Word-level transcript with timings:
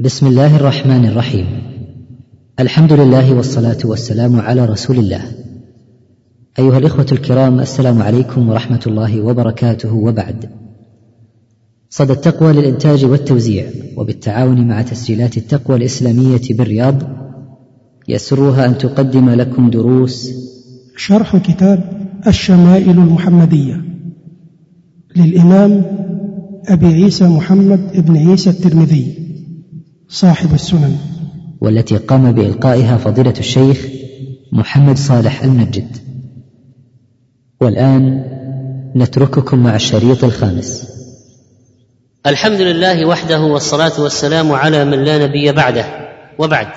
بسم 0.00 0.26
الله 0.26 0.56
الرحمن 0.56 1.06
الرحيم 1.06 1.46
الحمد 2.60 2.92
لله 2.92 3.34
والصلاه 3.34 3.78
والسلام 3.84 4.40
على 4.40 4.64
رسول 4.64 4.98
الله 4.98 5.20
ايها 6.58 6.78
الاخوه 6.78 7.06
الكرام 7.12 7.60
السلام 7.60 8.02
عليكم 8.02 8.48
ورحمه 8.48 8.80
الله 8.86 9.20
وبركاته 9.20 9.94
وبعد 9.94 10.50
صدى 11.90 12.12
التقوى 12.12 12.52
للانتاج 12.52 13.04
والتوزيع 13.04 13.66
وبالتعاون 13.96 14.68
مع 14.68 14.82
تسجيلات 14.82 15.36
التقوى 15.36 15.76
الاسلاميه 15.76 16.40
بالرياض 16.50 17.02
يسرها 18.08 18.66
ان 18.66 18.78
تقدم 18.78 19.30
لكم 19.30 19.70
دروس 19.70 20.30
شرح 20.96 21.36
كتاب 21.36 22.08
الشمائل 22.26 22.90
المحمديه 22.90 23.84
للامام 25.16 25.82
ابي 26.68 26.86
عيسى 26.86 27.28
محمد 27.28 28.06
بن 28.06 28.16
عيسى 28.16 28.50
الترمذي 28.50 29.25
صاحب 30.08 30.54
السنن. 30.54 30.96
والتي 31.60 31.96
قام 31.96 32.32
بإلقائها 32.32 32.96
فضيلة 32.96 33.34
الشيخ 33.38 33.86
محمد 34.52 34.96
صالح 34.96 35.42
المجد 35.42 35.96
والآن 37.60 38.24
نترككم 38.96 39.58
مع 39.58 39.74
الشريط 39.74 40.24
الخامس. 40.24 40.88
الحمد 42.26 42.60
لله 42.60 43.06
وحده 43.06 43.40
والصلاة 43.40 44.00
والسلام 44.00 44.52
على 44.52 44.84
من 44.84 45.04
لا 45.04 45.26
نبي 45.26 45.52
بعده. 45.52 45.86
وبعد. 46.38 46.68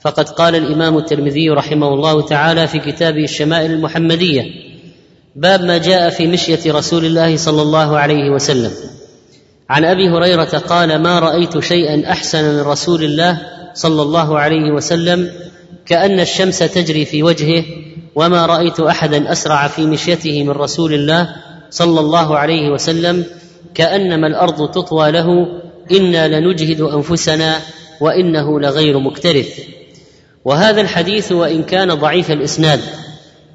فقد 0.00 0.28
قال 0.28 0.54
الإمام 0.54 0.98
الترمذي 0.98 1.50
رحمه 1.50 1.94
الله 1.94 2.26
تعالى 2.26 2.68
في 2.68 2.78
كتابه 2.78 3.24
الشمائل 3.24 3.70
المحمدية 3.70 4.42
باب 5.36 5.60
ما 5.60 5.78
جاء 5.78 6.10
في 6.10 6.26
مشية 6.26 6.72
رسول 6.72 7.04
الله 7.04 7.36
صلى 7.36 7.62
الله 7.62 7.98
عليه 7.98 8.30
وسلم. 8.30 8.70
عن 9.68 9.84
أبي 9.84 10.08
هريرة 10.08 10.58
قال 10.58 11.02
ما 11.02 11.18
رأيت 11.18 11.58
شيئا 11.58 12.12
أحسن 12.12 12.44
من 12.44 12.60
رسول 12.60 13.04
الله 13.04 13.38
صلى 13.74 14.02
الله 14.02 14.38
عليه 14.38 14.72
وسلم 14.72 15.30
كأن 15.86 16.20
الشمس 16.20 16.58
تجري 16.58 17.04
في 17.04 17.22
وجهه 17.22 17.64
وما 18.14 18.46
رأيت 18.46 18.80
احدا 18.80 19.32
أسرع 19.32 19.68
في 19.68 19.86
مشيته 19.86 20.42
من 20.42 20.50
رسول 20.50 20.94
الله 20.94 21.28
صلى 21.70 22.00
الله 22.00 22.38
عليه 22.38 22.70
وسلم 22.70 23.24
كأنما 23.74 24.26
الأرض 24.26 24.70
تطوى 24.70 25.10
له 25.10 25.26
إنا 25.92 26.28
لنجهد 26.40 26.80
أنفسنا 26.80 27.56
وإنه 28.00 28.60
لغير 28.60 28.98
مكترث. 28.98 29.58
وهذا 30.44 30.80
الحديث 30.80 31.32
وإن 31.32 31.62
كان 31.62 31.94
ضعيف 31.94 32.30
الإسناد 32.30 32.80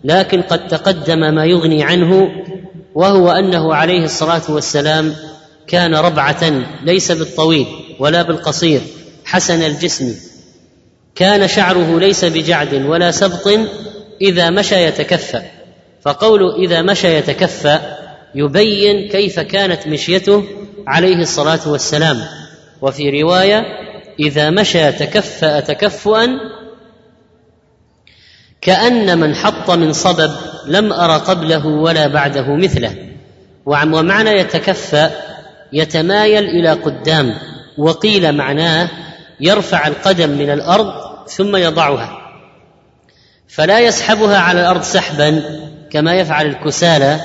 لكن 0.04 0.42
قد 0.42 0.68
تقدم 0.68 1.20
ما 1.20 1.46
يغني 1.46 1.84
عنه 1.84 2.30
وهو 2.96 3.32
أنه 3.32 3.76
عليه 3.76 4.04
الصلاة 4.04 4.42
والسلام 4.50 5.14
كان 5.68 5.96
ربعة 5.96 6.64
ليس 6.84 7.12
بالطويل 7.12 7.66
ولا 8.00 8.22
بالقصير 8.22 8.82
حسن 9.26 9.62
الجسم. 9.62 10.16
كان 11.16 11.48
شعره 11.48 12.00
ليس 12.00 12.26
بجعد 12.26 12.74
ولا 12.74 13.12
سبط 13.12 13.48
إذا 14.22 14.50
مشى 14.50 14.84
يتكفأ. 14.84 15.44
فقول 16.02 16.64
إذا 16.66 16.82
مشى 16.82 17.16
يتكفأ 17.16 17.98
يبين 18.36 19.10
كيف 19.10 19.40
كانت 19.40 19.88
مشيته 19.88 20.44
عليه 20.88 21.16
الصلاة 21.16 21.70
والسلام. 21.70 22.26
وفي 22.82 23.22
رواية 23.22 23.64
إذا 24.20 24.50
مشى 24.50 24.92
تكفأ 24.92 25.60
تكفؤا 25.60 26.28
كأن 28.62 29.18
من 29.18 29.36
حط 29.36 29.70
من 29.70 29.94
صبب 29.94 30.32
لم 30.68 30.94
أر 30.94 31.18
قبله 31.18 31.68
ولا 31.68 32.08
بعده 32.08 32.56
مثله. 32.56 32.96
ومعنى 33.66 34.30
يتكفأ 34.30 35.33
يتمايل 35.74 36.44
إلى 36.44 36.72
قدام 36.72 37.34
وقيل 37.78 38.32
معناه 38.32 38.90
يرفع 39.40 39.88
القدم 39.88 40.30
من 40.30 40.50
الأرض 40.50 40.94
ثم 41.28 41.56
يضعها. 41.56 42.18
فلا 43.48 43.80
يسحبها 43.80 44.38
على 44.38 44.62
الأرض 44.62 44.82
سحبا 44.82 45.44
كما 45.92 46.14
يفعل 46.14 46.46
الكسالى 46.46 47.22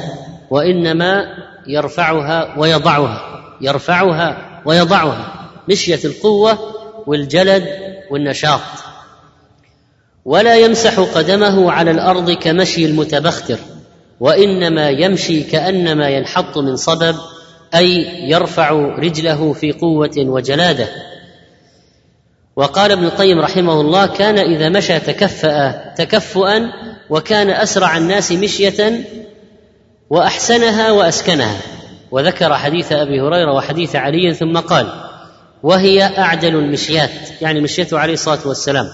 وإنما 0.50 1.24
يرفعها 1.66 2.58
ويضعها 2.58 3.44
يرفعها 3.60 4.60
ويضعها. 4.64 5.50
مشية 5.68 6.00
القوة 6.04 6.58
والجلد 7.06 7.68
والنشاط. 8.10 8.60
ولا 10.24 10.56
يمسح 10.56 11.00
قدمه 11.00 11.72
على 11.72 11.90
الأرض 11.90 12.30
كمشي 12.30 12.86
المتبختر 12.86 13.58
وإنما 14.20 14.88
يمشي 14.88 15.42
كأنما 15.42 16.08
ينحط 16.08 16.58
من 16.58 16.76
صبب 16.76 17.16
أي 17.74 18.06
يرفع 18.30 18.70
رجله 18.98 19.52
في 19.52 19.72
قوة 19.72 20.14
وجلاده 20.16 20.88
وقال 22.58 22.92
ابن 22.92 23.04
القيم 23.04 23.38
رحمه 23.40 23.80
الله 23.80 24.06
كان 24.06 24.38
إذا 24.38 24.68
مشى 24.68 25.00
تكفأ 25.00 25.94
تكفؤا 25.94 26.72
وكان 27.10 27.50
أسرع 27.50 27.96
الناس 27.96 28.32
مشية 28.32 29.04
وأحسنها 30.10 30.90
وأسكنها. 30.90 31.56
وذكر 32.10 32.54
حديث 32.54 32.92
أبي 32.92 33.20
هريرة 33.20 33.52
وحديث 33.52 33.96
علي 33.96 34.34
ثم 34.34 34.58
قال 34.58 34.86
وهي 35.62 36.02
أعدل 36.18 36.56
المشيات. 36.56 37.10
يعني 37.40 37.60
مشيته 37.60 37.98
عليه 37.98 38.12
الصلاة 38.12 38.48
والسلام. 38.48 38.86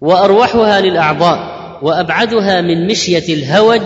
وأروحها 0.00 0.80
للأعضاء 0.80 1.38
وأبعدها 1.82 2.60
من 2.60 2.86
مشية 2.86 3.34
الهوج 3.34 3.82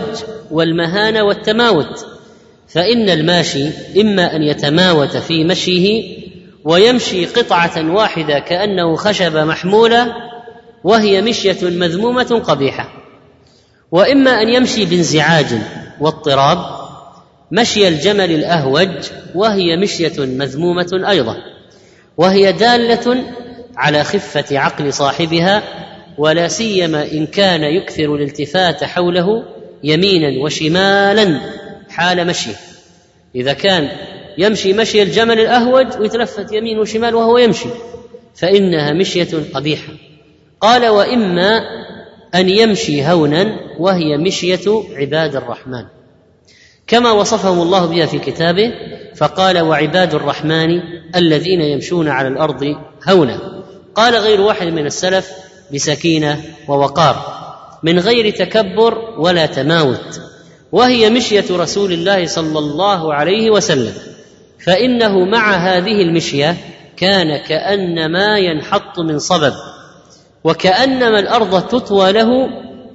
والمهانة 0.51 1.23
والتماوت. 1.23 2.05
فإن 2.67 3.09
الماشي 3.09 3.67
إما 4.01 4.35
أن 4.35 4.43
يتماوت 4.43 5.17
في 5.17 5.43
مشيه 5.43 6.17
ويمشي 6.63 7.25
قطعة 7.25 7.91
واحدة 7.93 8.39
كأنه 8.39 8.95
خشبه 8.95 9.43
محمولة 9.43 10.13
وهي 10.83 11.21
مشية 11.21 11.57
مذمومة 11.61 12.41
قبيحة 12.45 12.89
وإما 13.91 14.41
أن 14.41 14.49
يمشي 14.49 14.85
بانزعاج 14.85 15.45
واضطراب 15.99 16.57
مشي 17.51 17.87
الجمل 17.87 18.31
الأهوج 18.31 18.89
وهي 19.35 19.77
مشية 19.77 20.13
مذمومة 20.19 21.05
أيضا 21.09 21.37
وهي 22.17 22.51
دالة 22.51 23.23
على 23.77 24.03
خفة 24.03 24.59
عقل 24.59 24.93
صاحبها 24.93 25.63
ولا 26.17 26.47
سيما 26.47 27.11
إن 27.11 27.25
كان 27.25 27.63
يكثر 27.63 28.15
الالتفات 28.15 28.83
حوله 28.83 29.43
يمينا 29.83 30.43
وشمالا 30.43 31.39
حال 31.95 32.27
مشيه. 32.27 32.55
إذا 33.35 33.53
كان 33.53 33.89
يمشي 34.37 34.73
مشي 34.73 35.01
الجمل 35.01 35.39
الأهوج 35.39 35.87
ويتلفت 35.99 36.51
يمين 36.51 36.79
وشمال 36.79 37.15
وهو 37.15 37.37
يمشي. 37.37 37.69
فإنها 38.35 38.93
مشية 38.93 39.27
قبيحة. 39.53 39.93
قال 40.61 40.87
وإما 40.87 41.61
أن 42.35 42.49
يمشي 42.49 43.05
هونا 43.05 43.59
وهي 43.79 44.17
مشية 44.17 44.83
عباد 44.95 45.35
الرحمن. 45.35 45.85
كما 46.87 47.11
وصفهم 47.11 47.61
الله 47.61 47.85
بها 47.85 48.05
في 48.05 48.19
كتابه 48.19 48.71
فقال 49.15 49.59
وعباد 49.59 50.13
الرحمن 50.15 50.69
الذين 51.15 51.61
يمشون 51.61 52.07
على 52.07 52.27
الأرض 52.27 52.75
هونا. 53.09 53.63
قال 53.95 54.15
غير 54.15 54.41
واحد 54.41 54.67
من 54.67 54.85
السلف 54.85 55.31
بسكينة 55.73 56.41
ووقار. 56.67 57.45
من 57.83 57.99
غير 57.99 58.29
تكبر 58.29 58.97
ولا 59.17 59.45
تماوت. 59.45 60.24
وهي 60.75 61.09
مشية 61.09 61.45
رسول 61.51 61.91
الله 61.93 62.25
صلى 62.25 62.59
الله 62.59 63.13
عليه 63.13 63.51
وسلم. 63.51 63.93
فإنه 64.65 65.25
مع 65.25 65.55
هذه 65.55 66.01
المشية 66.01 66.57
كان 66.97 67.37
كأنما 67.37 68.37
ينحط 68.37 68.99
من 68.99 69.19
صبب 69.19 69.53
وكأنما 70.43 71.19
الأرض 71.19 71.67
تطوى 71.67 72.11
له 72.11 72.29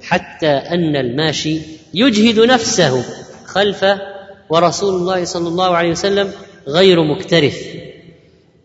حتى 0.03 0.51
أن 0.51 0.97
الماشي 0.97 1.59
يجهد 1.95 2.39
نفسه 2.39 3.05
خلفه 3.47 3.99
ورسول 4.51 4.95
الله 4.95 5.25
صلى 5.25 5.49
الله 5.49 5.77
عليه 5.77 5.91
وسلم 5.91 6.33
غير 6.69 7.05
مكترث. 7.05 7.57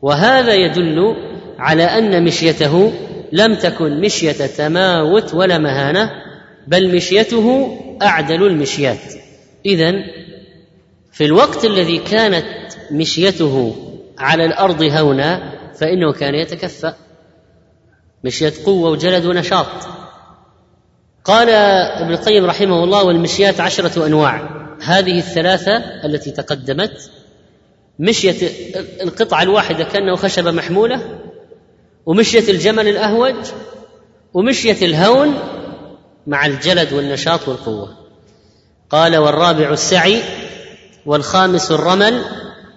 وهذا 0.01 0.53
يدل 0.53 1.15
على 1.59 1.83
أن 1.83 2.23
مشيته 2.23 2.93
لم 3.31 3.55
تكن 3.55 4.01
مشية 4.01 4.45
تماوت 4.57 5.33
ولا 5.33 5.57
مهانة 5.57 6.09
بل 6.67 6.95
مشيته 6.95 7.77
أعدل 8.01 8.43
المشيات. 8.43 9.13
اذا 9.65 9.93
في 11.11 11.25
الوقت 11.25 11.65
الذي 11.65 11.97
كانت 11.97 12.45
مشيته 12.91 13.75
على 14.17 14.45
الأرض 14.45 14.83
هونا 14.83 15.53
فإنه 15.79 16.13
كان 16.13 16.35
يتكفأ. 16.35 16.95
مشية 18.23 18.53
قوة 18.65 18.89
وجلد 18.89 19.25
ونشاط. 19.25 19.67
قال 21.25 21.49
ابن 21.49 22.13
القيم 22.13 22.45
رحمه 22.45 22.83
الله 22.83 23.03
والمشيات 23.03 23.59
عشرة 23.59 24.05
أنواع. 24.05 24.49
هذه 24.81 25.17
الثلاثة 25.17 25.77
التي 25.77 26.31
تقدمت. 26.31 27.11
مشية 27.99 28.49
القطعة 29.01 29.43
الواحدة 29.43 29.83
كأنه 29.83 30.15
خشبه 30.15 30.51
محمولة 30.51 31.19
ومشية 32.05 32.51
الجمل 32.51 32.87
الأهوج 32.87 33.35
ومشية 34.33 34.85
الهون 34.85 35.33
مع 36.27 36.45
الجلد 36.45 36.93
والنشاط 36.93 37.47
والقوة. 37.47 37.89
قال 38.89 39.17
والرابع 39.17 39.69
السعي 39.69 40.21
والخامس 41.05 41.71
الرمل 41.71 42.21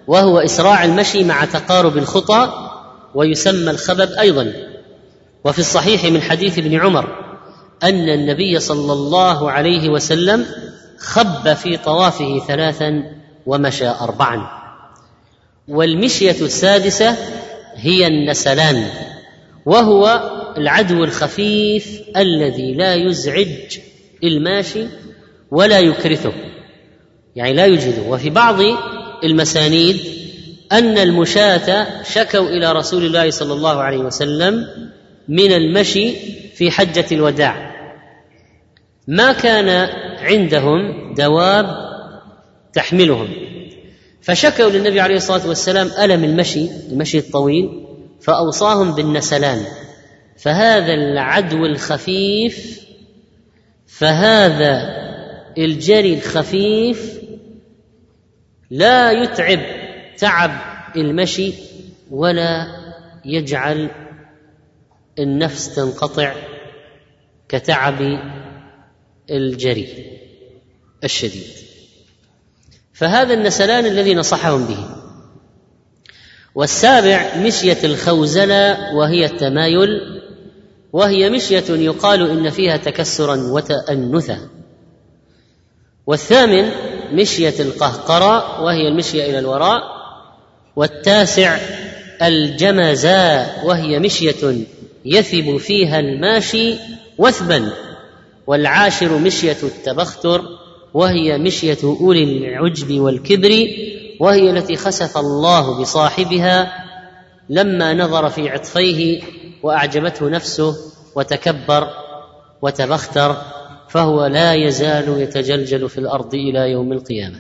وهو 0.07 0.39
إسراع 0.39 0.85
المشي 0.85 1.25
مع 1.25 1.45
تقارب 1.45 1.99
الخطى 1.99 2.71
ويسمى 3.15 3.71
الخبب 3.71 4.13
أيضا. 4.13 4.53
وفي 5.45 5.59
الصحيح 5.59 6.05
من 6.05 6.23
حديث 6.23 6.59
ابن 6.59 6.81
عمر 6.81 7.29
أن 7.83 8.09
النبي 8.09 8.61
صلى 8.61 8.93
الله 8.93 9.51
عليه 9.51 9.89
وسلم 9.89 10.47
خب 10.99 11.55
في 11.55 11.77
طوافه 11.77 12.43
ثلاثا 12.49 13.03
ومشى 13.47 13.89
اربعا. 13.89 14.49
والمشية 15.69 16.37
السادسة 16.41 17.17
هي 17.75 18.07
النسلان 18.07 18.87
وهو 19.67 20.31
العدو 20.59 21.05
الخفيف 21.05 22.01
الذي 22.17 22.75
لا 22.75 22.95
يزعج 22.95 23.79
الماشي 24.25 24.87
ولا 25.51 25.79
يكرثه. 25.81 26.33
يعني 27.37 27.53
لا 27.53 27.67
يجهده. 27.67 28.03
وفي 28.03 28.31
بعض 28.31 28.57
المسانيد 29.25 29.97
أن 30.73 30.99
المشاة 30.99 32.03
شكوا 32.03 32.49
إلى 32.49 32.73
رسول 32.73 33.05
الله 33.05 33.31
صلى 33.31 33.53
الله 33.53 33.83
عليه 33.83 33.99
وسلم 33.99 34.67
من 35.29 35.53
المشي 35.53 36.13
في 36.55 36.71
حجة 36.71 37.07
الوداع. 37.13 37.69
ما 39.09 39.33
كان 39.33 39.89
عندهم 40.21 41.15
دواب 41.15 41.67
تحملهم. 42.73 43.29
فشكوا 44.23 44.71
للنبي 44.71 45.01
عليه 45.01 45.17
الصلاة 45.17 45.49
والسلام 45.49 45.91
ألم 46.03 46.25
المشي 46.25 46.67
المشي 46.91 47.19
الطويل 47.19 47.85
فأوصاهم 48.21 48.95
بالنسلان. 48.95 49.63
فهذا 50.39 50.95
العدو 50.95 51.67
الخفيف 51.67 52.81
فهذا 53.87 54.99
الجري 55.59 56.15
الخفيف 56.15 57.19
لا 58.71 59.13
يتعب 59.13 59.61
تعب 60.19 60.51
المشي 60.97 61.53
ولا 62.11 62.67
يجعل 63.25 63.91
النفس 65.19 65.75
تنقطع 65.75 66.35
كتعب 67.49 68.19
الجري 69.31 70.19
الشديد. 71.05 71.53
فهذا 72.93 73.35
النسلان 73.35 73.87
الذي 73.87 74.15
نصحهم 74.15 74.67
به. 74.67 74.89
والسابع 76.55 77.37
مشية 77.37 77.79
الخوزلة 77.85 78.95
وهي 78.95 79.25
التمايل 79.25 80.18
وهي 80.93 81.31
مشية 81.31 81.65
يقال 81.69 82.31
إن 82.31 82.51
فيها 82.51 82.77
تكسرا 82.77 83.37
وتأنثا. 83.37 84.39
والثامن 86.07 86.71
مشية 87.13 87.55
القهقرة 87.61 88.63
وهي 88.63 88.89
المشية 88.89 89.25
إلى 89.31 89.39
الوراء. 89.39 89.81
والتاسع 90.77 91.59
الجمزاء 92.23 93.63
وهي 93.65 93.99
مشية 93.99 94.67
يثب 95.05 95.57
فيها 95.57 96.01
الماشي 96.01 96.75
وثبا. 97.19 97.73
والعاشر 98.47 99.19
مشية 99.19 99.57
التبختر 99.63 100.43
وهي 100.95 101.39
مشية 101.39 101.79
أولي 101.85 102.25
العجب 102.25 103.01
والكبر 103.01 103.67
وهي 104.21 104.51
التي 104.51 104.77
خسف 104.77 105.19
الله 105.19 105.81
بصاحبها 105.81 106.85
لما 107.49 107.95
نظر 107.95 108.29
في 108.29 108.49
عطفيه 108.49 109.23
وأعجبته 109.63 110.29
نفسه 110.29 110.77
وتكبر 111.15 111.89
وتبختر 112.63 113.37
فهو 113.89 114.27
لا 114.27 114.55
يزال 114.55 115.21
يتجلجل 115.21 115.89
في 115.89 115.99
الأرض 115.99 116.35
إلى 116.35 116.71
يوم 116.71 116.93
القيامة. 116.93 117.39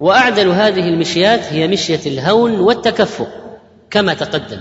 وأعدل 0.00 0.48
هذه 0.48 0.88
المشيات 0.88 1.40
هي 1.40 1.68
مشية 1.68 2.00
الهون 2.06 2.60
والتكفؤ 2.60 3.26
كما 3.90 4.14
تقدم. 4.14 4.60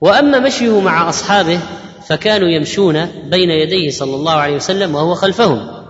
وأما 0.00 0.38
مشيه 0.38 0.80
مع 0.80 1.08
أصحابه 1.08 1.60
فكانوا 2.08 2.48
يمشون 2.48 3.06
بين 3.06 3.50
يديه 3.50 3.90
صلى 3.90 4.14
الله 4.14 4.32
عليه 4.32 4.56
وسلم 4.56 4.94
وهو 4.94 5.14
خلفهم 5.14 5.84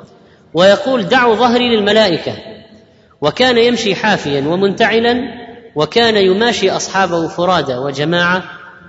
ويقول 0.55 1.03
دعوا 1.03 1.35
ظهري 1.35 1.76
للملائكة. 1.76 2.32
وكان 3.20 3.58
يمشي 3.58 3.94
حافيا 3.94 4.41
ومنتعلا 4.49 5.43
وكان 5.75 6.17
يماشي 6.17 6.70
أصحابه 6.70 7.29
فرادى 7.29 7.75
وجماعة 7.75 8.44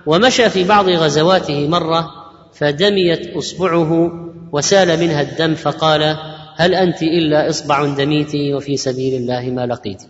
ومشى 0.05 0.49
في 0.49 0.63
بعض 0.63 0.89
غزواته 0.89 1.67
مرة 1.67 2.09
فدميت 2.53 3.35
أصبعه 3.35 4.11
وسال 4.51 4.99
منها 4.99 5.21
الدم 5.21 5.55
فقال 5.55 6.17
هل 6.55 6.75
أنت 6.75 7.03
إلا 7.03 7.49
إصبع 7.49 7.85
دميت 7.85 8.35
وفي 8.55 8.77
سبيل 8.77 9.13
الله 9.13 9.41
ما 9.41 9.65
لقيت. 9.65 10.03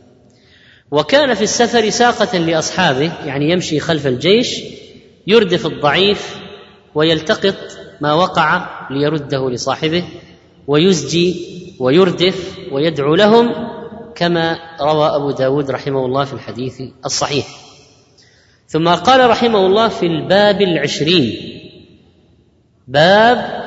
وكان 0.92 1.34
في 1.34 1.42
السفر 1.42 1.90
ساقة 1.90 2.38
لأصحابه 2.38 3.12
يعني 3.26 3.50
يمشي 3.50 3.80
خلف 3.80 4.08
الجيش 4.08 4.60
يردف 5.28 5.66
الضعيف 5.66 6.38
ويلتقط 6.96 7.56
ما 8.02 8.14
وقع 8.14 8.70
ليرده 8.92 9.50
لصاحبه 9.50 10.04
ويزجي 10.68 11.48
ويردف 11.80 12.58
ويدعو 12.72 13.16
لهم 13.16 13.54
كما 14.16 14.58
روى 14.82 15.16
أبو 15.16 15.32
داود 15.32 15.72
رحمه 15.72 16.06
الله 16.06 16.26
في 16.26 16.34
الحديث 16.34 16.82
الصحيح. 17.06 17.48
ثم 18.74 18.90
قال 18.90 19.30
رحمه 19.30 19.66
الله 19.66 19.88
في 19.88 20.06
الباب 20.06 20.62
العشرين. 20.62 21.60
باب 22.88 23.64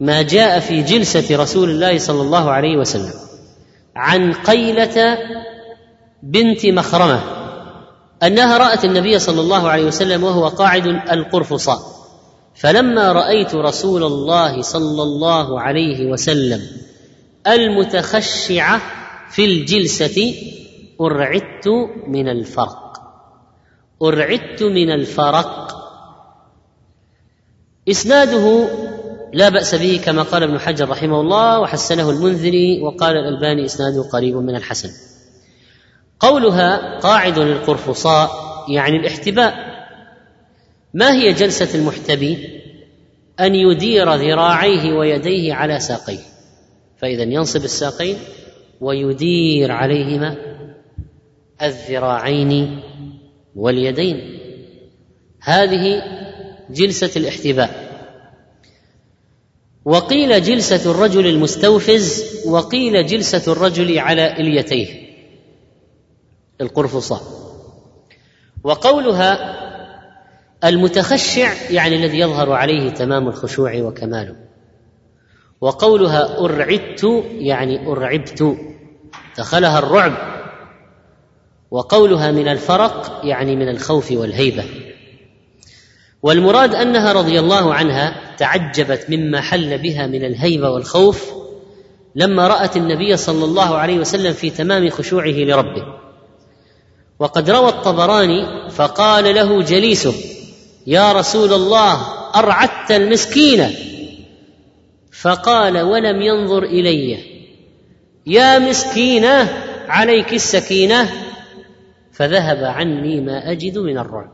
ما 0.00 0.22
جاء 0.22 0.60
في 0.60 0.82
جلسة 0.82 1.36
رسول 1.36 1.70
الله 1.70 1.98
صلى 1.98 2.22
الله 2.22 2.50
عليه 2.50 2.76
وسلم 2.76 3.12
عن 3.96 4.32
قيلة 4.32 5.18
بنت 6.22 6.66
مخرمة 6.66 7.20
أنها 8.22 8.58
رأت 8.58 8.84
النبي 8.84 9.18
صلى 9.18 9.40
الله 9.40 9.68
عليه 9.68 9.84
وسلم 9.84 10.24
وهو 10.24 10.48
قاعد 10.48 10.86
القرفصاء 10.86 11.78
فلما 12.54 13.12
رأيت 13.12 13.54
رسول 13.54 14.04
الله 14.04 14.62
صلى 14.62 15.02
الله 15.02 15.60
عليه 15.60 16.06
وسلم 16.06 16.60
المتخشعة 17.46 18.80
في 19.30 19.44
الجلسة 19.44 20.34
أرعدت 21.00 21.68
من 22.08 22.28
الفرق. 22.28 22.85
أرعدت 24.02 24.62
من 24.62 24.90
الفرق. 24.90 25.76
إسناده 27.88 28.68
لا 29.32 29.48
بأس 29.48 29.74
به 29.74 30.00
كما 30.04 30.22
قال 30.22 30.42
ابن 30.42 30.58
حجر 30.58 30.88
رحمه 30.88 31.20
الله 31.20 31.60
وحسنه 31.60 32.10
المنذري 32.10 32.82
وقال 32.82 33.16
الألباني 33.16 33.64
إسناده 33.64 34.02
قريب 34.02 34.36
من 34.36 34.56
الحسن. 34.56 34.90
قولها 36.20 36.98
قاعد 36.98 37.38
للقرفصاء 37.38 38.30
يعني 38.68 38.96
الاحتباء. 38.96 39.54
ما 40.94 41.12
هي 41.12 41.32
جلسة 41.32 41.78
المحتبي؟ 41.78 42.62
أن 43.40 43.54
يدير 43.54 44.14
ذراعيه 44.14 44.92
ويديه 44.92 45.54
على 45.54 45.80
ساقيه. 45.80 46.22
فإذا 46.98 47.22
ينصب 47.22 47.64
الساقين 47.64 48.16
ويدير 48.80 49.72
عليهما 49.72 50.36
الذراعين 51.62 52.80
واليدين. 53.56 54.38
هذه 55.42 56.02
جلسة 56.70 57.10
الاحتباء. 57.16 57.86
وقيل 59.84 60.42
جلسة 60.42 60.90
الرجل 60.90 61.26
المستوفز 61.26 62.24
وقيل 62.46 63.06
جلسة 63.06 63.52
الرجل 63.52 63.98
على 63.98 64.32
إليتيه. 64.32 65.06
القرفصاء. 66.60 67.22
وقولها 68.64 69.56
المتخشع 70.64 71.52
يعني 71.70 71.96
الذي 71.96 72.18
يظهر 72.18 72.52
عليه 72.52 72.90
تمام 72.90 73.28
الخشوع 73.28 73.76
وكماله. 73.76 74.36
وقولها 75.60 76.38
أرعدت 76.38 77.24
يعني 77.38 77.86
أرعبت 77.86 78.56
دخلها 79.38 79.78
الرعب. 79.78 80.35
وقولها 81.76 82.30
من 82.30 82.48
الفرق 82.48 83.20
يعني 83.24 83.56
من 83.56 83.68
الخوف 83.68 84.12
والهيبة. 84.12 84.64
والمراد 86.22 86.74
أنها 86.74 87.12
رضي 87.12 87.38
الله 87.40 87.74
عنها 87.74 88.34
تعجبت 88.38 89.06
مما 89.08 89.40
حل 89.40 89.78
بها 89.78 90.06
من 90.06 90.24
الهيبة 90.24 90.70
والخوف 90.70 91.30
لما 92.14 92.48
رأت 92.48 92.76
النبي 92.76 93.16
صلى 93.16 93.44
الله 93.44 93.76
عليه 93.76 93.98
وسلم 93.98 94.32
في 94.32 94.50
تمام 94.50 94.90
خشوعه 94.90 95.30
لربه. 95.30 95.84
وقد 97.18 97.50
روى 97.50 97.68
الطبراني 97.68 98.70
فقال 98.70 99.34
له 99.34 99.62
جليسه 99.62 100.14
يا 100.86 101.12
رسول 101.12 101.52
الله 101.52 102.00
أرعدت 102.34 102.90
المسكينة 102.90 103.70
فقال 105.20 105.80
ولم 105.80 106.22
ينظر 106.22 106.62
إلي. 106.62 107.18
يا 108.26 108.58
مسكينة 108.58 109.62
عليك 109.88 110.34
السكينة. 110.34 111.25
فذهب 112.16 112.64
عني 112.64 113.20
ما 113.20 113.52
أجد 113.52 113.78
من 113.78 113.98
الرعب. 113.98 114.30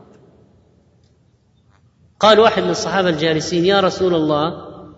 قال 2.19 2.39
واحد 2.39 2.63
من 2.63 2.69
الصحابة 2.69 3.09
الجالسين 3.09 3.65
يا 3.65 3.79
رسول 3.79 4.15
الله 4.15 4.53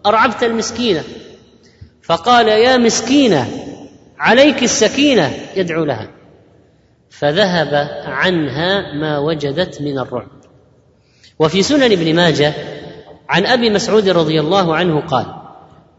أرعبت 0.05 0.43
المسكينة؟ 0.43 1.03
فقال 2.03 2.47
يا 2.47 2.77
مسكينة 2.77 3.47
عليك 4.17 4.63
السكينة 4.63 5.31
يدعو 5.55 5.83
لها. 5.85 6.11
فذهب 7.09 7.89
عنها 8.05 8.93
ما 8.93 9.19
وجدت 9.19 9.81
من 9.81 9.99
الرعب. 9.99 10.31
وفي 11.39 11.63
سنن 11.63 11.91
ابن 11.91 12.15
ماجه 12.15 12.53
عن 13.29 13.45
أبي 13.45 13.69
مسعود 13.69 14.09
رضي 14.09 14.39
الله 14.39 14.75
عنه 14.75 15.01
قال 15.01 15.25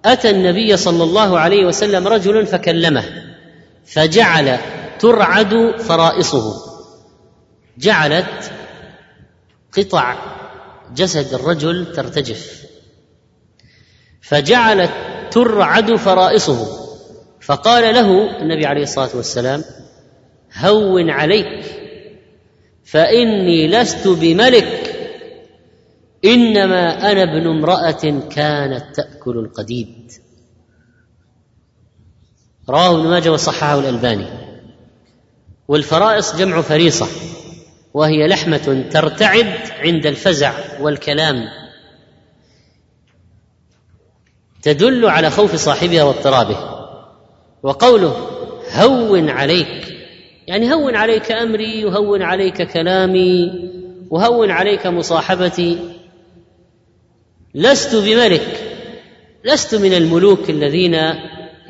أتى 0.05 0.31
النبي 0.31 0.77
صلى 0.77 1.05
الله 1.05 1.39
عليه 1.39 1.67
وسلم 1.67 2.09
رجل 2.09 2.47
فكلمه 2.47 3.05
فجعل 3.85 4.59
ترعد 4.99 5.81
فرائصه. 5.81 6.66
جعلت 7.79 8.53
قطع 9.73 10.17
جسد 10.95 11.35
الرجل 11.35 11.93
ترتجف 11.93 12.67
فجعلت 14.21 14.93
ترعد 15.31 15.95
فرائصه. 15.95 16.83
فقال 17.41 17.95
له 17.95 18.39
النبي 18.43 18.67
عليه 18.67 18.83
الصلاة 18.83 19.17
والسلام 19.17 19.65
هون 20.57 21.11
عليك 21.11 21.65
فإني 22.85 23.69
لست 23.69 24.09
بملك 24.09 24.97
إنما 26.25 27.13
أنا 27.13 27.23
ابن 27.23 27.47
امرأة 27.47 28.29
كانت 28.31 28.97
تأكل 28.97 29.39
القديد. 29.39 30.13
رواه 32.69 33.01
ابن 33.01 33.09
ماجه 33.09 33.33
وصححه 33.33 33.79
الألباني. 33.79 34.29
والفرائص 35.69 36.37
جمع 36.37 36.61
فريصة. 36.61 37.07
وهي 37.97 38.27
لحمة 38.27 38.85
ترتعد 38.91 39.53
عند 39.81 40.07
الفزع 40.07 40.53
والكلام. 40.81 41.45
تدل 44.63 45.07
على 45.07 45.31
خوف 45.31 45.55
صاحبها 45.55 46.03
واضطرابه. 46.03 46.57
وقوله 47.63 48.17
هون 48.75 49.29
عليك 49.29 49.97
يعني 50.47 50.75
هون 50.75 50.97
عليك 50.97 51.33
أمري 51.33 51.85
وهون 51.85 52.23
عليك 52.23 52.63
كلامي 52.63 53.53
وهون 54.11 54.51
عليك 54.51 54.87
مصاحبتي. 54.87 55.79
لست 57.55 57.97
بملك 57.97 58.77
لست 59.45 59.75
من 59.75 59.93
الملوك 59.93 60.51
الذين 60.51 60.97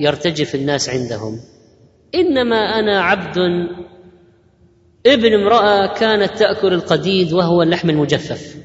يرتجف 0.01 0.55
الناس 0.55 0.89
عندهم. 0.89 1.41
إنما 2.15 2.57
أنا 2.57 3.03
عبد 3.03 3.39
ابن 5.07 5.35
امرأة 5.35 5.95
كانت 5.95 6.39
تأكل 6.39 6.73
القديد 6.73 7.33
وهو 7.33 7.63
اللحم 7.63 7.91
المجفف. 7.91 8.57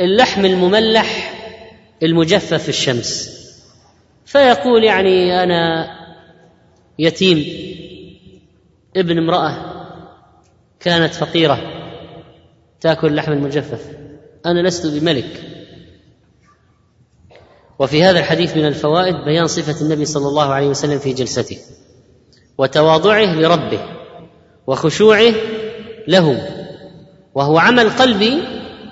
اللحم 0.00 0.44
المملح 0.44 1.34
المجفف 2.02 2.62
في 2.62 2.68
الشمس. 2.68 3.38
فيقول 4.26 4.84
يعني 4.84 5.42
أنا 5.42 5.90
يتيم. 6.98 7.44
ابن 8.96 9.18
امرأة 9.18 9.74
كانت 10.80 11.14
فقيرة 11.14 11.58
تأكل 12.80 13.06
اللحم 13.06 13.32
المجفف. 13.32 13.86
أنا 14.46 14.68
لست 14.68 14.86
بملك. 14.86 15.42
وفي 17.78 18.02
هذا 18.02 18.18
الحديث 18.18 18.56
من 18.56 18.66
الفوائد 18.66 19.14
بيان 19.24 19.46
صفة 19.46 19.86
النبي 19.86 20.04
صلى 20.04 20.28
الله 20.28 20.52
عليه 20.52 20.66
وسلم 20.66 20.98
في 20.98 21.12
جلسته 21.12 21.58
وتواضعه 22.58 23.34
لربه. 23.34 23.97
وخشوعه 24.68 25.34
له 26.08 26.48
وهو 27.34 27.58
عمل 27.58 27.90
قلبي 27.90 28.42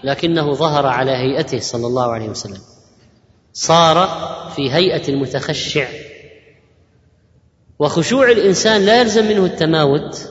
لكنه 0.05 0.53
ظهر 0.55 0.87
على 0.87 1.11
هيئته 1.11 1.61
صلى 1.61 1.87
الله 1.87 2.13
عليه 2.13 2.29
وسلم. 2.29 2.61
صار 3.53 4.09
في 4.57 4.73
هيئة 4.73 5.09
المتخشع. 5.09 5.89
وخشوع 7.79 8.31
الإنسان 8.31 8.81
لا 8.81 9.01
يلزم 9.01 9.29
منه 9.29 9.45
التماوت 9.45 10.29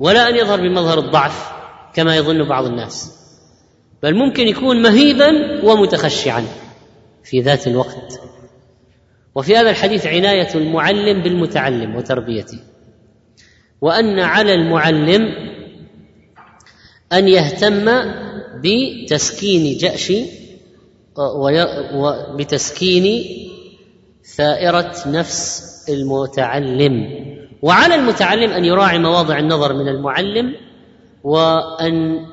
ولا 0.00 0.28
أن 0.28 0.36
يظهر 0.36 0.60
بمظهر 0.60 0.98
الضعف 0.98 1.52
كما 1.94 2.16
يظن 2.16 2.48
بعض 2.48 2.64
الناس. 2.64 3.16
بل 4.02 4.14
ممكن 4.14 4.48
يكون 4.48 4.82
مهيبا 4.82 5.30
ومتخشعا 5.64 6.44
في 7.24 7.40
ذات 7.40 7.66
الوقت. 7.66 8.20
وفي 9.34 9.56
هذا 9.56 9.70
الحديث 9.70 10.06
عناية 10.06 10.54
المعلم 10.54 11.22
بالمتعلم 11.22 11.96
وتربيته. 11.96 12.58
وأن 13.80 14.18
على 14.18 14.54
المعلم 14.54 15.34
أن 17.12 17.28
يهتم 17.28 17.90
بتسكين 18.64 19.76
جأش 19.78 20.12
وبتسكين 21.94 23.24
ثائرة 24.36 24.94
نفس 25.06 25.62
المتعلم. 25.88 27.24
وعلى 27.62 27.94
المتعلم 27.94 28.50
أن 28.50 28.64
يراعي 28.64 28.98
مواضع 28.98 29.38
النظر 29.38 29.72
من 29.74 29.88
المعلم 29.88 30.54
وأن 31.24 32.26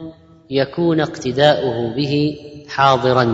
يكون 0.50 1.00
اقتداؤه 1.02 1.96
به 1.96 2.36
حاضرا. 2.70 3.28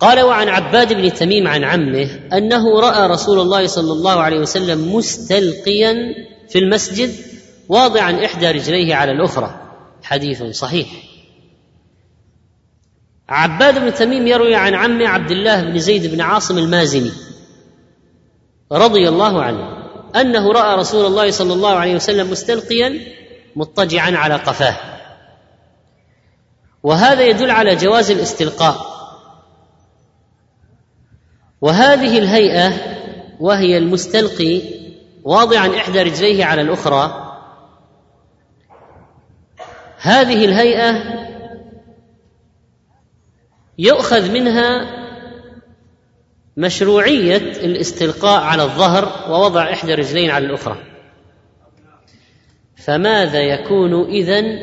قال 0.00 0.20
وعن 0.20 0.48
عباد 0.48 0.92
بن 0.92 1.12
تميم 1.12 1.48
عن 1.48 1.64
عمه 1.64 2.10
أنه 2.32 2.80
رأى 2.80 3.08
رسول 3.08 3.40
الله 3.40 3.66
صلى 3.66 3.92
الله 3.92 4.12
عليه 4.12 4.38
وسلم 4.38 4.94
مستلقيا 4.96 5.96
في 6.48 6.58
المسجد 6.58 7.14
واضعا 7.68 8.24
إحدى 8.24 8.50
رجليه 8.50 8.94
على 8.94 9.12
الأخرى. 9.12 9.60
حديث 10.02 10.42
صحيح. 10.42 10.88
عباد 13.28 13.78
بن 13.78 13.94
تميم 13.94 14.26
يروي 14.26 14.54
عن 14.54 14.74
عمه 14.74 15.08
عبد 15.08 15.30
الله 15.30 15.62
بن 15.62 15.78
زيد 15.78 16.06
بن 16.06 16.20
عاصم 16.20 16.58
المازني 16.58 17.12
رضي 18.72 19.08
الله 19.08 19.42
عنه 19.42 19.76
أنه 20.20 20.52
رأى 20.52 20.76
رسول 20.76 21.06
الله 21.06 21.30
صلى 21.30 21.52
الله 21.52 21.70
عليه 21.70 21.94
وسلم 21.94 22.30
مستلقيا 22.30 23.00
مضطجعا 23.56 24.16
على 24.16 24.34
قفاه. 24.34 24.76
وهذا 26.82 27.22
يدل 27.26 27.50
على 27.50 27.76
جواز 27.76 28.10
الاستلقاء. 28.10 28.96
وهذه 31.60 32.18
الهيئة 32.18 32.72
وهي 33.40 33.78
المستلقي 33.78 34.62
واضعا 35.26 35.76
إحدى 35.76 36.02
رجليه 36.02 36.44
على 36.44 36.60
الأخرى. 36.60 37.32
هذه 39.98 40.44
الهيئة 40.44 41.02
يؤخذ 43.78 44.30
منها 44.30 44.96
مشروعية 46.56 47.36
الاستلقاء 47.36 48.42
على 48.42 48.62
الظهر 48.62 49.32
ووضع 49.32 49.72
إحدى 49.72 49.94
الرجلين 49.94 50.30
على 50.30 50.46
الأخرى. 50.46 50.76
فماذا 52.76 53.40
يكون 53.40 54.10
إذن 54.10 54.58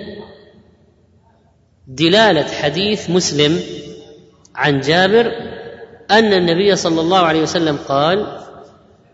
دلالة 1.87 2.47
حديث 2.53 3.09
مسلم 3.09 3.59
عن 4.55 4.79
جابر 4.79 5.31
أن 6.11 6.33
النبي 6.33 6.75
صلى 6.75 7.01
الله 7.01 7.19
عليه 7.19 7.41
وسلم 7.41 7.77
قال 7.77 8.43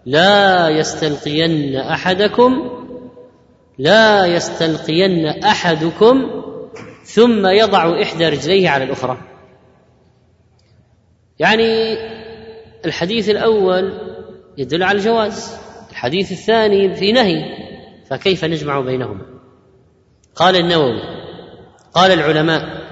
لا 0.06 0.70
يستلقين 0.70 1.76
أحدكم 1.76 2.70
لا 3.78 4.26
يستلقين 4.26 5.26
أحدكم 5.26 6.44
ثم 7.04 7.48
يضع 7.48 8.02
إحدى 8.02 8.30
رجليه 8.30 8.70
على 8.70 8.84
الأخرى. 8.84 9.18
يعني 11.40 11.98
الحديث 12.86 13.30
الأول 13.30 13.94
يدل 14.58 14.84
على 14.84 14.98
الجواز 14.98 15.58
الحديث 15.92 16.32
الثاني 16.32 16.96
في 16.96 17.12
نهي 17.12 17.44
فكيف 18.10 18.46
نجمع 18.46 18.80
بينهما؟ 18.80 19.26
قال 20.36 20.56
النووي 20.56 21.02
قال 21.94 22.12
العلماء 22.12 22.90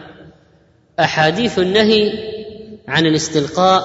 أحاديث 0.99 1.59
النهي 1.59 2.11
عن 2.87 3.05
الاستلقاء 3.05 3.83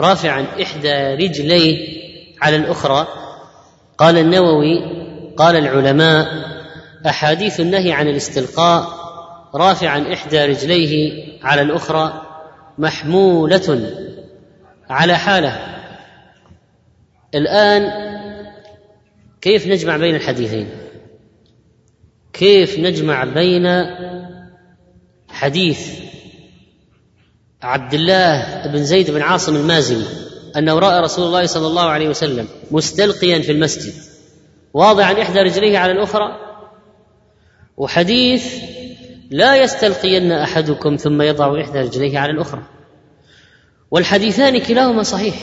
رافعا 0.00 0.46
إحدى 0.62 0.94
رجليه 1.14 1.93
على 2.44 2.56
الأخرى 2.56 3.08
قال 3.98 4.18
النووي 4.18 4.80
قال 5.36 5.56
العلماء 5.56 6.28
أحاديث 7.06 7.60
النهي 7.60 7.92
عن 7.92 8.08
الاستلقاء 8.08 9.04
رافعا 9.54 10.12
إحدى 10.12 10.44
رجليه 10.44 11.24
على 11.42 11.62
الأخرى 11.62 12.22
محمولة 12.78 13.90
على 14.90 15.18
حالة. 15.18 15.80
الآن 17.34 17.90
كيف 19.40 19.66
نجمع 19.66 19.96
بين 19.96 20.14
الحديثين؟ 20.14 20.68
كيف 22.32 22.78
نجمع 22.78 23.24
بين 23.24 23.66
حديث 25.28 26.00
عبد 27.62 27.94
الله 27.94 28.66
بن 28.66 28.84
زيد 28.84 29.10
بن 29.10 29.22
عاصم 29.22 29.56
المازني؟ 29.56 30.23
انه 30.56 30.78
راى 30.78 31.00
رسول 31.00 31.26
الله 31.26 31.46
صلى 31.46 31.66
الله 31.66 31.82
عليه 31.82 32.08
وسلم 32.08 32.48
مستلقيا 32.70 33.38
في 33.38 33.52
المسجد 33.52 33.94
واضعا 34.74 35.22
إحدى 35.22 35.40
رجليه 35.40 35.78
على 35.78 35.92
الأخرى 35.92 36.36
وحديث 37.76 38.64
لا 39.30 39.56
يستلقين 39.56 40.32
أحدكم 40.32 40.96
ثم 40.96 41.22
يضع 41.22 41.60
إحدى 41.60 41.80
رجليه 41.80 42.18
على 42.18 42.32
الأخرى. 42.32 42.62
والحديثان 43.90 44.58
كلاهما 44.58 45.02
صحيح. 45.02 45.34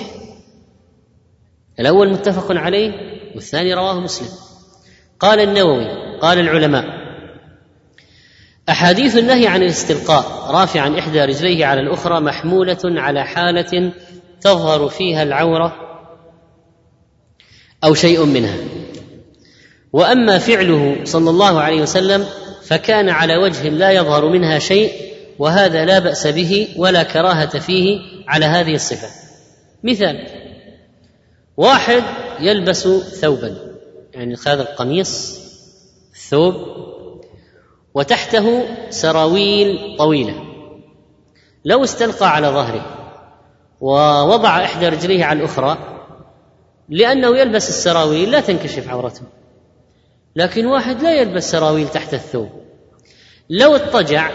الأول 1.80 2.10
متفق 2.14 2.52
عليه 2.52 2.92
والثاني 3.36 3.74
رواه 3.74 4.00
مسلم. 4.00 4.28
قال 5.20 5.40
النووي 5.40 5.86
قال 6.22 6.40
العلماء 6.40 6.86
أحاديث 8.70 9.18
النهي 9.18 9.48
عن 9.48 9.64
الاستلقاء 9.64 10.52
رافعا 10.52 11.00
إحدى 11.00 11.26
رجليه 11.26 11.66
على 11.66 11.82
الأخرى 11.82 12.20
محمولة 12.20 12.80
على 12.84 13.26
حالة 13.26 13.92
تظهر 14.42 14.90
فيها 14.90 15.24
العورة 15.24 15.76
أو 17.84 17.94
شيء 17.94 18.26
منها. 18.26 18.58
وأما 19.94 20.38
فعله 20.38 20.98
صلى 21.04 21.30
الله 21.30 21.62
عليه 21.62 21.82
وسلم 21.82 22.26
فكان 22.64 23.10
على 23.10 23.38
وجه 23.38 23.70
لا 23.70 23.92
يظهر 23.92 24.30
منها 24.30 24.60
شيء 24.60 24.92
وهذا 25.40 25.86
لا 25.86 26.00
بأس 26.00 26.28
به 26.28 26.68
ولا 26.78 27.04
كراهة 27.04 27.60
فيه 27.60 28.00
على 28.28 28.46
هذه 28.46 28.76
الصفة. 28.76 29.08
مثال 29.84 30.28
واحد 31.58 32.04
يلبس 32.40 32.88
ثوبا 33.22 33.58
يعني 34.14 34.36
هذا 34.48 34.62
القميص 34.62 35.40
ثوب 36.30 36.56
وتحته 37.94 38.64
سراويل 38.90 39.98
طويلة. 39.98 40.44
لو 41.66 41.84
استلقى 41.84 42.36
على 42.36 42.48
ظهره 42.48 43.01
ووضع 43.82 44.64
إحدى 44.64 44.90
رجليه 44.90 45.26
على 45.26 45.40
الأخرى 45.40 45.78
لأنه 46.90 47.38
يلبس 47.38 47.70
السراويل 47.70 48.32
لا 48.32 48.40
تنكشف 48.40 48.90
عورته. 48.90 49.22
لكن 50.36 50.66
واحد 50.66 51.02
لا 51.02 51.14
يلبس 51.14 51.52
سراويل 51.52 51.88
تحت 51.88 52.14
الثوب. 52.14 52.50
لو 53.50 53.76
اضطجع 53.76 54.32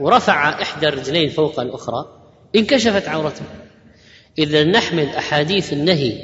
ورفع 0.00 0.62
إحدى 0.62 0.88
الرجلين 0.88 1.28
فوق 1.28 1.60
الأخرى 1.60 2.06
انكشفت 2.56 3.08
عورته. 3.08 3.44
إذا 4.38 4.64
نحمل 4.64 5.08
أحاديث 5.08 5.72
النهي 5.72 6.18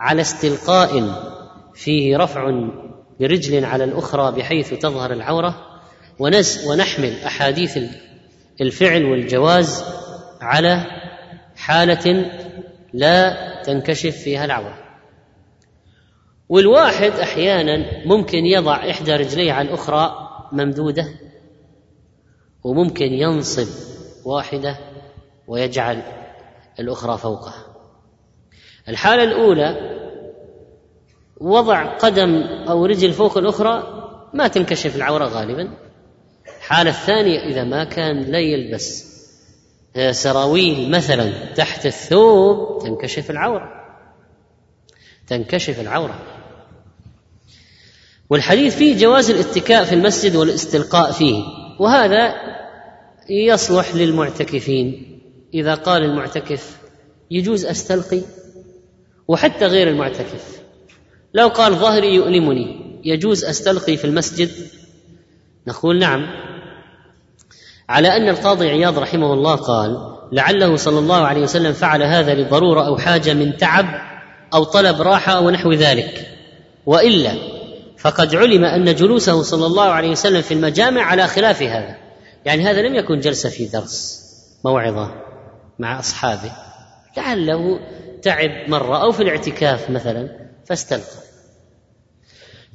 على 0.00 0.20
استلقاء 0.20 1.02
فيه 1.74 2.16
رفع 2.16 2.68
برجل 3.20 3.64
على 3.64 3.84
الأخرى 3.84 4.32
بحيث 4.32 4.74
تظهر 4.74 5.12
العورة 5.12 5.80
ونز 6.18 6.66
ونحمل 6.66 7.16
أحاديث 7.26 7.78
الفعل 8.60 9.04
والجواز 9.04 9.84
على 10.40 10.86
حالة 11.64 12.30
لا 12.92 13.36
تنكشف 13.62 14.16
فيها 14.16 14.44
العورة. 14.44 14.78
والواحد 16.48 17.10
أحيانا 17.10 18.06
ممكن 18.06 18.46
يضع 18.46 18.90
إحدى 18.90 19.12
رجليه 19.12 19.52
على 19.52 19.68
الأخرى 19.68 20.28
ممدودة 20.52 21.08
وممكن 22.64 23.12
ينصب 23.12 23.68
واحدة 24.24 24.78
ويجعل 25.46 26.02
الأخرى 26.80 27.18
فوقها. 27.18 27.66
الحالة 28.88 29.22
الأولى 29.24 29.76
وضع 31.40 31.96
قدم 31.96 32.42
أو 32.68 32.86
رجل 32.86 33.12
فوق 33.12 33.38
الأخرى 33.38 33.82
ما 34.34 34.48
تنكشف 34.48 34.96
العورة 34.96 35.24
غالبا. 35.24 35.68
الحالة 36.58 36.90
الثانية 36.90 37.38
إذا 37.38 37.64
ما 37.64 37.84
كان 37.84 38.20
لا 38.20 38.38
يلبس 38.38 39.13
سراويل 40.10 40.90
مثلا 40.90 41.54
تحت 41.54 41.86
الثوب 41.86 42.82
تنكشف 42.82 43.30
العورة. 43.30 43.72
تنكشف 45.26 45.80
العورة. 45.80 46.22
والحديث 48.30 48.76
فيه 48.76 48.98
جواز 48.98 49.30
الاتكاء 49.30 49.84
في 49.84 49.94
المسجد 49.94 50.36
والاستلقاء 50.36 51.12
فيه 51.12 51.42
وهذا 51.78 52.34
يصلح 53.30 53.94
للمعتكفين. 53.94 55.20
إذا 55.54 55.74
قال 55.74 56.02
المعتكف 56.02 56.78
يجوز 57.30 57.64
أستلقي 57.64 58.20
وحتى 59.28 59.66
غير 59.66 59.88
المعتكف. 59.88 60.60
لو 61.34 61.48
قال 61.48 61.74
ظهري 61.74 62.14
يؤلمني 62.14 63.00
يجوز 63.04 63.44
أستلقي 63.44 63.96
في 63.96 64.04
المسجد؟ 64.04 64.50
نقول 65.66 65.98
نعم. 65.98 66.53
على 67.88 68.16
أن 68.16 68.28
القاضي 68.28 68.68
عياض 68.68 68.98
رحمه 68.98 69.32
الله 69.32 69.54
قال 69.54 70.14
لعله 70.32 70.76
صلى 70.76 70.98
الله 70.98 71.26
عليه 71.26 71.42
وسلم 71.42 71.72
فعل 71.72 72.02
هذا 72.02 72.34
لضرورة 72.34 72.86
أو 72.86 72.96
حاجة 72.98 73.34
من 73.34 73.56
تعب 73.56 73.86
أو 74.54 74.64
طلب 74.64 75.02
راحة 75.02 75.40
ونحو 75.40 75.72
ذلك. 75.72 76.28
وإلا 76.86 77.34
فقد 77.98 78.34
علم 78.34 78.64
أن 78.64 78.94
جلوسه 78.94 79.42
صلى 79.42 79.66
الله 79.66 79.84
عليه 79.84 80.10
وسلم 80.10 80.42
في 80.42 80.54
المجامع 80.54 81.02
على 81.02 81.26
خلاف 81.26 81.62
هذا. 81.62 81.96
يعني 82.44 82.64
هذا 82.64 82.82
لم 82.82 82.94
يكن 82.94 83.20
جلسة 83.20 83.48
في 83.48 83.66
درس 83.66 84.24
موعظة 84.64 85.10
مع 85.78 85.98
أصحابه. 85.98 86.52
لعله 87.16 87.78
تعب 88.22 88.68
مرة 88.68 89.02
أو 89.02 89.12
في 89.12 89.22
الاعتكاف 89.22 89.90
مثلا 89.90 90.28
فاستلقى. 90.66 91.24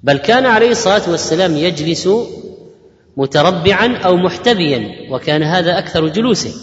بل 0.03 0.17
كان 0.17 0.45
عليه 0.45 0.71
الصلاة 0.71 1.09
والسلام 1.09 1.57
يجلس 1.57 2.09
متربعا 3.17 3.97
أو 3.97 4.15
محتبيا 4.15 5.11
وكان 5.11 5.43
هذا 5.43 5.77
أكثر 5.77 6.07
جلوسه. 6.07 6.53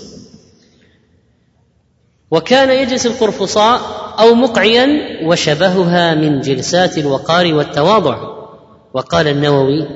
وكان 2.30 2.70
يجلس 2.70 3.06
القرفصاء 3.06 3.80
أو 4.18 4.34
مقعيا 4.34 4.88
وشبهها 5.24 6.14
من 6.14 6.40
جلسات 6.40 6.98
الوقار 6.98 7.54
والتواضع. 7.54 8.36
وقال 8.94 9.28
النووي 9.28 9.86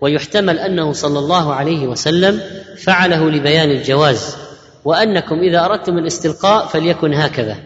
ويحتمل 0.00 0.58
أنه 0.58 0.92
صلى 0.92 1.18
الله 1.18 1.54
عليه 1.54 1.86
وسلم 1.86 2.40
فعله 2.78 3.30
لبيان 3.30 3.70
الجواز 3.70 4.36
وأنكم 4.84 5.38
إذا 5.38 5.64
أردتم 5.64 5.98
الاستلقاء 5.98 6.66
فليكن 6.66 7.14
هكذا. 7.14 7.56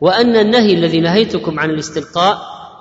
وأن 0.00 0.36
النهي 0.36 0.74
الذي 0.74 1.00
نهيتكم 1.00 1.60
عن 1.60 1.70
الاستلقاء 1.70 2.38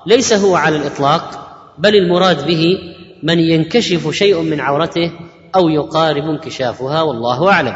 ليس 0.08 0.34
هو 0.34 0.56
على 0.56 0.76
الإطلاق 0.76 1.48
بل 1.78 1.96
المراد 1.96 2.48
به 2.48 2.78
من 3.23 3.39
ينكشف 3.39 4.10
شيء 4.10 4.41
من 4.41 4.60
عورته 4.60 5.12
أو 5.56 5.69
يقارب 5.69 6.23
انكشافها 6.23 7.01
والله 7.01 7.51
أعلم. 7.51 7.75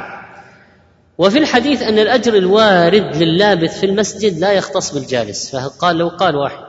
وفي 1.17 1.38
الحديث 1.38 1.82
أن 1.82 1.99
الأجر 1.99 2.34
الوارد 2.34 3.15
لللابث 3.15 3.80
في 3.80 3.86
المسجد 3.86 4.39
لا 4.39 4.52
يختص 4.52 4.93
بالجالس. 4.93 5.56
فقال 5.56 5.97
لو 5.97 6.08
قال 6.08 6.36
واحد 6.36 6.63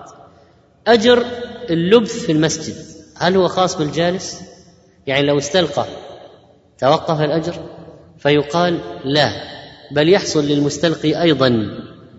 أجر 0.86 1.24
اللبث 1.70 2.24
في 2.24 2.32
المسجد 2.32 2.74
هل 3.16 3.36
هو 3.36 3.48
خاص 3.48 3.76
بالجالس؟ 3.76 4.40
يعني 5.06 5.26
لو 5.26 5.38
استلقى 5.38 5.84
توقف 6.78 7.20
الأجر؟ 7.20 7.54
فيقال 8.18 8.80
لا 9.04 9.32
بل 9.90 10.08
يحصل 10.08 10.44
للمستلقي 10.44 11.22
أيضا 11.22 11.66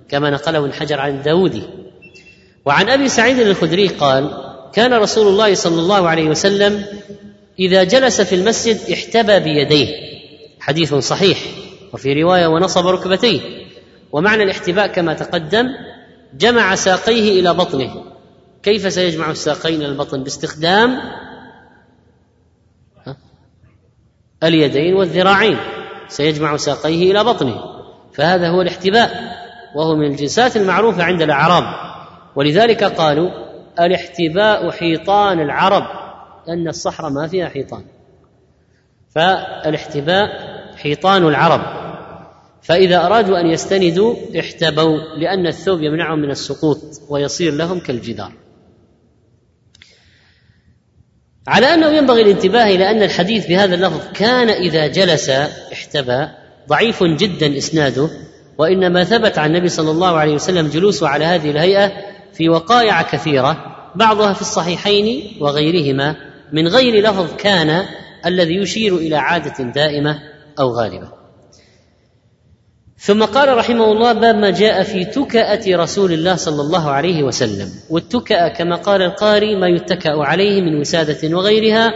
كما 0.09 0.29
نقله 0.29 0.59
ابن 0.59 0.73
حجر 0.73 0.99
عن 0.99 1.21
داودي 1.21 1.63
وعن 2.65 2.89
أبي 2.89 3.09
سعيد 3.09 3.39
الخدري 3.39 3.87
قال 3.87 4.50
كان 4.73 4.93
رسول 4.93 5.27
الله 5.27 5.53
صلى 5.55 5.79
الله 5.79 6.09
عليه 6.09 6.29
وسلم 6.29 6.85
إذا 7.59 7.83
جلس 7.83 8.21
في 8.21 8.35
المسجد 8.35 8.91
احتبى 8.91 9.39
بيديه. 9.39 9.87
حديث 10.59 10.93
صحيح 10.93 11.39
وفي 11.93 12.23
رواية 12.23 12.47
ونصب 12.47 12.87
ركبتيه. 12.87 13.41
ومعنى 14.11 14.43
الاحتباء 14.43 14.87
كما 14.87 15.13
تقدم 15.13 15.67
جمع 16.37 16.75
ساقيه 16.75 17.39
إلى 17.39 17.53
بطنه. 17.53 18.03
كيف 18.63 18.93
سيجمع 18.93 19.31
الساقين 19.31 19.75
إلى 19.75 19.85
البطن؟ 19.85 20.23
باستخدام 20.23 20.99
اليدين 24.43 24.93
والذراعين. 24.93 25.57
سيجمع 26.07 26.57
ساقيه 26.57 27.11
إلى 27.11 27.23
بطنه. 27.23 27.61
فهذا 28.13 28.49
هو 28.49 28.61
الاحتباء 28.61 29.11
وهو 29.75 29.95
من 29.95 30.05
الجنسات 30.05 30.57
المعروفة 30.57 31.03
عند 31.03 31.21
الأعراب. 31.21 31.63
ولذلك 32.35 32.83
قالوا 32.83 33.50
الاحتباء 33.81 34.71
حيطان 34.71 35.39
العرب 35.39 35.83
لأن 36.47 36.67
الصحراء 36.67 37.11
ما 37.11 37.27
فيها 37.27 37.49
حيطان. 37.49 37.83
فالاحتباء 39.15 40.27
حيطان 40.75 41.27
العرب. 41.27 41.61
فإذا 42.61 43.05
أرادوا 43.05 43.39
أن 43.39 43.47
يستندوا 43.47 44.15
احتبوا 44.39 44.97
لأن 45.17 45.47
الثوب 45.47 45.81
يمنعهم 45.81 46.19
من 46.19 46.31
السقوط 46.31 46.79
ويصير 47.09 47.53
لهم 47.53 47.79
كالجدار. 47.79 48.31
على 51.47 51.73
أنه 51.73 51.87
ينبغي 51.87 52.21
الانتباه 52.21 52.63
إلى 52.65 52.91
أن 52.91 53.03
الحديث 53.03 53.47
بهذا 53.47 53.75
اللفظ 53.75 54.01
كان 54.13 54.49
إذا 54.49 54.87
جلس 54.87 55.29
احتبى 55.73 56.27
ضعيف 56.69 57.03
جدا 57.03 57.57
إسناده 57.57 58.09
وإنما 58.57 59.03
ثبت 59.03 59.37
عن 59.37 59.49
النبي 59.49 59.69
صلى 59.69 59.91
الله 59.91 60.17
عليه 60.17 60.33
وسلم 60.33 60.67
جلوسه 60.67 61.07
على 61.07 61.25
هذه 61.25 61.51
الهيئة 61.51 61.91
في 62.33 62.49
وقائع 62.49 63.01
كثيرة. 63.01 63.70
بعضها 63.95 64.33
في 64.33 64.41
الصحيحين 64.41 65.37
وغيرهما 65.41 66.15
من 66.51 66.67
غير 66.67 67.09
لفظ 67.09 67.35
كان 67.35 67.85
الذي 68.25 68.55
يشير 68.55 68.95
إلى 68.95 69.15
عادة 69.15 69.63
دائمة 69.63 70.19
أو 70.59 70.69
غالبة. 70.69 71.11
ثم 72.97 73.23
قال 73.23 73.57
رحمه 73.57 73.91
الله 73.91 74.13
باب 74.13 74.35
ما 74.35 74.49
جاء 74.49 74.83
في 74.83 75.05
تكأة 75.05 75.75
رسول 75.75 76.13
الله 76.13 76.35
صلى 76.35 76.61
الله 76.61 76.89
عليه 76.89 77.23
وسلم. 77.23 77.69
والتكأة 77.89 78.47
كما 78.47 78.75
قال 78.75 79.01
القاري 79.01 79.55
ما 79.55 79.67
يتكأ 79.67 80.23
عليه 80.23 80.61
من 80.61 80.79
وسادة 80.79 81.37
وغيرها. 81.37 81.93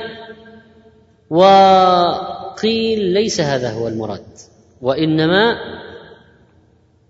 وقيل 1.30 3.00
ليس 3.00 3.42
هذا 3.42 3.72
هو 3.72 3.88
المراد 3.88 4.26
وإنما 4.82 5.56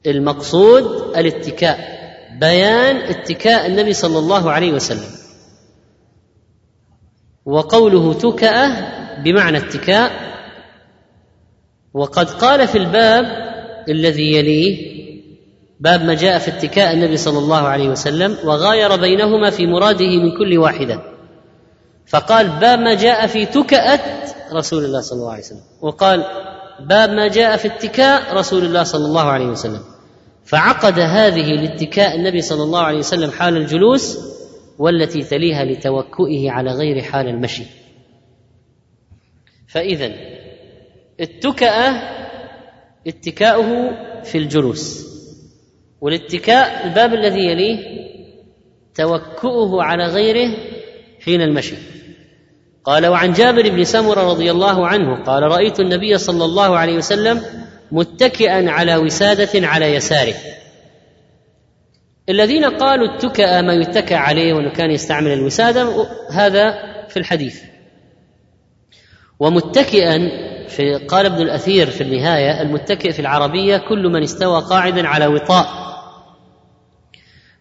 المقصود 0.06 1.18
الاتكاء. 1.18 1.95
بيان 2.40 2.96
اتكاء 2.96 3.66
النبي 3.66 3.94
صلى 3.94 4.20
الله 4.20 4.52
عليه 4.52 4.72
وسلم. 4.72 5.12
وقوله 7.46 8.14
تكأة 8.14 8.72
بمعنى 9.24 9.58
اتكاء. 9.58 10.12
وقد 11.94 12.30
قال 12.30 12.68
في 12.68 12.78
الباب 12.78 13.26
الذي 13.90 14.36
يليه 14.36 14.96
باب 15.80 16.04
ما 16.04 16.14
جاء 16.14 16.40
في 16.40 16.48
اتكاء 16.52 16.94
النبي 16.94 17.18
صلى 17.18 17.40
الله 17.40 17.68
عليه 17.68 17.90
وسلم 17.90 18.38
وغاير 18.44 18.96
بينهما 18.96 19.50
في 19.50 19.68
مراده 19.68 20.08
من 20.08 20.38
كل 20.38 20.58
واحدة. 20.58 21.02
فقال 22.08 22.50
باب 22.50 22.80
ما 22.80 22.94
جاء 22.94 23.28
في 23.28 23.46
تكأة 23.46 24.00
رسول 24.54 24.86
الله 24.86 25.02
صلى 25.02 25.20
الله 25.20 25.32
عليه 25.32 25.44
وسلم. 25.44 25.64
وقال 25.82 26.24
باب 26.80 27.10
ما 27.10 27.28
جاء 27.28 27.58
في 27.58 27.68
اتكاء 27.68 28.36
رسول 28.36 28.66
الله 28.66 28.84
صلى 28.84 29.06
الله 29.06 29.24
عليه 29.24 29.46
وسلم. 29.46 29.95
فعقد 30.46 31.00
هذه 31.00 31.52
لاتكاء 31.54 32.16
النبي 32.16 32.42
صلى 32.42 32.64
الله 32.64 32.82
عليه 32.82 32.98
وسلم 32.98 33.32
حال 33.32 33.58
الجلوس 33.58 34.18
والتي 34.78 35.22
تليها 35.22 35.66
لتوكئه 35.66 36.52
على 36.52 36.72
غير 36.72 37.02
حال 37.02 37.28
المشي. 37.28 37.64
فإذا 39.68 40.12
التكأة 41.20 42.16
اتكاؤه 43.08 43.92
في 44.24 44.38
الجلوس 44.38 45.06
والاتكاء 46.02 46.88
الباب 46.88 47.14
الذي 47.14 47.46
يليه 47.46 47.80
توكؤه 48.96 49.84
على 49.84 50.06
غيره 50.06 50.58
حين 51.26 51.42
المشي. 51.42 51.76
قال 52.84 53.06
وعن 53.08 53.34
جابر 53.34 53.70
بن 53.70 53.84
سمرة 53.84 54.22
رضي 54.22 54.52
الله 54.52 54.88
عنه 54.88 55.24
قال 55.24 55.44
رأيت 55.44 55.80
النبي 55.80 56.18
صلى 56.18 56.46
الله 56.46 56.78
عليه 56.78 56.98
وسلم 56.98 57.42
متكئا 57.92 58.72
على 58.72 58.96
وسادة 58.96 59.68
على 59.68 59.94
يساره. 59.96 60.34
الذين 62.30 62.66
قالوا 62.66 63.16
اتكأ 63.16 63.62
ما 63.62 63.74
يتكى 63.74 64.16
عليه 64.16 64.54
وإنه 64.54 64.70
كان 64.70 64.92
يستعمل 64.92 65.34
الوسادة 65.34 66.08
هذا 66.32 66.74
في 67.08 67.18
الحديث. 67.18 67.62
ومتكئا 69.40 70.18
في 70.68 70.96
قال 70.96 71.26
ابن 71.26 71.42
الأثير 71.42 71.88
في 71.88 72.02
النهاية 72.02 72.62
المتكئ 72.62 73.12
في 73.12 73.20
العربية 73.20 73.78
كل 73.78 74.08
من 74.08 74.24
استوى 74.24 74.62
قاعدا 74.62 75.08
على 75.08 75.28
وطاء 75.28 75.68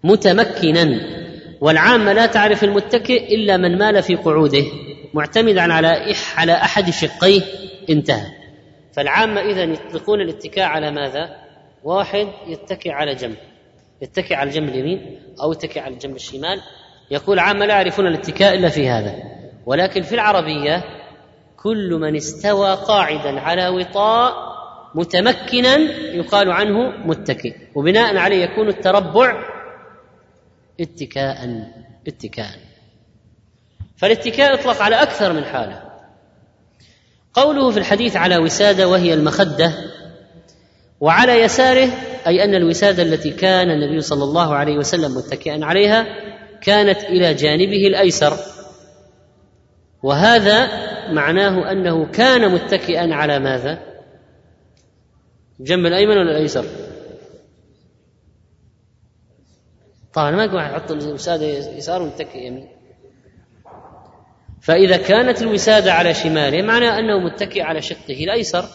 متمكنا. 0.05 1.01
والعامة 1.61 2.13
لا 2.13 2.27
تعرف 2.27 2.65
المتكئ 2.65 3.35
إلا 3.35 3.57
من 3.57 3.79
مال 3.79 4.03
في 4.03 4.15
قعوده 4.15 4.65
معتمدا 5.15 5.73
على 5.73 6.15
على 6.37 6.53
أحد 6.53 6.91
شقيه 6.91 7.43
انتهى. 7.91 8.44
فالعامة 8.97 9.41
اذا 9.41 9.63
يطلقون 9.63 10.21
الاتكاء 10.21 10.65
على 10.65 10.91
ماذا؟ 10.91 11.37
واحد 11.85 12.29
يتكئ 12.47 12.91
على 12.91 13.15
جنب. 13.15 13.37
يتكئ 14.03 14.35
على 14.35 14.51
الجنب 14.51 14.69
اليمين 14.69 15.21
أو 15.43 15.53
يتكئ 15.53 15.81
على 15.81 15.95
الجنب 15.95 16.17
الشمال. 16.17 16.61
يقول 17.11 17.39
عامة 17.39 17.67
لا 17.67 17.75
يعرفون 17.75 18.07
الاتكاء 18.07 18.55
إلا 18.55 18.69
في 18.69 18.89
هذا. 18.89 19.15
ولكن 19.67 20.03
في 20.03 20.15
العربية 20.15 20.85
كل 21.57 21.99
من 22.01 22.17
استوى 22.17 22.75
قاعدا 22.75 23.41
على 23.41 23.69
وطاء 23.69 24.55
متمكنا 24.95 25.77
يقال 26.15 26.51
عنه 26.51 27.07
متكئ. 27.07 27.57
وبناء 27.75 28.17
عليه 28.17 28.45
يكون 28.45 28.69
التربع 28.69 29.45
اتكاء 30.81 31.37
اتكاء. 32.07 32.59
فالاتكاء 33.97 34.55
يطلق 34.55 34.83
على 34.83 35.03
أكثر 35.03 35.33
من 35.33 35.45
حالة. 35.45 35.94
قوله 37.35 37.71
في 37.71 37.79
الحديث 37.79 38.17
على 38.17 38.39
وسادة 38.39 38.89
وهي 38.89 39.15
المخدة 39.15 39.73
وعلى 41.01 41.41
يساره 41.41 41.91
أي 42.27 42.45
أن 42.45 42.55
الوسادة 42.55 43.03
التي 43.03 43.31
كان 43.31 43.71
النبي 43.71 44.01
صلى 44.01 44.25
الله 44.25 44.55
عليه 44.55 44.79
وسلم 44.79 45.17
متكئا 45.17 45.65
عليها 45.65 46.07
كانت 46.61 47.05
إلى 47.05 47.35
جانبه 47.35 47.87
الأيسر. 47.87 48.37
وهذا 50.03 50.69
معناه 51.13 51.73
أنه 51.73 52.07
كان 52.07 52.53
متكئا 52.53 53.15
على 53.15 53.39
ماذا؟ 53.39 53.79
الجنب 55.61 55.87
الأيمن 55.87 56.19
ولا 56.19 56.31
الأيسر؟ 56.31 56.65
طبعا 60.15 60.31
ما 60.31 60.45
يقول 60.45 60.61
يحط 60.61 60.91
الوسادة 60.91 61.47
يسار 61.47 62.03
ويتكئ 62.03 62.47
يمين. 62.47 62.74
فإذا 64.65 64.97
كانت 64.97 65.43
الوسادة 65.43 65.93
على 65.93 66.15
شماله 66.15 66.63
معناه 66.63 66.99
أنه 66.99 67.19
متكئ 67.19 67.63
على 67.63 67.83
شقه 67.83 68.25
الأيسر. 68.25 68.69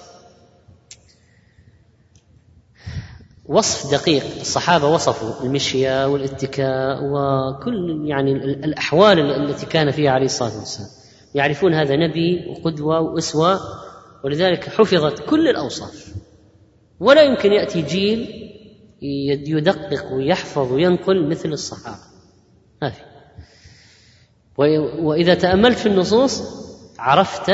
وصف 3.46 3.92
دقيق. 3.92 4.24
الصحابة 4.40 4.88
وصفوا 4.88 5.46
المشية 5.46 6.08
والاتكاء 6.08 7.00
وكل 7.04 8.04
يعني 8.06 8.32
الأحوال 8.42 9.20
التي 9.20 9.66
كان 9.66 9.92
فيها 9.92 10.12
عليه 10.12 10.26
الصلاة 10.26 10.60
والسلام. 10.60 10.90
يعرفون 11.36 11.74
هذا 11.74 11.96
نبي 11.96 12.46
وقدوة 12.48 13.00
وأسوة 13.00 13.60
ولذلك 14.24 14.70
حفظت 14.70 15.30
كل 15.30 15.48
الأوصاف. 15.48 16.14
ولا 17.00 17.22
يمكن 17.22 17.52
يأتي 17.52 17.82
جيل 17.82 18.50
يدقق 19.48 20.14
ويحفظ 20.14 20.74
وينقل 20.74 21.30
مثل 21.30 21.50
الصحابة. 21.50 22.04
ما 22.82 22.90
في 22.90 23.09
وإذا 25.00 25.34
تأملت 25.34 25.78
في 25.78 25.86
النصوص 25.86 26.44
عرفت 27.00 27.52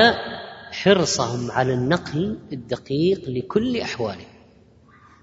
حرصهم 0.72 1.52
على 1.52 1.74
النقل 1.74 2.40
الدقيق 2.54 3.30
لكل 3.30 3.78
احواله 3.78 4.26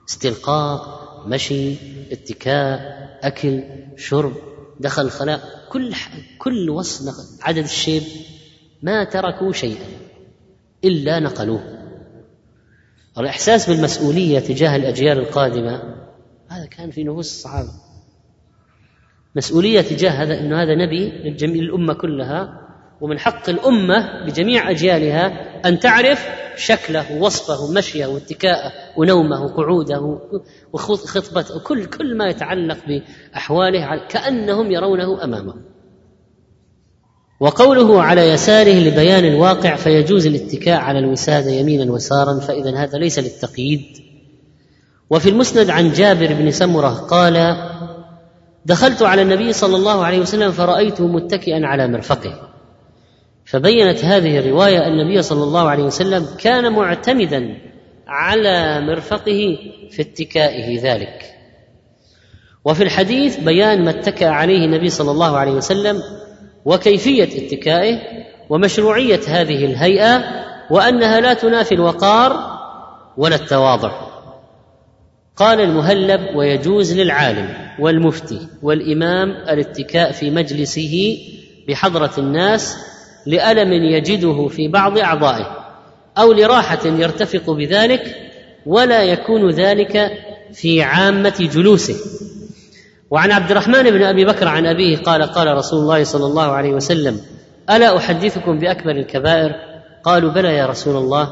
استلقاء 0.08 1.02
مشي 1.26 1.74
اتكاء 2.12 2.80
أكل 3.22 3.62
شرب 3.96 4.32
دخل 4.80 5.02
الخلاء 5.02 5.40
كل 5.70 5.94
كل 6.38 6.70
وصف 6.70 7.14
عدد 7.42 7.64
الشيب 7.64 8.02
ما 8.82 9.04
تركوا 9.04 9.52
شيئا 9.52 9.86
إلا 10.84 11.20
نقلوه. 11.20 11.62
الإحساس 13.18 13.70
بالمسؤولية 13.70 14.38
تجاه 14.40 14.76
الأجيال 14.76 15.18
القادمة 15.18 15.96
هذا 16.48 16.66
كان 16.66 16.90
في 16.90 17.04
نفوس 17.04 17.26
الصحابة. 17.26 17.70
مسؤولية 19.36 19.80
تجاه 19.80 20.10
هذا 20.10 20.40
أنه 20.40 20.62
هذا 20.62 20.74
نبي 20.74 21.08
للجميع 21.08 21.62
الأمة 21.62 21.94
كلها 21.94 22.62
ومن 23.00 23.18
حق 23.18 23.48
الأمة 23.48 24.26
بجميع 24.26 24.70
أجيالها 24.70 25.32
أن 25.68 25.78
تعرف 25.78 26.28
شكله 26.56 27.16
ووصفه 27.16 27.64
ومشيه 27.64 28.06
واتكاءه 28.06 28.72
ونومه 28.96 29.44
وقعوده 29.44 30.18
وخطبته 30.72 31.56
وكل 31.56 31.84
كل 31.84 32.16
ما 32.16 32.26
يتعلق 32.26 32.78
بأحواله 32.86 34.06
كأنهم 34.08 34.70
يرونه 34.70 35.24
أمامهم 35.24 35.62
وقوله 37.40 38.02
على 38.02 38.28
يساره 38.28 38.74
لبيان 38.74 39.24
الواقع 39.24 39.76
فيجوز 39.76 40.26
الاتكاء 40.26 40.80
على 40.80 40.98
الوسادة 40.98 41.50
يمينا 41.50 41.92
وسارا 41.92 42.40
فإذا 42.40 42.76
هذا 42.76 42.98
ليس 42.98 43.18
للتقييد. 43.18 43.82
وفي 45.10 45.28
المسند 45.28 45.70
عن 45.70 45.92
جابر 45.92 46.34
بن 46.34 46.50
سمرة 46.50 46.88
قال 46.88 47.56
دخلت 48.66 49.03
على 49.03 49.22
النبي 49.22 49.53
صلى 49.53 49.77
الله 49.77 50.05
عليه 50.05 50.18
وسلم 50.18 50.53
فرأيته 50.53 51.07
متكئا 51.07 51.66
على 51.66 51.88
مرفقه. 51.88 52.48
فبينت 53.44 54.05
هذه 54.05 54.38
الرواية 54.38 54.79
أن 54.79 55.01
النبي 55.01 55.22
صلى 55.22 55.44
الله 55.44 55.68
عليه 55.68 55.85
وسلم 55.85 56.27
كان 56.38 56.72
معتمدا 56.72 57.59
على 58.07 58.81
مرفقه 58.81 59.59
في 59.90 60.03
اتكائه 60.03 60.83
ذلك. 60.83 61.25
وفي 62.64 62.83
الحديث 62.83 63.40
بيان 63.40 63.85
ما 63.85 63.90
اتكأ 63.90 64.29
عليه 64.29 64.64
النبي 64.64 64.88
صلى 64.88 65.11
الله 65.11 65.37
عليه 65.37 65.53
وسلم 65.53 66.03
وكيفية 66.64 67.46
اتكائه 67.46 67.98
ومشروعية 68.51 69.20
هذه 69.29 69.64
الهيئة 69.64 70.25
وأنها 70.70 71.20
لا 71.20 71.35
تنافي 71.35 71.75
الوقار 71.75 72.59
ولا 73.16 73.37
التواضع. 73.37 74.12
قال 75.42 75.61
المهلب 75.61 76.37
ويجوز 76.37 77.00
للعالم 77.00 77.48
والمفتي 77.78 78.38
والإمام 78.62 79.31
الاتكاء 79.31 80.12
في 80.12 80.31
مجلسه 80.31 81.18
بحضرة 81.68 82.12
الناس 82.18 82.76
لألم 83.26 83.72
يجده 83.72 84.48
في 84.48 84.68
بعض 84.68 84.98
أعضائه 84.98 85.57
أو 86.18 86.33
لراحة 86.33 86.87
يرتفق 86.87 87.50
بذلك 87.50 88.16
ولا 88.66 89.02
يكون 89.02 89.50
ذلك 89.50 90.12
في 90.52 90.83
عامة 90.83 91.48
جلوسه. 91.55 91.94
وعن 93.11 93.33
عبد 93.33 93.50
الرحمن 93.50 93.83
بن 93.83 94.02
أبي 94.02 94.24
بكر 94.24 94.48
عن 94.48 94.66
أبيه 94.66 94.96
قال 94.96 95.22
قال 95.22 95.57
رسول 95.57 95.81
الله 95.81 96.05
صلى 96.05 96.26
الله 96.26 96.46
عليه 96.46 96.72
وسلم 96.72 97.20
ألا 97.70 97.96
أحدثكم 97.96 98.59
بأكبر 98.59 98.90
الكبائر؟ 98.90 99.52
قالوا 100.05 100.31
بلى 100.31 100.55
يا 100.55 100.66
رسول 100.66 100.96
الله. 100.96 101.28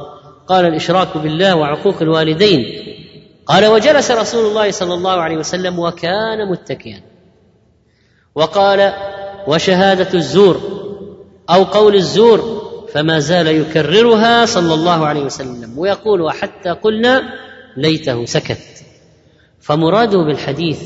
قال 0.47 0.67
الإشراك 0.67 1.17
بالله 1.17 1.57
وعقوق 1.57 2.03
الوالدين. 2.03 2.65
قال 3.51 3.67
وجلس 3.67 4.11
رسول 4.11 4.47
الله 4.47 4.71
صلى 4.71 4.95
الله 4.95 5.13
عليه 5.13 5.37
وسلم 5.37 5.79
وكان 5.79 6.51
متكئا. 6.51 7.01
وقال 8.35 8.93
وشهادة 9.47 10.15
الزور 10.15 10.61
أو 11.51 11.65
قول 11.65 11.95
الزور 11.95 12.63
فما 12.93 13.19
زال 13.19 13.47
يكررها 13.47 14.47
صلى 14.47 14.75
الله 14.75 15.07
عليه 15.07 15.21
وسلم. 15.21 15.79
ويقول 15.79 16.21
وحتى 16.21 16.71
قلنا 16.71 17.23
ليته 17.77 18.25
سكت. 18.25 18.85
فمراده 19.61 20.19
بالحديث 20.19 20.83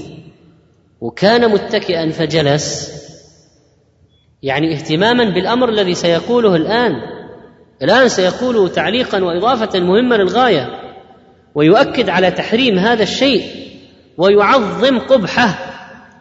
وكان 1.00 1.50
متكئا 1.50 2.10
فجلس 2.10 2.92
يعني 4.42 4.74
اهتماما 4.74 5.24
بالأمر 5.24 5.68
الذي 5.68 5.94
سيقوله 5.94 6.56
الآن. 6.56 6.92
الآن 7.82 8.08
سيقوله 8.08 8.68
تعليقا 8.68 9.24
وإضافة 9.24 9.80
مهمة 9.80 10.16
للغاية. 10.16 10.83
ويؤكد 11.54 12.08
على 12.08 12.30
تحريم 12.30 12.78
هذا 12.78 13.02
الشيء 13.02 13.42
ويعظم 14.18 14.98
قبحه. 14.98 15.70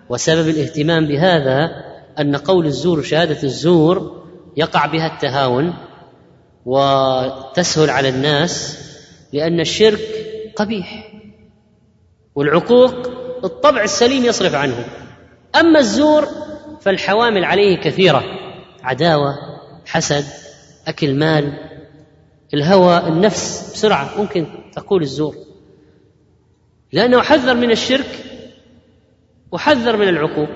وسبب 0.09 0.49
الاهتمام 0.49 1.07
بهذا 1.07 1.69
أن 2.19 2.35
قول 2.35 2.65
الزور 2.65 3.01
شهادة 3.03 3.43
الزور 3.43 4.23
يقع 4.57 4.85
بها 4.85 5.07
التهاون 5.07 5.73
وتسهل 6.65 7.89
على 7.89 8.09
الناس 8.09 8.79
لأن 9.33 9.59
الشرك 9.59 9.99
قبيح 10.55 11.11
والعقوق 12.35 12.93
الطبع 13.43 13.83
السليم 13.83 14.25
يصرف 14.25 14.55
عنه. 14.55 14.85
أما 15.55 15.79
الزور 15.79 16.27
فالحوامل 16.81 17.45
عليه 17.45 17.77
كثيرة 17.77 18.23
عداوة 18.83 19.35
حسد 19.85 20.25
أكل 20.87 21.15
مال 21.15 21.72
الهوى 22.53 22.97
النفس 23.07 23.73
بسرعة. 23.73 24.17
ممكن 24.17 24.47
تقول 24.75 25.01
الزور. 25.01 25.35
لأنه 26.91 27.21
حذر 27.21 27.53
من 27.55 27.71
الشرك 27.71 28.25
وحذر 29.51 29.97
من 29.97 30.07
العقوق. 30.09 30.49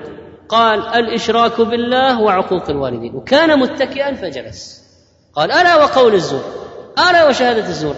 قال 0.49 0.79
الإشراك 0.79 1.61
بالله 1.61 2.21
وعقوق 2.21 2.69
الوالدين. 2.69 3.15
وكان 3.15 3.59
متكئا 3.59 4.13
فجلس. 4.13 4.87
قال 5.33 5.51
ألا 5.51 5.75
وقول 5.75 6.13
الزور؟ 6.13 6.43
ألا 7.09 7.27
وشهادة 7.27 7.67
الزور؟ 7.67 7.95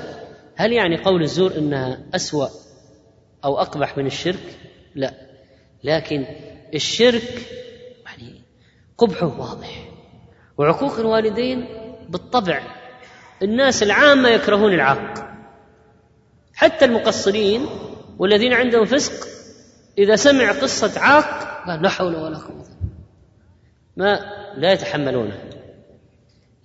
هل 0.55 0.73
يعني 0.73 0.97
قول 0.97 1.21
الزور 1.21 1.57
إنها 1.57 1.99
أسوأ 2.15 2.47
أو 3.45 3.61
أقبح 3.61 3.97
من 3.97 4.05
الشرك؟ 4.05 4.57
لا. 4.95 5.13
لكن 5.83 6.25
الشرك 6.73 7.47
يعني 8.05 8.41
قبحه 8.97 9.39
واضح. 9.39 9.89
وعقوق 10.57 10.99
الوالدين 10.99 11.65
بالطبع 12.09 12.78
الناس 13.41 13.83
العامة 13.83 14.29
يكرهون 14.29 14.73
العاق. 14.73 15.29
حتى 16.53 16.85
المقصرين 16.85 17.65
والذين 18.19 18.53
عندهم 18.53 18.85
فسق 18.85 19.27
إذا 19.97 20.15
سمع 20.15 20.51
قصة 20.51 20.99
عاق 20.99 21.63
قال 21.67 21.81
لا 21.81 21.89
حول 21.89 22.15
ولا 22.15 22.37
قوة. 22.37 22.65
ما 23.97 24.19
لا 24.57 24.71
يتحملونه. 24.73 25.39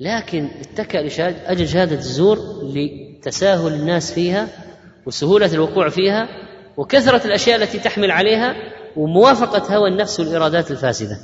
لكن 0.01 0.51
اتكأ 0.61 0.99
لأجل 0.99 1.69
شهادة 1.69 1.97
الزور 1.97 2.39
لتساهل 2.63 3.73
الناس 3.73 4.13
فيها 4.13 4.49
وسهولة 5.07 5.55
الوقوع 5.55 5.89
فيها 5.89 6.29
وكثرة 6.77 7.27
الأشياء 7.27 7.63
التي 7.63 7.79
تحمل 7.79 8.11
عليها 8.11 8.55
وموافقة 8.97 9.77
هوى 9.77 9.91
النفس 9.91 10.21
والإرادات 10.21 10.71
الفاسدة. 10.71 11.19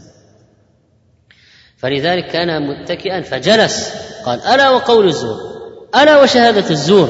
فلذلك 1.76 2.26
كان 2.26 2.68
متكئا 2.68 3.20
فجلس 3.20 3.94
قال 4.26 4.40
ألا 4.40 4.70
وقول 4.70 5.06
الزور؟ 5.06 5.36
ألا 5.96 6.22
وشهادة 6.22 6.70
الزور؟ 6.70 7.08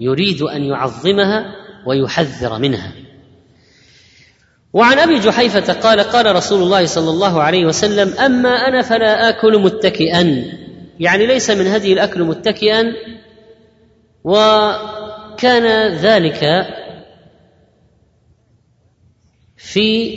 يريد 0.00 0.42
أن 0.42 0.62
يعظمها 0.64 1.44
ويحذر 1.86 2.58
منها. 2.58 2.92
وعن 4.72 4.98
أبي 4.98 5.18
جحيفة 5.18 5.72
قال 5.72 6.00
قال 6.00 6.36
رسول 6.36 6.62
الله 6.62 6.86
صلى 6.86 7.10
الله 7.10 7.42
عليه 7.42 7.66
وسلم 7.66 8.18
أما 8.18 8.48
أنا 8.48 8.82
فلا 8.82 9.28
آكل 9.28 9.58
متكئا. 9.58 10.44
يعني 11.00 11.26
ليس 11.26 11.50
من 11.50 11.66
هدي 11.66 11.92
الأكل 11.92 12.22
متكئا. 12.22 12.84
وكان 14.24 15.94
ذلك 15.94 16.66
في 19.56 20.12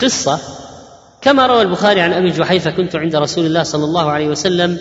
قصة 0.00 0.40
كما 1.20 1.46
روى 1.46 1.62
البخاري 1.62 2.00
عن 2.00 2.12
أبي 2.12 2.30
جحيفة 2.30 2.70
كنت 2.70 2.96
عند 2.96 3.16
رسول 3.16 3.46
الله 3.46 3.62
صلى 3.62 3.84
الله 3.84 4.10
عليه 4.10 4.28
وسلم 4.28 4.78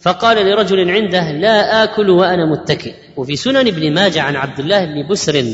فقال 0.00 0.46
لرجل 0.46 0.90
عنده 0.90 1.32
لا 1.32 1.84
آكل 1.84 2.10
وأنا 2.10 2.46
متكئ. 2.52 2.94
وفي 3.16 3.36
سنن 3.36 3.56
ابن 3.56 3.94
ماجه 3.94 4.22
عن 4.22 4.36
عبد 4.36 4.60
الله 4.60 4.84
بن 4.84 5.08
بسر 5.10 5.44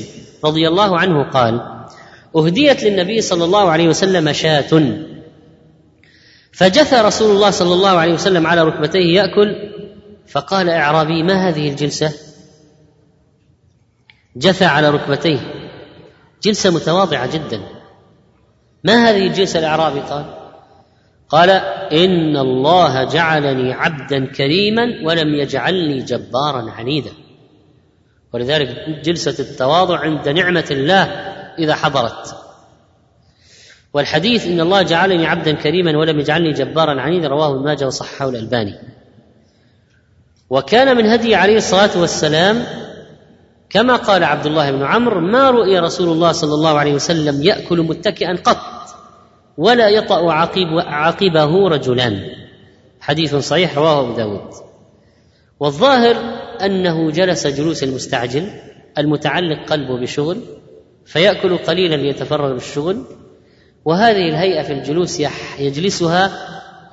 رضي 0.45 0.69
الله 0.69 0.99
عنه 0.99 1.31
قال 1.31 1.61
أهديت 2.37 2.85
للنبي 2.85 3.21
صلى 3.21 3.45
الله 3.45 3.71
عليه 3.71 3.89
وسلم 3.89 4.33
شاة. 4.33 4.99
فجثى 6.53 6.97
رسول 6.97 7.37
الله 7.37 7.51
صلى 7.51 7.75
الله 7.75 7.91
عليه 7.91 8.15
وسلم 8.15 8.47
على 8.47 8.63
ركبتيه 8.63 9.15
يأكل 9.15 9.57
فقال 10.29 10.71
أعرابي 10.71 11.23
ما 11.23 11.49
هذه 11.49 11.69
الجلسة؟ 11.71 12.13
جثى 14.37 14.65
على 14.65 14.91
ركبتيه. 14.91 15.39
جلسة 16.43 16.71
متواضعة 16.71 17.35
جدا. 17.35 17.80
ما 18.85 19.11
هذه 19.11 19.27
الجلسة 19.27 19.59
الأعرابي؟ 19.59 20.01
قال 20.01 20.25
قال 21.29 21.51
إن 21.93 22.37
الله 22.37 23.05
جعلني 23.05 23.73
عبدا 23.73 24.27
كريما 24.27 24.87
ولم 25.05 25.35
يجعلني 25.35 26.03
جبارا 26.03 26.71
عنيدا. 26.71 27.11
ولذلك 28.33 28.69
جلسة 29.05 29.45
التواضع 29.45 29.99
عند 29.99 30.29
نعمة 30.29 30.66
الله 30.71 31.03
إذا 31.59 31.75
حضرت. 31.75 32.37
والحديث 33.95 34.47
إن 34.47 34.61
الله 34.61 34.83
جعلني 34.83 35.27
عبدا 35.27 35.53
كريما 35.53 35.99
ولم 35.99 36.21
يجعلني 36.21 36.53
جبارا 36.53 37.01
عنيدا 37.01 37.29
رواه 37.29 37.55
ابن 37.55 37.64
ماجه 37.64 37.87
وصححه 37.87 38.29
الألباني. 38.29 38.75
وكان 40.51 40.97
من 40.97 41.07
هدي 41.07 41.35
عليه 41.35 41.57
الصلاة 41.57 42.01
والسلام 42.01 42.64
كما 43.71 43.97
قال 43.97 44.25
عبد 44.25 44.47
الله 44.47 44.71
بن 44.71 44.83
عمرو 44.83 45.21
ما 45.21 45.51
رؤي 45.51 45.79
رسول 45.79 46.09
الله 46.09 46.33
صلى 46.33 46.55
الله 46.55 46.79
عليه 46.79 46.95
وسلم 46.95 47.43
يأكل 47.43 47.83
متكئا 47.83 48.37
قط 48.45 48.57
ولا 49.57 49.89
يطأ 49.89 50.33
عقيب 50.33 50.69
عقبه 50.79 51.69
رجلان 51.69 52.23
حديث 53.01 53.35
صحيح 53.35 53.79
رواه 53.79 54.01
أبو 54.01 54.13
داود. 54.17 54.51
والظاهر 55.61 56.17
أنه 56.65 57.11
جلس 57.11 57.47
جلوس 57.47 57.83
المستعجل 57.83 58.49
المتعلق 58.99 59.71
قلبه 59.71 60.01
بشغل 60.01 60.37
فيأكل 61.07 61.59
قليلا 61.59 61.97
ليتفرغ 61.97 62.53
للشغل 62.53 63.05
وهذه 63.85 64.29
الهيئة 64.29 64.63
في 64.63 64.73
الجلوس 64.73 65.23
يجلسها 65.59 66.31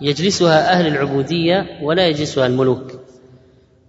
يجلسها 0.01 0.71
أهل 0.71 0.87
العبودية 0.87 1.65
ولا 1.83 2.07
يجلسها 2.07 2.47
الملوك. 2.47 2.96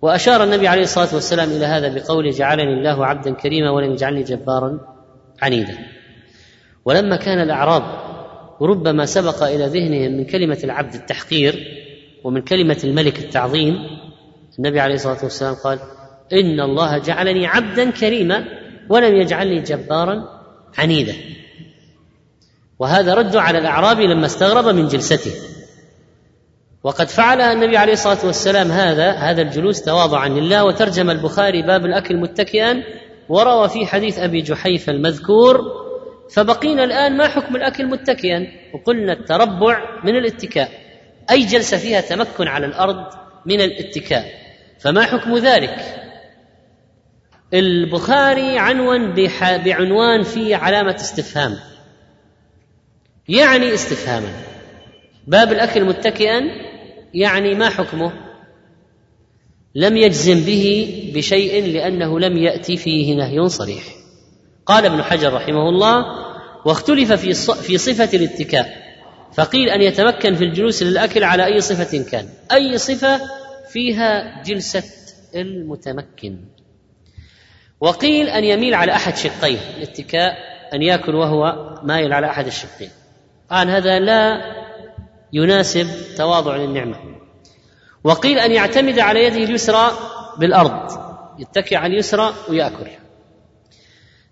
وأشار 0.03 0.45
النبي 0.45 0.69
عليه 0.69 0.83
الصلاة 0.83 1.15
والسلام 1.15 1.51
إلى 1.51 1.67
هذا 1.67 1.95
بقوله 1.95 2.31
جعلني 2.31 2.73
الله 2.73 3.07
عبدا 3.07 3.35
كريما 3.35 3.71
ولم 3.71 3.93
يجعلني 3.93 4.23
جبارا 4.23 4.81
عنيدا. 5.43 5.79
ولما 6.85 7.17
كان 7.17 7.41
الأعراب 7.41 7.83
ربما 8.63 9.07
سبق 9.07 9.43
إلى 9.43 9.67
ذهنهم 9.67 10.13
من 10.13 10.25
كلمة 10.25 10.59
العبد 10.65 10.95
التحقير 10.95 11.55
ومن 12.25 12.41
كلمة 12.41 12.79
الملك 12.85 13.19
التعظيم 13.19 13.75
النبي 14.59 14.81
عليه 14.81 14.95
الصلاة 14.95 15.19
والسلام 15.23 15.55
قال 15.55 15.79
إن 16.33 16.61
الله 16.61 16.99
جعلني 16.99 17.47
عبدا 17.47 17.91
كريما 17.91 18.45
ولم 18.89 19.15
يجعلني 19.15 19.61
جبارا 19.61 20.25
عنيدا. 20.79 21.15
وهذا 22.79 23.15
رد 23.15 23.37
على 23.37 23.59
الأعرابي 23.59 24.07
لما 24.07 24.27
استغرب 24.27 24.75
من 24.75 24.89
جلسته. 24.89 25.33
وقد 26.83 27.09
فعلها 27.09 27.53
النبي 27.53 27.77
عليه 27.77 27.93
الصلاة 27.93 28.27
والسلام 28.27 28.73
هذا 28.73 29.13
هذا 29.13 29.43
الجلوس 29.43 29.83
تواضعا 29.83 30.29
لله 30.29 30.65
وترجم 30.65 31.11
البخاري 31.11 31.63
باب 31.63 31.87
الأكل 31.87 32.17
متكئا 32.17 32.83
وروى 33.29 33.69
في 33.69 33.87
حديث 33.87 34.19
أبي 34.19 34.43
جحيفه 34.43 34.93
المذكور 34.93 35.61
فبقينا 36.31 36.85
الآن 36.85 37.17
ما 37.17 37.29
حكم 37.29 37.57
الأكل 37.57 37.87
متكئا؟ 37.87 38.47
وقلنا 38.75 39.13
التربع 39.13 40.01
من 40.05 40.17
الاتكاء. 40.17 40.71
أي 41.31 41.45
جلسة 41.45 41.77
فيها 41.77 42.01
تمكن 42.01 42.49
على 42.49 42.67
الأرض 42.67 43.07
من 43.47 43.61
الاتكاء. 43.61 44.25
فما 44.79 45.03
حكم 45.03 45.37
ذلك؟ 45.37 45.77
البخاري 47.55 48.59
عنون 48.59 49.15
بعنوان 49.41 50.23
فيه 50.23 50.57
علامة 50.57 50.95
استفهام. 50.95 51.57
يعني 53.29 53.75
استفهاما. 53.75 54.33
باب 55.27 55.53
الأكل 55.53 55.85
متكئا 55.85 56.68
يعني 57.15 57.55
ما 57.55 57.69
حكمه؟ 57.69 58.13
لم 59.75 59.97
يجزم 59.97 60.41
به 60.41 61.13
بشيء 61.15 61.67
لأنه 61.73 62.21
لم 62.21 62.37
يأتي 62.37 62.77
فيه 62.77 63.15
نهي 63.15 63.49
صريح. 63.49 63.85
قال 64.67 64.85
ابن 64.85 65.03
حجر 65.03 65.33
رحمه 65.33 65.69
الله 65.69 66.05
واختلف 66.65 67.13
في 67.13 67.35
في 67.55 67.79
صفة 67.79 68.17
الاتكاء 68.17 68.89
فقيل 69.35 69.69
أن 69.69 69.83
يتمكن 69.83 70.35
في 70.35 70.45
الجلوس 70.45 70.83
للأكل 70.83 71.25
على 71.25 71.45
أي 71.45 71.61
صفة 71.61 72.03
كان. 72.11 72.29
أي 72.53 72.79
صفة؟ 72.79 73.21
فيها 73.69 74.43
جلسة 74.43 74.83
المتمكن. 75.35 76.39
وقيل 77.81 78.29
أن 78.29 78.45
يميل 78.45 78.75
على 78.75 78.93
أحد 78.93 79.17
شقيه 79.17 79.59
الاتكاء 79.77 80.33
أن 80.75 80.83
يأكل 80.83 81.15
وهو 81.15 81.75
مايل 81.83 82.13
على 82.13 82.27
أحد 82.27 82.47
الشقين. 82.47 82.91
قال 83.51 83.71
هذا 83.71 83.99
لا 83.99 84.41
يناسب 85.33 85.87
تواضع 86.17 86.57
للنعمة. 86.57 86.97
وقيل 88.05 88.39
أن 88.39 88.53
يعتمد 88.53 88.99
على 88.99 89.25
يده 89.25 89.45
اليسرى 89.45 89.91
بالأرض 90.39 90.91
يتكئ 91.39 91.77
على 91.77 91.93
اليسرى 91.93 92.35
ويأكل. 92.49 92.87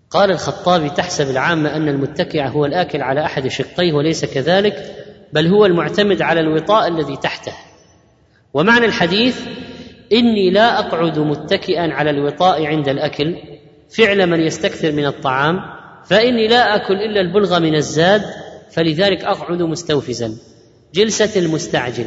قال 0.09 0.31
الخطابي 0.31 0.89
تحسب 0.89 1.29
العامه 1.29 1.75
أن 1.75 1.89
المتكئ 1.89 2.47
هو 2.47 2.65
الآكل 2.65 3.01
على 3.01 3.25
أحد 3.25 3.47
شقيه 3.47 3.93
وليس 3.93 4.25
كذلك 4.25 4.95
بل 5.33 5.47
هو 5.47 5.65
المعتمد 5.65 6.21
على 6.21 6.39
الوطاء 6.39 6.87
الذي 6.87 7.17
تحته. 7.17 7.53
ومعنى 8.53 8.85
الحديث 8.85 9.41
إني 10.13 10.49
لا 10.49 10.79
أقعد 10.79 11.19
متكئا 11.19 11.93
على 11.93 12.09
الوطاء 12.09 12.65
عند 12.65 12.89
الأكل 12.89 13.35
فعل 13.89 14.27
من 14.27 14.39
يستكثر 14.39 14.91
من 14.91 15.05
الطعام 15.05 15.59
فإني 16.05 16.47
لا 16.47 16.75
آكل 16.75 16.93
إلا 16.93 17.21
البلغ 17.21 17.59
من 17.59 17.75
الزاد 17.75 18.21
فلذلك 18.71 19.23
أقعد 19.23 19.61
مستوفزا. 19.61 20.37
جلسة 20.93 21.39
المستعجل. 21.39 22.05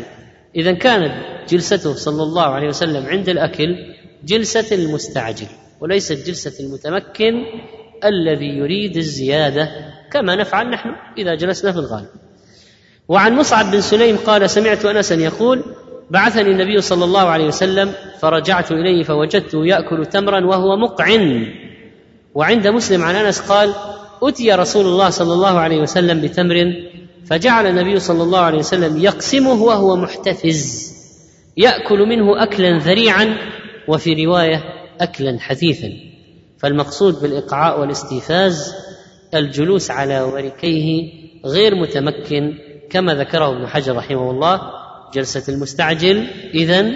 إذا 0.56 0.72
كانت 0.72 1.12
جلسته 1.48 1.94
صلى 1.94 2.22
الله 2.22 2.42
عليه 2.42 2.68
وسلم 2.68 3.06
عند 3.06 3.28
الأكل 3.28 3.76
جلسة 4.24 4.74
المستعجل 4.74 5.46
وليست 5.80 6.26
جلسة 6.26 6.64
المتمكن 6.64 7.34
الذي 8.04 8.46
يريد 8.46 8.96
الزيادة 8.96 9.68
كما 10.12 10.34
نفعل 10.34 10.70
نحن 10.70 10.88
إذا 11.18 11.34
جلسنا 11.34 11.72
في 11.72 11.78
الغالب. 11.78 12.08
وعن 13.08 13.36
مصعب 13.36 13.70
بن 13.70 13.80
سليم 13.80 14.16
قال 14.16 14.50
سمعت 14.50 14.84
انسا 14.84 15.14
يقول 15.14 15.64
بعثني 16.10 16.50
النبي 16.50 16.80
صلى 16.80 17.04
الله 17.04 17.20
عليه 17.28 17.44
وسلم 17.44 17.92
فرجعت 18.20 18.72
إليه 18.72 19.02
فوجدته 19.02 19.66
يأكل 19.66 20.06
تمرا 20.06 20.46
وهو 20.46 20.76
مقعن. 20.76 21.46
وعند 22.34 22.66
مسلم 22.66 23.02
عن 23.02 23.14
أنس 23.14 23.40
قال 23.40 23.74
أتي 24.22 24.52
رسول 24.52 24.86
الله 24.86 25.10
صلى 25.10 25.32
الله 25.32 25.58
عليه 25.58 25.78
وسلم 25.78 26.20
بتمر 26.20 26.74
فجعل 27.26 27.66
النبي 27.66 28.00
صلى 28.00 28.22
الله 28.22 28.38
عليه 28.38 28.58
وسلم 28.58 28.96
يقسمه 29.00 29.62
وهو 29.62 29.96
محتفز 29.96 30.90
يأكل 31.56 31.98
منه 31.98 32.42
اكلا 32.42 32.78
ذريعا 32.78 33.36
وفي 33.88 34.24
رواية 34.24 34.62
اكلا 35.00 35.38
حثيثا. 35.40 35.90
فالمقصود 36.58 37.22
بالإقعاء 37.22 37.80
والاستيفاز 37.80 38.74
الجلوس 39.34 39.90
على 39.90 40.20
وركيه 40.20 41.12
غير 41.46 41.74
متمكن 41.74 42.54
كما 42.90 43.14
ذكره 43.14 43.56
ابن 43.56 43.66
حجر 43.66 43.96
رحمه 43.96 44.30
الله 44.30 44.60
جلسة 45.14 45.52
المستعجل 45.52 46.26
اذا 46.54 46.92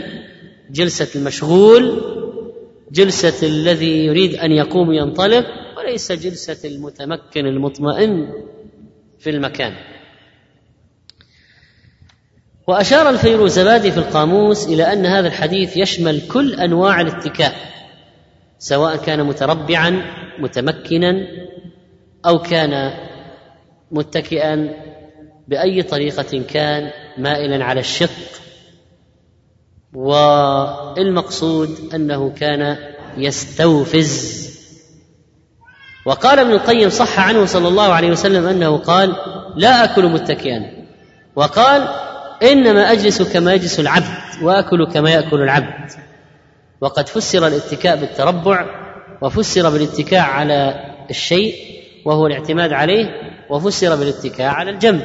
جلسة 0.70 1.20
المشغول 1.20 2.00
جلسة 2.92 3.46
الذي 3.46 4.04
يريد 4.04 4.34
أن 4.34 4.52
يقوم 4.52 4.92
ينطلق 4.92 5.44
وليس 5.78 6.12
جلسة 6.12 6.68
المتمكن 6.68 7.46
المطمئن 7.46 8.28
في 9.18 9.30
المكان. 9.30 9.72
وأشار 12.66 13.11
الفيروزبادي 13.11 13.92
في 13.92 13.98
القاموس 13.98 14.66
إلى 14.66 14.92
أن 14.92 15.07
هذا 15.07 15.29
الحديث 15.29 15.77
يشمل 15.77 16.29
كل 16.29 16.55
أنواع 16.55 17.00
الاتكاء 17.00 17.55
سواء 18.59 18.96
كان 18.96 19.24
متربعا 19.24 20.03
متمكنا 20.38 21.12
أو 22.27 22.38
كان 22.38 22.94
متكئا 23.90 24.70
بأي 25.48 25.83
طريقة 25.83 26.42
كان 26.48 26.90
مائلا 27.18 27.64
على 27.64 27.81
الشق. 27.81 28.11
والمقصود 29.94 31.94
أنه 31.94 32.31
كان 32.31 32.77
يستوفز. 33.16 34.44
وقال 36.07 36.38
ابن 36.38 36.53
القيم 36.53 36.90
صح 36.90 37.20
عنه 37.20 37.44
صلى 37.44 37.68
الله 37.68 37.92
عليه 37.92 38.11
وسلم 38.11 38.46
أنه 38.46 38.77
قال 38.77 39.16
لا 39.57 39.85
أكل 39.85 40.05
متكئا 40.05 40.85
وقال 41.37 41.88
إنما 42.42 42.92
أجلس 42.92 43.23
كما 43.23 43.55
يجلس 43.55 43.81
العبد 43.81 44.42
وأكل 44.42 44.87
كما 44.87 45.11
يأكل 45.11 45.42
العبد. 45.42 45.90
وقد 46.81 47.09
فسر 47.09 47.47
الاتكاء 47.47 47.97
بالتربع 47.97 48.66
وفسر 49.20 49.70
بالاتكاء 49.70 50.20
على 50.20 50.75
الشيء 51.11 51.55
وهو 52.05 52.27
الاعتماد 52.27 52.73
عليه 52.73 53.07
وفسر 53.51 53.97
بالاتكاء 53.97 54.49
على 54.49 54.70
الجنب. 54.70 55.03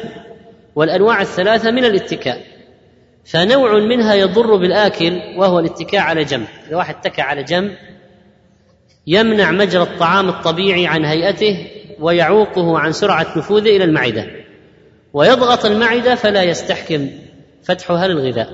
والأنواع 0.75 1.21
الثلاثة 1.21 1.71
من 1.71 1.85
الاتكاء. 1.85 2.41
فنوع 3.25 3.79
منها 3.79 4.13
يضر 4.13 4.55
بالآكل 4.55 5.21
وهو 5.37 5.59
الاتكاء 5.59 6.01
على 6.01 6.23
جنب. 6.23 6.47
إذا 6.67 6.77
واحد 6.77 6.95
اتكى 6.95 7.21
على 7.21 7.43
جنب 7.43 7.75
يمنع 9.07 9.51
مجرى 9.51 9.83
الطعام 9.83 10.29
الطبيعي 10.29 10.87
عن 10.87 11.05
هيئته 11.05 11.67
ويعوقه 11.99 12.79
عن 12.79 12.91
سرعة 12.91 13.37
نفوذه 13.37 13.75
إلى 13.75 13.83
المعدة. 13.83 14.38
ويضغط 15.13 15.65
المعدة 15.65 16.15
فلا 16.15 16.43
يستحكم 16.43 17.09
فتحها 17.63 18.07
للغذاء. 18.07 18.49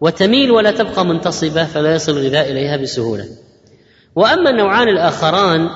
وتميل 0.00 0.50
ولا 0.50 0.70
تبقى 0.70 1.06
منتصبة 1.06 1.64
فلا 1.64 1.94
يصل 1.94 2.12
الغذاء 2.12 2.50
إليها 2.50 2.76
بسهولة. 2.76 3.24
وأما 4.16 4.50
النوعان 4.50 4.88
الآخران 4.88 5.68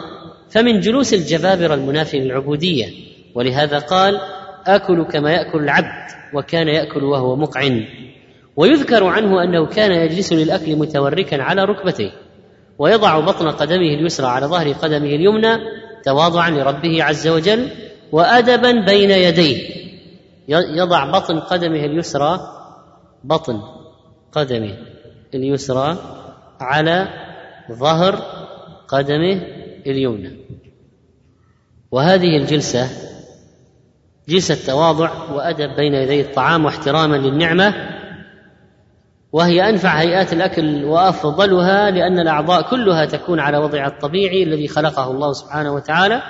فمن 0.50 0.80
جلوس 0.80 1.14
الجبابرة 1.14 1.74
المنافي 1.74 2.18
للعبودية. 2.18 2.87
ولهذا 3.34 3.78
قال 3.78 4.20
اكل 4.66 5.04
كما 5.04 5.32
يأكل 5.32 5.58
العبد 5.58 6.11
وكان 6.34 6.68
يأكل 6.68 7.04
وهو 7.04 7.37
مقعن. 7.37 7.84
ويذكر 8.56 9.04
عنه 9.04 9.44
أنه 9.44 9.66
كان 9.66 9.92
يجلس 9.92 10.32
للأكل 10.32 10.76
متوركا 10.76 11.42
على 11.42 11.64
ركبتيه. 11.64 12.11
ويضع 12.78 13.20
بطن 13.20 13.50
قدمه 13.50 13.94
اليسرى 14.00 14.26
على 14.26 14.46
ظهر 14.46 14.72
قدمه 14.72 15.08
اليمنى 15.08 15.58
تواضعا 16.04 16.50
لربه 16.50 17.04
عز 17.04 17.28
وجل 17.28 17.68
وأدبا 18.12 18.72
بين 18.87 19.11
يديه. 19.11 19.88
يضع 20.48 21.11
بطن 21.11 21.40
قدمه 21.40 21.84
اليسرى 21.84 22.40
بطن 23.24 23.62
قدمه 24.32 24.76
اليسرى 25.34 25.96
على 26.61 27.08
ظهر 27.72 28.14
قدمه 28.88 29.42
اليمنى. 29.87 30.37
وهذه 31.90 32.37
الجلسة 32.37 32.88
جلسة 34.28 34.66
تواضع 34.66 35.11
وأدب 35.32 35.76
بين 35.76 35.94
يدي 35.94 36.20
الطعام 36.20 36.64
واحتراما 36.64 37.16
للنعمة 37.16 37.74
وهي 39.32 39.68
أنفع 39.68 40.00
هيئات 40.00 40.32
الأكل 40.32 40.84
وأفضلها 40.84 41.90
لأن 41.90 42.18
الأعضاء 42.18 42.70
كلها 42.70 43.04
تكون 43.04 43.40
على 43.40 43.58
وضعها 43.58 43.88
الطبيعي 43.88 44.42
الذي 44.42 44.68
خلقه 44.68 45.11
الله 45.11 45.32
سبحانه 45.32 45.74
وتعالى 45.74 46.22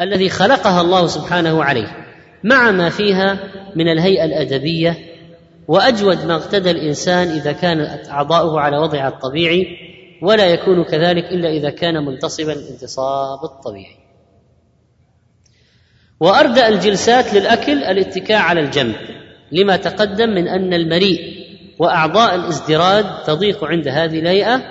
الذي 0.00 0.28
خلقها 0.28 0.80
الله 0.80 1.06
سبحانه 1.06 1.64
عليه. 1.64 2.06
مع 2.44 2.70
ما 2.70 2.88
فيها 2.88 3.38
من 3.76 3.88
الهيئة 3.88 4.24
الأدبية 4.24 4.96
وأجود 5.68 6.24
ما 6.24 6.34
اقتدى 6.34 6.70
الإنسان 6.70 7.28
إذا 7.28 7.52
كانت 7.52 8.08
أعضاؤه 8.08 8.60
على 8.60 8.78
وضعها 8.78 9.08
الطبيعي 9.08 9.66
ولا 10.22 10.46
يكون 10.46 10.84
كذلك 10.84 11.24
إلا 11.24 11.48
إذا 11.48 11.70
كان 11.70 12.04
منتصبا 12.04 12.52
الانتصاب 12.52 13.44
الطبيعي. 13.44 13.96
وأردأ 16.20 16.68
الجلسات 16.68 17.34
للأكل 17.34 17.84
الاتكاء 17.84 18.38
على 18.38 18.60
الجنب 18.60 18.94
لما 19.52 19.76
تقدم 19.76 20.28
من 20.28 20.48
أن 20.48 20.74
المريء 20.74 21.20
وأعضاء 21.78 22.34
الازدراد 22.34 23.22
تضيق 23.26 23.64
عند 23.64 23.88
هذه 23.88 24.18
الهيئة 24.18 24.62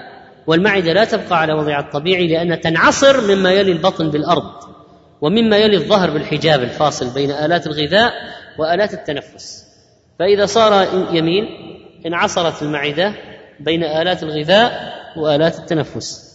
والمعدة 0.47 0.93
لا 0.93 1.05
تبقى 1.05 1.41
على 1.41 1.53
وضعها 1.53 1.79
الطبيعي 1.79 2.27
لانها 2.27 2.55
تنعصر 2.55 3.35
مما 3.35 3.51
يلي 3.51 3.71
البطن 3.71 4.09
بالأرض. 4.09 4.74
ومما 5.21 5.57
يلي 5.57 5.77
الظهر 5.77 6.11
بالحجاب 6.11 6.63
الفاصل 6.63 7.13
بين 7.13 7.31
آلات 7.31 7.67
الغذاء 7.67 8.13
وآلات 8.57 8.93
التنفس. 8.93 9.65
فإذا 10.19 10.45
صار 10.45 10.87
يمين 11.13 11.45
انعصرت 12.05 12.61
المعدة 12.61 13.13
بين 13.59 13.83
آلات 13.83 14.23
الغذاء 14.23 14.93
وآلات 15.17 15.59
التنفس. 15.59 16.25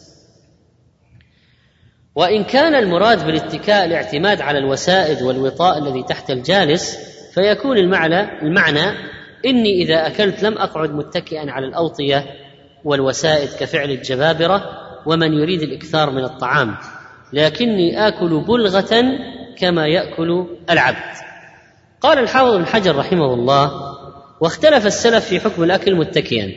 وإن 2.14 2.44
كان 2.44 2.74
المراد 2.74 3.26
بالاتكاء 3.26 3.84
الاعتماد 3.84 4.40
على 4.40 4.58
الوسائد 4.58 5.22
والوطاء 5.22 5.78
الذي 5.78 6.02
تحت 6.02 6.30
الجالس 6.30 6.98
فيكون 7.34 7.78
المعنى 7.78 8.42
المعنى 8.42 9.10
إني 9.46 9.82
إذا 9.82 10.06
أكلت 10.06 10.42
لم 10.42 10.58
أقعد 10.58 10.90
متكئا 10.94 11.50
على 11.50 11.66
الأوطية 11.66 12.26
والوسائد 12.84 13.48
كفعل 13.60 13.90
الجبابرة 13.90 14.62
ومن 15.06 15.32
يريد 15.32 15.62
الإكثار 15.62 16.10
من 16.10 16.24
الطعام. 16.24 16.76
لكني 17.32 18.08
آكل 18.08 18.44
بلغة 18.48 19.04
كما 19.58 19.86
يأكل 19.86 20.46
العبد. 20.70 21.16
قال 22.00 22.18
الحافظ 22.18 22.56
بن 22.56 22.66
حجر 22.66 22.96
رحمه 22.96 23.34
الله 23.34 23.70
واختلف 24.40 24.86
السلف 24.86 25.24
في 25.24 25.40
حكم 25.40 25.62
الأكل 25.62 25.94
متكئا 25.94 26.52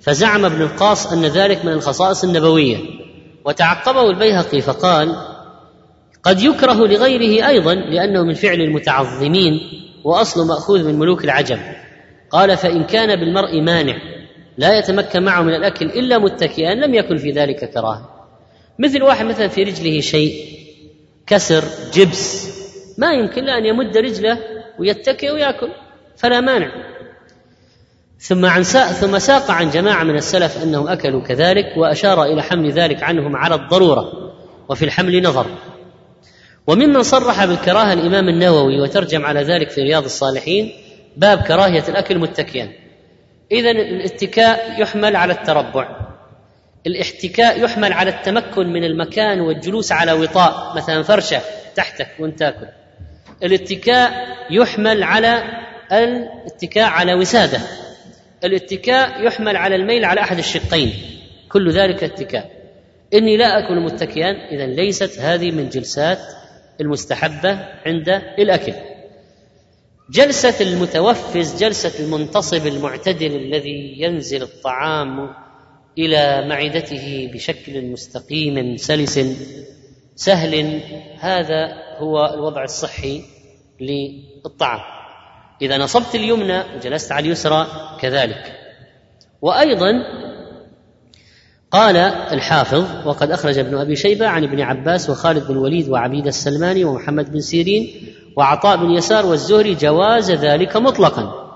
فزعم 0.00 0.44
ابن 0.44 0.62
القاص 0.62 1.12
أن 1.12 1.24
ذلك 1.24 1.64
من 1.64 1.72
الخصائص 1.72 2.24
النبوية 2.24 2.76
وتعقبه 3.44 4.10
البيهقي 4.10 4.60
فقال 4.60 5.16
قد 6.22 6.40
يكره 6.40 6.86
لغيره 6.86 7.48
أيضا 7.48 7.74
لأنه 7.74 8.22
من 8.22 8.34
فعل 8.34 8.60
المتعظمين 8.60 9.60
وأصل 10.04 10.46
مأخوذ 10.46 10.84
من 10.84 10.98
ملوك 10.98 11.24
العجم. 11.24 11.58
قال 12.30 12.56
فإن 12.56 12.84
كان 12.84 13.20
بالمرء 13.20 13.60
مانع 13.60 13.96
لا 14.58 14.78
يتمكن 14.78 15.22
معه 15.22 15.42
من 15.42 15.54
الأكل 15.54 15.86
إلا 15.86 16.18
متكئا 16.18 16.74
لم 16.74 16.94
يكن 16.94 17.16
في 17.16 17.30
ذلك 17.30 17.70
كراهة. 17.70 18.17
مثل 18.78 19.02
واحد 19.02 19.26
مثلا 19.26 19.48
في 19.48 19.62
رجله 19.62 20.00
شيء 20.00 20.58
كسر 21.26 21.64
جبس 21.94 22.48
ما 22.98 23.12
يمكن 23.12 23.44
له 23.44 23.58
أن 23.58 23.64
يمد 23.64 23.96
رجله 23.96 24.38
ويتكئ 24.78 25.30
ويأكل 25.30 25.68
فلا 26.16 26.40
مانع. 26.40 26.70
ثم 28.20 28.46
عن 28.46 28.62
ساق 28.62 28.86
ثم 28.86 29.18
ساق 29.18 29.50
عن 29.50 29.70
جماعة 29.70 30.04
من 30.04 30.16
السلف 30.16 30.62
أنهم 30.62 30.88
أكلوا 30.88 31.22
كذلك 31.22 31.76
وأشار 31.76 32.24
إلى 32.24 32.42
حمل 32.42 32.70
ذلك 32.70 33.02
عنهم 33.02 33.36
على 33.36 33.54
الضرورة 33.54 34.32
وفي 34.68 34.84
الحمل 34.84 35.22
نظر. 35.22 35.46
وممن 36.66 37.02
صرح 37.02 37.44
بالكراهة 37.44 37.92
الإمام 37.92 38.28
النووي 38.28 38.80
وترجم 38.80 39.26
على 39.26 39.42
ذلك 39.42 39.70
في 39.70 39.80
رياض 39.80 40.04
الصالحين 40.04 40.72
باب 41.16 41.38
كراهية 41.38 41.84
الأكل 41.88 42.18
متكئا. 42.18 42.72
اذا 43.52 43.70
الاتكاء 43.70 44.80
يحمل 44.80 45.16
على 45.16 45.32
التربع. 45.32 46.07
الاحتكاء 46.88 47.64
يحمل 47.64 47.92
على 47.92 48.10
التمكن 48.10 48.66
من 48.66 48.84
المكان 48.84 49.40
والجلوس 49.40 49.92
على 49.92 50.12
وطاء 50.12 50.76
مثلا 50.76 51.02
فرشة 51.02 51.40
تحتك 51.76 52.08
وأنت 52.18 52.38
تأكل. 52.38 52.66
الاتكاء 53.42 54.12
يحمل 54.50 55.02
على 55.02 55.42
الاتكاء 55.92 56.84
على 56.84 57.14
وسادة. 57.14 57.60
الاتكاء 58.44 59.26
يحمل 59.26 59.56
على 59.56 59.76
الميل 59.76 60.04
على 60.04 60.20
أحد 60.20 60.38
الشقين. 60.38 60.92
كل 61.48 61.70
ذلك 61.70 62.04
اتكاء. 62.04 62.50
إني 63.14 63.36
لا 63.36 63.58
أكل 63.58 63.80
متكئا 63.80 64.30
اذا 64.50 64.66
ليست 64.66 65.18
هذه 65.18 65.50
من 65.50 65.68
جلسات 65.68 66.18
المستحبة 66.80 67.58
عند 67.86 68.08
الأكل. 68.38 68.74
جلسة 70.10 70.64
المتوفز 70.72 71.64
جلسة 71.64 72.04
المنتصب 72.04 72.66
المعتدل 72.66 73.36
الذي 73.36 73.94
ينزل 73.98 74.42
الطعام 74.42 75.30
إلى 75.98 76.48
معدته 76.48 77.30
بشكل 77.34 77.86
مستقيم 77.86 78.76
سلس 78.76 79.20
سهل. 80.16 80.80
هذا 81.20 81.68
هو 81.98 82.34
الوضع 82.34 82.64
الصحي 82.64 83.22
للطعام. 83.80 84.80
إذا 85.62 85.78
نصبت 85.78 86.14
اليمنى 86.14 86.62
وجلست 86.76 87.12
على 87.12 87.26
اليسرى 87.26 87.66
كذلك. 88.00 88.52
وأيضا 89.42 89.92
قال 91.70 91.96
الحافظ 92.32 93.06
وقد 93.06 93.30
أخرج 93.30 93.58
ابن 93.58 93.78
أبي 93.78 93.96
شيبة 93.96 94.26
عن 94.26 94.44
ابن 94.44 94.60
عباس 94.60 95.10
وخالد 95.10 95.46
بن 95.46 95.52
الوليد 95.52 95.88
وعبيد 95.88 96.26
السلماني 96.26 96.84
ومحمد 96.84 97.32
بن 97.32 97.40
سيرين 97.40 98.14
وعطاء 98.36 98.76
بن 98.76 98.90
يسار 98.90 99.26
والزهري 99.26 99.74
جواز 99.74 100.30
ذلك 100.30 100.76
مطلقا. 100.76 101.48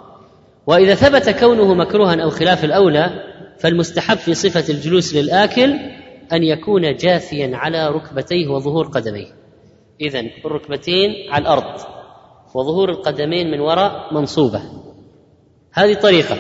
وإذا 0.67 0.95
ثبت 0.95 1.31
كونه 1.31 1.75
مكروها 1.75 2.23
أو 2.23 2.31
خلاف 2.31 2.65
الأولى 2.65 3.32
فالمستحب 3.63 4.17
في 4.17 4.35
صفة 4.35 4.73
الجلوس 4.73 5.15
للآكل 5.15 5.79
أن 6.33 6.43
يكون 6.43 6.97
جاثيا 6.97 7.57
على 7.57 7.89
ركبتيه 7.89 8.49
وظهور 8.49 8.87
قدميه. 8.87 9.27
اذا 10.01 10.21
الركبتين 10.45 11.33
على 11.33 11.43
الأرض 11.43 11.81
وظهور 12.55 12.91
القدمين 12.91 13.51
من 13.51 13.61
وراء 13.61 14.15
منصوبة. 14.15 14.63
هذه 15.73 15.95
طريقة. 15.95 16.37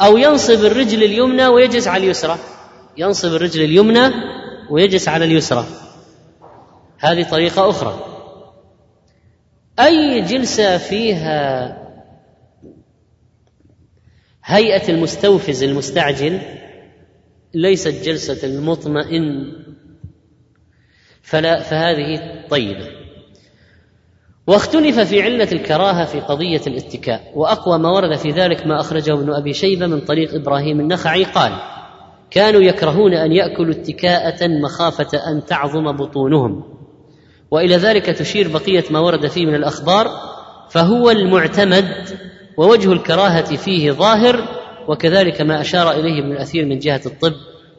أو 0.00 0.16
ينصب 0.16 0.64
الرجل 0.64 1.02
اليمنى 1.04 1.46
ويجلس 1.46 1.88
على 1.88 2.04
اليسرى. 2.04 2.38
ينصب 2.96 3.34
الرجل 3.34 3.64
اليمنى 3.64 4.10
ويجلس 4.70 5.08
على 5.08 5.24
اليسرى. 5.24 5.64
هذه 6.98 7.30
طريقة 7.30 7.70
أخرى. 7.70 7.98
أي 9.80 10.20
جلسة 10.20 10.78
فيها 10.78 11.77
هيئة 14.48 14.88
المستوفز 14.88 15.62
المستعجل 15.62 16.40
ليست 17.54 18.04
جلسة 18.04 18.46
المطمئن. 18.46 19.52
فلا 21.22 21.62
فهذه 21.62 22.20
طيبة. 22.50 22.86
واختلف 24.46 25.00
في 25.00 25.22
علة 25.22 25.48
الكراهة 25.52 26.04
في 26.04 26.20
قضية 26.20 26.60
الاتكاء 26.66 27.32
وأقوى 27.34 27.78
ما 27.78 27.90
ورد 27.90 28.16
في 28.16 28.30
ذلك 28.30 28.66
ما 28.66 28.80
أخرجه 28.80 29.14
ابن 29.14 29.30
أبي 29.32 29.52
شيبة 29.52 29.86
من 29.86 30.00
طريق 30.00 30.34
إبراهيم 30.34 30.80
النخعي. 30.80 31.24
قال 31.24 31.52
كانوا 32.30 32.60
يكرهون 32.60 33.14
أن 33.14 33.32
يأكلوا 33.32 33.74
اتكاءة 33.74 34.48
مخافة 34.48 35.18
أن 35.32 35.44
تعظم 35.44 35.92
بطونهم. 35.92 36.64
وإلى 37.50 37.76
ذلك 37.76 38.06
تشير 38.06 38.48
بقية 38.48 38.84
ما 38.90 38.98
ورد 38.98 39.26
فيه 39.26 39.46
من 39.46 39.54
الأخبار 39.54 40.06
فهو 40.70 41.10
المعتمد 41.10 42.18
ووجه 42.58 42.92
الكراهة 42.92 43.56
فيه 43.56 43.90
ظاهر 43.90 44.48
وكذلك 44.88 45.40
ما 45.40 45.60
أشار 45.60 45.90
إليه 45.90 46.20
ابن 46.20 46.32
الأثير 46.32 46.66
من 46.66 46.78
جهة 46.78 47.00
الطب 47.06 47.32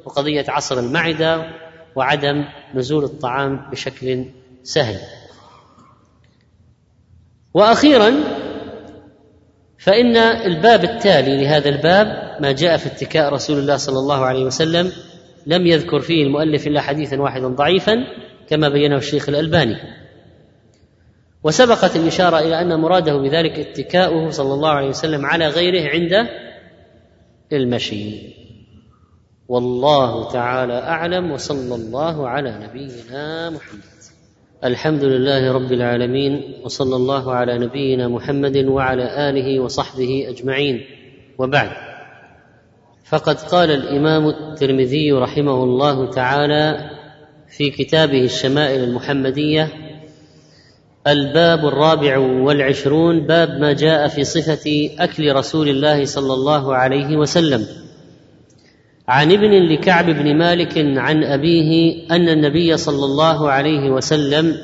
وقضية 0.06 0.46
عصر 0.48 0.80
المعدة 0.80 1.44
وعدم 1.96 2.46
نزول 2.76 3.04
الطعام 3.04 3.70
بشكل 3.72 4.26
سهل. 4.64 5.00
وأخيرا 7.54 8.14
فإن 9.80 10.18
الباب 10.18 10.84
التالي 10.84 11.44
لهذا 11.44 11.70
الباب 11.70 12.08
ما 12.42 12.52
جاء 12.52 12.78
في 12.78 12.86
اتكاء 12.86 13.34
رسول 13.34 13.58
الله 13.58 13.78
صلى 13.78 14.00
الله 14.00 14.26
عليه 14.26 14.46
وسلم 14.46 14.92
لم 15.48 15.68
يذكر 15.68 16.00
فيه 16.00 16.24
المؤلف 16.24 16.68
إلا 16.68 16.82
حديثا 16.82 17.22
واحدا 17.22 17.48
ضعيفا 17.48 17.96
كما 18.50 18.70
بينه 18.70 18.98
الشيخ 18.98 19.30
الألباني. 19.30 19.76
وسبقت 21.44 21.96
الإشارة 21.96 22.40
إلى 22.40 22.62
أن 22.62 22.80
مراده 22.80 23.18
بذلك 23.18 23.60
اتكاؤه 23.60 24.30
صلى 24.30 24.54
الله 24.54 24.70
عليه 24.70 24.90
وسلم 24.90 25.26
على 25.26 25.48
غيره 25.48 25.90
عند 25.90 26.28
المشي. 27.54 28.14
والله 29.48 30.32
تعالى 30.32 30.74
أعلم 30.74 31.32
وصلى 31.32 31.76
الله 31.76 32.28
على 32.28 32.60
نبينا 32.64 33.50
محمد. 33.50 33.82
الحمد 34.64 35.04
لله 35.04 35.52
رب 35.52 35.72
العالمين 35.72 36.54
وصلى 36.64 36.96
الله 36.96 37.32
على 37.32 37.58
نبينا 37.58 38.08
محمد 38.08 38.58
وعلى 38.58 39.30
آله 39.30 39.60
وصحبه 39.60 40.26
أجمعين. 40.30 40.86
وبعد 41.38 41.72
فقد 43.06 43.36
قال 43.40 43.72
الإمام 43.72 44.28
الترمذي 44.30 45.12
رحمه 45.12 45.64
الله 45.64 46.10
تعالى 46.10 46.90
في 47.58 47.70
كتابه 47.70 48.24
الشمائل 48.24 48.84
المحمدية 48.84 49.89
الباب 51.12 51.66
الرابع 51.66 52.18
والعشرون 52.18 53.20
باب 53.20 53.50
ما 53.50 53.74
جاء 53.74 54.08
في 54.08 54.24
صفة 54.24 54.90
أكل 55.00 55.36
رسول 55.36 55.70
الله 55.70 56.06
صلى 56.06 56.34
الله 56.34 56.76
عليه 56.76 57.18
وسلم. 57.18 57.66
عن 59.08 59.32
ابن 59.32 59.52
لكعب 59.52 60.06
بن 60.06 60.38
مالك 60.38 60.78
عن 60.78 61.24
أبيه 61.24 62.02
أن 62.12 62.30
النبي 62.30 62.78
صلى 62.78 63.06
الله 63.06 63.52
عليه 63.52 63.90
وسلم 63.90 64.58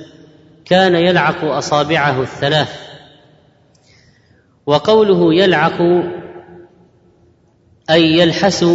كان 0.66 0.96
يلعق 0.96 1.43
أصابعه 1.43 2.22
الثلاث. 2.22 2.80
وقوله 4.66 5.34
يلعق 5.34 5.82
أي 7.89 8.18
يلحس 8.18 8.66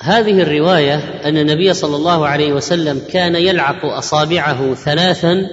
وهذه 0.00 0.42
الرواية 0.42 0.94
أن 1.24 1.38
النبي 1.38 1.74
صلى 1.74 1.96
الله 1.96 2.26
عليه 2.26 2.52
وسلم 2.52 3.02
كان 3.12 3.34
يلعق 3.34 3.84
أصابعه 3.84 4.74
ثلاثا 4.74 5.46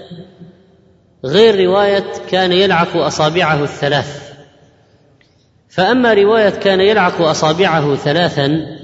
غير 1.26 1.66
رواية 1.66 2.06
كان 2.30 2.52
يلعق 2.52 2.98
أصابعه 2.98 3.64
الثلاث. 3.64 4.34
فأما 5.70 6.14
رواية 6.14 6.50
كان 6.50 6.82
يلعق 6.82 7.22
أصابعه 7.22 7.96
ثلاثا 7.96 8.78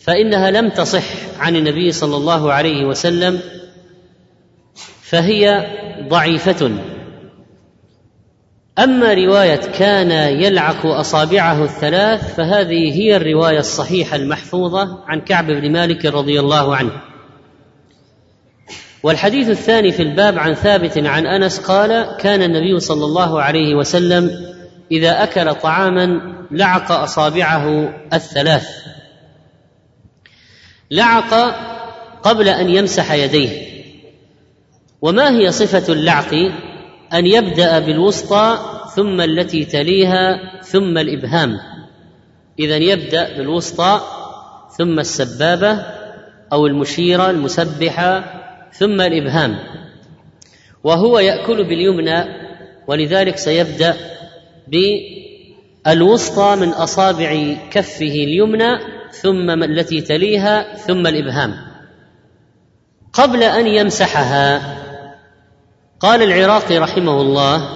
فإنها 0.00 0.50
لم 0.50 0.68
تصح 0.68 1.04
عن 1.38 1.56
النبي 1.56 1.92
صلى 1.92 2.16
الله 2.16 2.52
عليه 2.52 2.84
وسلم 2.84 3.40
فهي 5.02 5.66
ضعيفة. 6.08 6.78
أما 8.78 9.14
رواية 9.14 9.56
كان 9.56 10.10
يلعق 10.40 10.86
أصابعه 10.86 11.64
الثلاث 11.64 12.34
فهذه 12.34 12.92
هي 12.92 13.16
الرواية 13.16 13.58
الصحيحة 13.58 14.16
المحفوظة 14.16 15.04
عن 15.06 15.20
كعب 15.20 15.46
بن 15.46 15.72
مالك 15.72 16.06
رضي 16.06 16.40
الله 16.40 16.76
عنه. 16.76 16.92
والحديث 19.02 19.48
الثاني 19.48 19.92
في 19.92 20.02
الباب 20.02 20.38
عن 20.38 20.54
ثابت 20.54 20.98
عن 20.98 21.26
أنس 21.26 21.58
قال 21.58 22.16
كان 22.20 22.42
النبي 22.42 22.80
صلى 22.80 23.04
الله 23.04 23.42
عليه 23.42 23.74
وسلم 23.74 24.30
إذا 24.92 25.22
أكل 25.22 25.54
طعاما 25.54 26.20
لعق 26.50 26.92
أصابعه 26.92 27.94
الثلاث. 28.12 28.68
لعق 30.90 31.34
قبل 32.22 32.48
أن 32.48 32.68
يمسح 32.68 33.12
يديه. 33.12 33.66
وما 35.02 35.30
هي 35.30 35.52
صفة 35.52 35.92
اللعق؟ 35.92 36.34
أن 37.14 37.26
يبدأ 37.26 37.78
بالوسطى 37.78 38.58
ثم 38.94 39.20
التي 39.20 39.64
تليها 39.64 40.40
ثم 40.62 40.98
الإبهام. 40.98 41.58
اذا 42.58 42.76
يبدأ 42.76 43.36
بالوسطى 43.36 44.00
ثم 44.78 44.98
السبابة 44.98 45.86
أو 46.52 46.66
المشيرة 46.66 47.30
المسبحة 47.30 48.24
ثم 48.72 49.00
الإبهام. 49.00 49.58
وهو 50.84 51.18
يأكل 51.18 51.64
باليمنى 51.64 52.24
ولذلك 52.86 53.36
سيبدأ 53.36 53.96
بالوسطى 55.86 56.56
من 56.60 56.68
أصابع 56.68 57.56
كفه 57.70 58.14
اليمنى 58.14 58.78
ثم 59.12 59.50
التي 59.62 60.00
تليها 60.00 60.76
ثم 60.76 61.06
الإبهام. 61.06 61.54
قبل 63.12 63.42
أن 63.42 63.66
يمسحها 63.66 64.76
قال 66.00 66.22
العراقي 66.22 66.78
رحمه 66.78 67.20
الله 67.20 67.68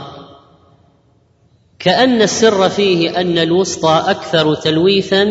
كأن 1.79 2.23
السر 2.23 2.69
فيه 2.69 3.21
أن 3.21 3.39
الوسطى 3.39 4.05
أكثر 4.07 4.55
تلويثا 4.55 5.27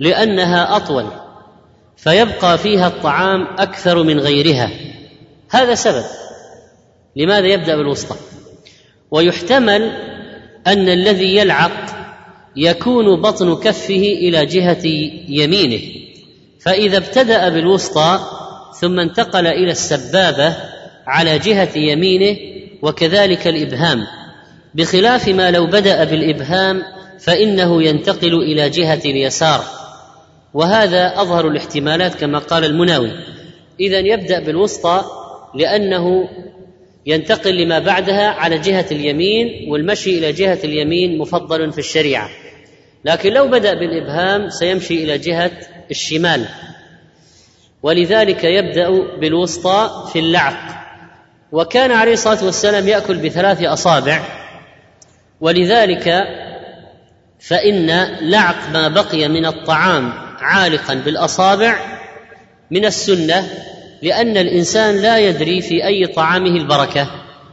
لأنها 0.00 0.76
أطول 0.76 1.06
فيبقى 1.96 2.58
فيها 2.58 2.86
الطعام 2.86 3.46
أكثر 3.58 4.02
من 4.02 4.20
غيرها. 4.20 4.70
هذا 5.50 5.74
سبب 5.74 6.04
لماذا 7.16 7.46
يبدأ 7.46 7.76
بالوسطى. 7.76 8.16
ويحتمل 9.10 9.82
أن 10.66 10.88
الذي 10.88 11.36
يلعق 11.36 12.02
يكون 12.56 13.20
بطن 13.20 13.56
كفه 13.56 13.94
إلى 13.94 14.46
جهة 14.46 14.86
يمينه 15.28 15.82
فإذا 16.60 16.96
ابتدأ 16.96 17.48
بالوسطى 17.48 18.20
ثم 18.80 19.00
انتقل 19.00 19.46
إلى 19.46 19.70
السبابة 19.70 20.56
على 21.06 21.38
جهة 21.38 21.78
يمينه 21.78 22.36
وكذلك 22.82 23.46
الإبهام. 23.46 24.06
بخلاف 24.74 25.28
ما 25.28 25.50
لو 25.50 25.66
بدأ 25.66 26.04
بالإبهام 26.04 26.82
فإنه 27.20 27.82
ينتقل 27.82 28.34
إلى 28.34 28.70
جهة 28.70 29.00
اليسار 29.04 29.64
وهذا 30.54 31.20
أظهر 31.20 31.48
الاحتمالات 31.48 32.14
كما 32.14 32.38
قال 32.38 32.64
المناوي. 32.64 33.10
اذا 33.80 33.98
يبدأ 33.98 34.40
بالوسطى 34.40 35.04
لأنه 35.54 36.28
ينتقل 37.06 37.62
لما 37.62 37.78
بعدها 37.78 38.28
على 38.28 38.58
جهة 38.58 38.86
اليمين 38.90 39.70
والمشي 39.70 40.18
إلى 40.18 40.32
جهة 40.32 40.58
اليمين 40.64 41.18
مفضل 41.18 41.72
في 41.72 41.78
الشريعة. 41.78 42.30
لكن 43.04 43.32
لو 43.32 43.48
بدأ 43.48 43.74
بالإبهام 43.74 44.50
سيمشي 44.50 45.04
إلى 45.04 45.18
جهة 45.18 45.50
الشمال. 45.90 46.44
ولذلك 47.82 48.44
يبدأ 48.44 48.90
بالوسطى 49.20 50.08
في 50.12 50.18
اللعق. 50.18 50.81
وكان 51.52 51.90
عليه 51.90 52.12
الصلاة 52.12 52.44
والسلام 52.44 52.88
يأكل 52.88 53.16
بثلاث 53.16 53.62
أصابع. 53.62 54.20
ولذلك 55.40 56.24
فإن 57.40 57.86
لعق 58.20 58.70
ما 58.72 58.88
بقي 58.88 59.28
من 59.28 59.46
الطعام 59.46 60.12
عالقا 60.38 60.94
بالأصابع 60.94 61.76
من 62.70 62.84
السنة 62.84 63.48
لأن 64.02 64.36
الإنسان 64.36 64.96
لا 64.96 65.18
يدري 65.18 65.62
في 65.62 65.86
أي 65.86 66.06
طعامه 66.06 66.56
البركة. 66.56 67.10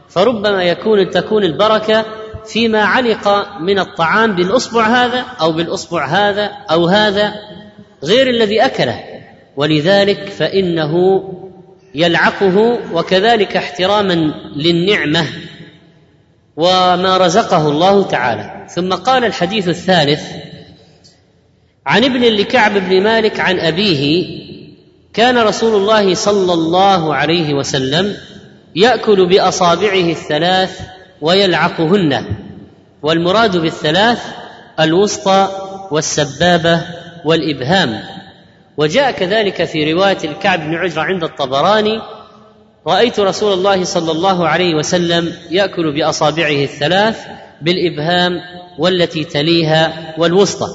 فربما 0.08 0.62
يكون 0.62 1.10
تكون 1.10 1.44
البركة 1.44 2.04
فيما 2.46 2.84
علق 2.84 3.58
من 3.60 3.78
الطعام 3.78 4.36
بالأصبع 4.36 4.86
هذا 4.86 5.24
أو 5.40 5.52
بالأصبع 5.52 6.06
هذا 6.06 6.50
أو 6.70 6.86
هذا 6.86 7.34
غير 8.04 8.30
الذي 8.30 8.64
أكله. 8.64 9.00
ولذلك 9.56 10.28
فإنه 10.28 11.22
يلعقه 11.94 12.78
وكذلك 12.92 13.56
احتراما 13.56 14.14
للنعمة 14.56 15.26
وما 16.56 17.16
رزقه 17.16 17.68
الله 17.68 18.02
تعالى. 18.02 18.66
ثم 18.68 18.92
قال 18.92 19.24
الحديث 19.24 19.68
الثالث 19.68 20.22
عن 21.86 22.04
ابن 22.04 22.20
لكعب 22.20 22.72
بن 22.72 23.02
مالك 23.02 23.40
عن 23.40 23.58
أبيه 23.58 24.26
كان 25.14 25.38
رسول 25.38 25.76
الله 25.76 26.14
صلى 26.14 26.52
الله 26.52 27.14
عليه 27.14 27.54
وسلم 27.54 28.16
يأكل 28.76 29.26
بأصابعه 29.26 30.10
الثلاث 30.10 30.80
ويلعقهن 31.20 32.24
والمراد 33.02 33.56
بالثلاث 33.56 34.22
الوسطى 34.80 35.48
والسبابة 35.90 36.82
والإبهام. 37.24 38.02
وجاء 38.76 39.10
كذلك 39.10 39.64
في 39.64 39.92
رواية 39.92 40.18
الكعب 40.24 40.60
بن 40.60 40.74
عجرة 40.74 41.02
عند 41.02 41.24
الطبراني 41.24 42.00
رأيت 42.86 43.20
رسول 43.20 43.52
الله 43.52 43.84
صلى 43.84 44.12
الله 44.12 44.48
عليه 44.48 44.74
وسلم 44.74 45.32
يأكل 45.50 45.92
بأصابعه 45.92 46.64
الثلاث 46.64 47.26
بالإبهام 47.62 48.40
والتي 48.78 49.24
تليها 49.24 50.14
والوسطى 50.18 50.68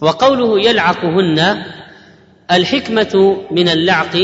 وقوله 0.00 0.60
يلعقهن 0.60 1.62
الحكمة 2.50 3.36
من 3.50 3.68
اللعق 3.68 4.16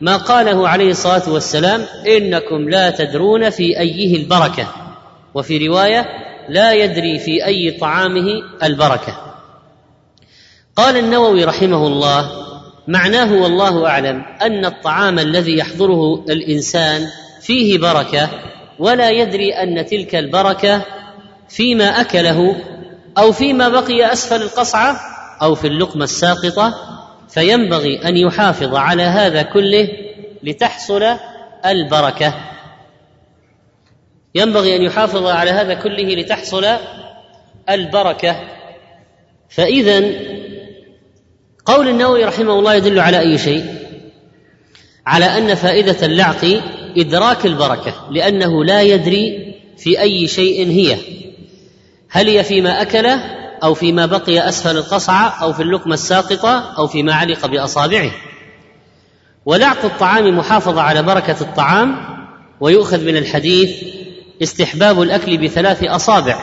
ما 0.00 0.16
قاله 0.16 0.68
عليه 0.68 0.90
الصلاة 0.90 1.30
والسلام 1.30 1.84
إنكم 2.06 2.68
لا 2.68 2.90
تدرون 2.90 3.50
في 3.50 3.80
أيه 3.80 4.16
البركة 4.16 4.68
وفي 5.34 5.68
رواية 5.68 6.06
لا 6.48 6.72
يدري 6.72 7.18
في 7.18 7.46
أي 7.46 7.70
طعامه 7.80 8.42
البركة. 8.62 9.34
قال 10.76 10.96
النووي 10.96 11.44
رحمه 11.44 11.86
الله 11.86 12.47
معناه 12.88 13.32
والله 13.32 13.86
أعلم 13.86 14.24
أن 14.42 14.64
الطعام 14.64 15.18
الذي 15.18 15.58
يحضره 15.58 16.24
الإنسان 16.30 17.06
فيه 17.40 17.78
بركة 17.78 18.28
ولا 18.78 19.10
يدري 19.10 19.52
أن 19.52 19.86
تلك 19.86 20.14
البركة 20.14 20.82
فيما 21.48 21.84
أكله 21.84 22.56
أو 23.18 23.32
فيما 23.32 23.68
بقي 23.68 24.12
أسفل 24.12 24.42
القصعة 24.42 25.00
أو 25.42 25.54
في 25.54 25.66
اللقمة 25.66 26.04
الساقطة 26.04 26.74
فينبغي 27.28 28.08
أن 28.08 28.16
يحافظ 28.16 28.74
على 28.74 29.02
هذا 29.02 29.42
كله 29.42 29.88
لتحصل 30.42 31.04
البركة. 31.66 32.34
ينبغي 34.34 34.76
أن 34.76 34.82
يحافظ 34.82 35.26
على 35.26 35.50
هذا 35.50 35.74
كله 35.74 36.14
لتحصل 36.14 36.66
البركة. 37.70 38.36
فاذا 39.48 39.98
قول 41.68 41.88
النووي 41.88 42.24
رحمه 42.24 42.52
الله 42.52 42.74
يدل 42.74 43.00
على 43.00 43.20
أي 43.20 43.38
شيء؟ 43.38 43.64
على 45.06 45.24
أن 45.24 45.54
فائدة 45.54 46.06
اللعق 46.06 46.60
إدراك 46.96 47.46
البركة 47.46 47.94
لأنه 48.10 48.64
لا 48.64 48.82
يدري 48.82 49.54
في 49.78 50.00
أي 50.00 50.26
شيء 50.26 50.70
هي. 50.70 50.96
هل 52.10 52.28
هي 52.28 52.44
فيما 52.44 52.82
اكله 52.82 53.20
أو 53.62 53.74
فيما 53.74 54.06
بقي 54.06 54.48
أسفل 54.48 54.76
القصعه 54.76 55.42
أو 55.42 55.52
في 55.52 55.62
اللقمة 55.62 55.94
الساقطة 55.94 56.74
أو 56.78 56.86
فيما 56.86 57.14
علق 57.14 57.46
بأصابعه؟ 57.46 58.10
ولعق 59.46 59.84
الطعام 59.84 60.38
محافظه 60.38 60.82
على 60.82 61.02
بركة 61.02 61.36
الطعام 61.40 61.96
ويؤخذ 62.60 63.04
من 63.04 63.16
الحديث 63.16 63.84
استحباب 64.42 65.02
الأكل 65.02 65.38
بثلاث 65.38 65.84
أصابع 65.84 66.36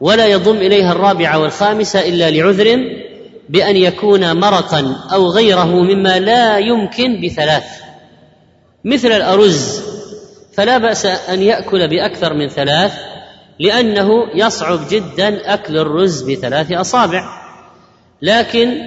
ولا 0.00 0.26
يضم 0.26 0.56
إليها 0.56 0.92
الرابعه 0.92 1.38
والخامسه 1.38 2.08
إلا 2.08 2.30
لعذر 2.30 3.05
بأن 3.48 3.76
يكون 3.76 4.40
مرقا 4.40 4.96
أو 5.12 5.28
غيره 5.28 5.74
مما 5.82 6.18
لا 6.18 6.58
يمكن 6.58 7.20
بثلاث. 7.20 7.64
مثل 8.84 9.08
الأرز 9.12 9.82
فلا 10.52 10.78
بأس 10.78 11.06
أن 11.06 11.42
يأكل 11.42 11.88
بأكثر 11.88 12.34
من 12.34 12.48
ثلاث 12.48 12.92
لأنه 13.60 14.10
يصعب 14.34 14.80
جدا 14.90 15.54
أكل 15.54 15.78
الرز 15.78 16.22
بثلاث 16.22 16.72
أصابع. 16.72 17.24
لكن 18.22 18.82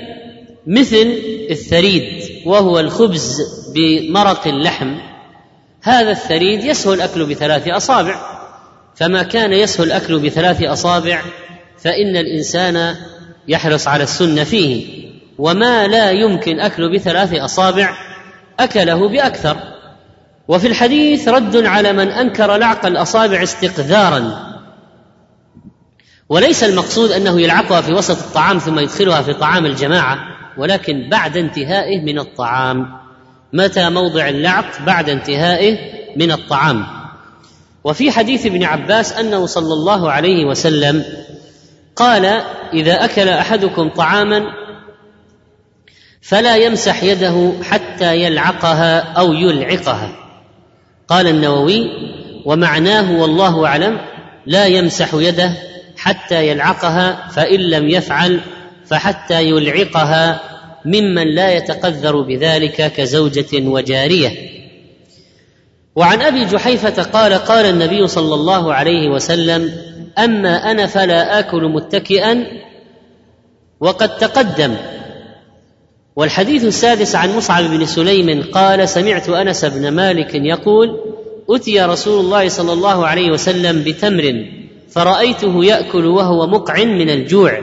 مثل 0.68 1.14
الثريد 1.50 2.24
وهو 2.46 2.80
الخبز 2.80 3.42
بمرق 3.76 4.48
اللحم 4.48 4.98
هذا 5.82 6.12
الثريد 6.12 6.64
يسهل 6.64 6.94
الأكل 6.94 7.26
بثلاث 7.26 7.68
أصابع. 7.68 8.40
فما 8.96 9.24
كان 9.24 9.54
يسهل 9.54 9.88
الأكل 9.88 10.20
بثلاث 10.20 10.64
أصابع 10.64 11.22
فإن 11.78 12.18
الإنسان 12.18 12.96
يحرص 13.50 13.88
على 13.88 14.04
السنة 14.04 14.44
فيه 14.44 14.86
وما 15.38 15.88
لا 15.88 16.12
يمكن 16.12 16.60
اكله 16.60 16.90
بثلاث 16.90 17.34
أصابع 17.34 17.98
أكله 18.60 19.10
بأكثر. 19.10 19.58
وفي 20.48 20.68
الحديث 20.68 21.28
رد 21.28 21.66
على 21.66 21.94
من 21.94 22.08
أنكر 22.08 22.58
لعق 22.58 22.86
الأصابع 22.86 23.44
استقذارا. 23.44 24.50
وليس 26.30 26.64
المقصود 26.64 27.12
أنه 27.12 27.42
يلعقها 27.42 27.82
في 27.82 27.94
وسط 27.94 28.18
الطعام 28.18 28.58
ثم 28.58 28.80
يدخلها 28.80 29.22
في 29.22 29.34
طعام 29.34 29.66
الجماعة 29.66 30.18
ولكن 30.58 31.10
بعد 31.10 31.38
انتهائه 31.38 32.02
من 32.02 32.20
الطعام. 32.20 33.00
متى 33.54 33.90
موضع 33.90 34.30
اللعق 34.30 34.82
بعد 34.86 35.10
انتهائه 35.10 35.78
من 36.16 36.32
الطعام؟ 36.32 36.86
وفي 37.84 38.12
حديث 38.12 38.46
ابن 38.46 38.64
عباس 38.64 39.14
أنه 39.14 39.46
صلى 39.46 39.74
الله 39.74 40.12
عليه 40.12 40.46
وسلم 40.46 41.04
قال 42.00 42.42
إذا 42.74 43.06
أكل 43.06 43.30
أحدكم 43.30 43.90
طعاما 43.90 44.44
فلا 46.22 46.56
يمسح 46.56 47.04
يده 47.04 47.54
حتى 47.64 48.16
يلعقها 48.16 49.00
أو 49.00 49.34
يلعقها. 49.34 50.12
قال 51.08 51.28
النووي 51.28 51.90
ومعناه 52.46 53.22
والله 53.22 53.66
أعلم 53.66 53.98
لا 54.46 54.66
يمسح 54.66 55.14
يده 55.14 55.54
حتى 55.98 56.48
يلعقها 56.48 57.28
فإن 57.30 57.60
لم 57.60 57.90
يفعل 57.90 58.40
فحتى 58.86 59.44
يلعقها 59.44 60.40
ممن 60.86 61.36
لا 61.36 61.54
يتقذر 61.54 62.22
بذلك 62.22 62.94
كزوجة 62.94 63.68
وجارية. 63.68 64.50
وعن 65.96 66.22
أبي 66.22 66.46
جحيفة 66.46 67.04
قال 67.04 67.34
قال 67.34 67.66
النبي 67.66 68.08
صلى 68.08 68.36
الله 68.36 68.74
عليه 68.74 69.10
وسلم 69.10 69.89
أما 70.18 70.72
أنا 70.72 70.86
فلا 70.86 71.40
آكل 71.40 71.64
متكئا 71.64 72.46
وقد 73.80 74.18
تقدم. 74.18 74.76
والحديث 76.16 76.66
السادس 76.66 77.16
عن 77.16 77.36
مصعب 77.38 77.64
بن 77.64 77.86
سليم 77.86 78.44
قال 78.52 78.90
سمعت 78.90 79.30
أنس 79.30 79.66
بن 79.66 79.92
مالك 79.92 80.36
يقول 80.36 81.00
أتي 81.50 81.82
رسول 81.82 82.26
الله 82.26 82.50
صلى 82.50 82.74
الله 82.74 83.08
عليه 83.08 83.32
وسلم 83.32 83.84
بتمر 83.84 84.46
فرأيته 84.90 85.66
يأكل 85.66 86.06
وهو 86.06 86.48
مقع 86.48 86.84
من 86.84 87.10
الجوع 87.10 87.62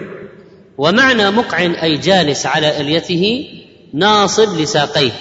ومعنى 0.78 1.30
مقع 1.30 1.82
أي 1.82 1.96
جالس 1.96 2.46
على 2.46 2.80
إليته 2.80 3.48
ناصب 3.94 4.60
لساقيه. 4.60 5.12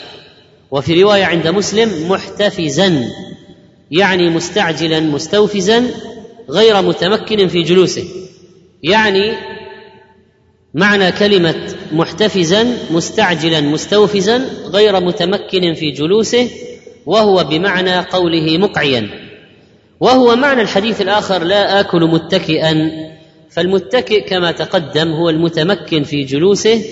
وفي 0.71 1.03
رواية 1.03 1.26
عند 1.26 1.47
مسلم 1.47 2.09
محتفزا 2.09 3.09
يعني 3.91 4.30
مستعجلا 4.30 4.99
مستوفزا 4.99 5.84
غير 6.50 6.82
متمكن 6.82 7.48
في 7.48 7.62
جلوسه. 7.62 8.04
يعني 8.84 9.34
معنى 10.74 11.12
كلمة 11.12 11.56
محتفزا 11.91 12.78
مستعجلا 12.91 13.62
مستوفزا 13.62 14.50
غير 14.66 15.00
متمكن 15.00 15.74
في 15.74 15.91
جلوسه 15.91 16.50
وهو 17.06 17.43
بمعنى 17.43 18.00
قوله 18.00 18.58
مقعيا. 18.58 19.10
وهو 20.00 20.36
معنى 20.36 20.62
الحديث 20.62 21.02
الآخر 21.02 21.43
لا 21.43 21.80
آكل 21.80 22.02
متكئا. 22.02 22.91
فالمتكئ 23.50 24.30
كما 24.30 24.52
تقدم 24.52 25.12
هو 25.12 25.30
المتمكن 25.30 26.04
في 26.04 26.24
جلوسه 26.24 26.84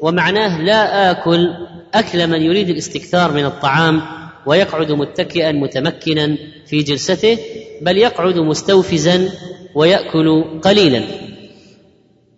ومعناه 0.00 0.62
لا 0.62 1.10
آكل 1.10 1.48
أكل 1.94 2.26
من 2.26 2.42
يريد 2.42 2.68
الاستكثار 2.68 3.32
من 3.32 3.44
الطعام 3.44 4.02
ويقعد 4.46 4.92
متكئا 4.92 5.52
متمكنا 5.52 6.36
في 6.66 6.82
جلسته. 6.82 7.38
بل 7.82 7.96
يقعد 7.96 8.38
مستوفزا 8.38 9.28
ويأكل 9.74 10.44
قليلا. 10.62 11.02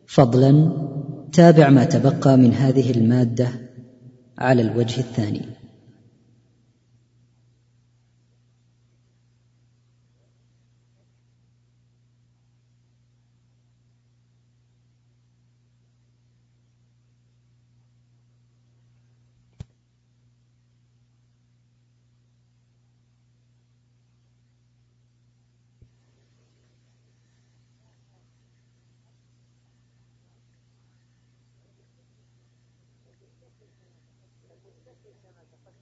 فضلا 0.06 0.72
تابع 1.32 1.68
ما 1.68 1.84
تبقى 1.84 2.36
من 2.36 2.54
هذه 2.54 2.90
المادة 2.90 3.48
على 4.38 4.62
الوجه 4.62 5.00
الثاني. 5.00 5.57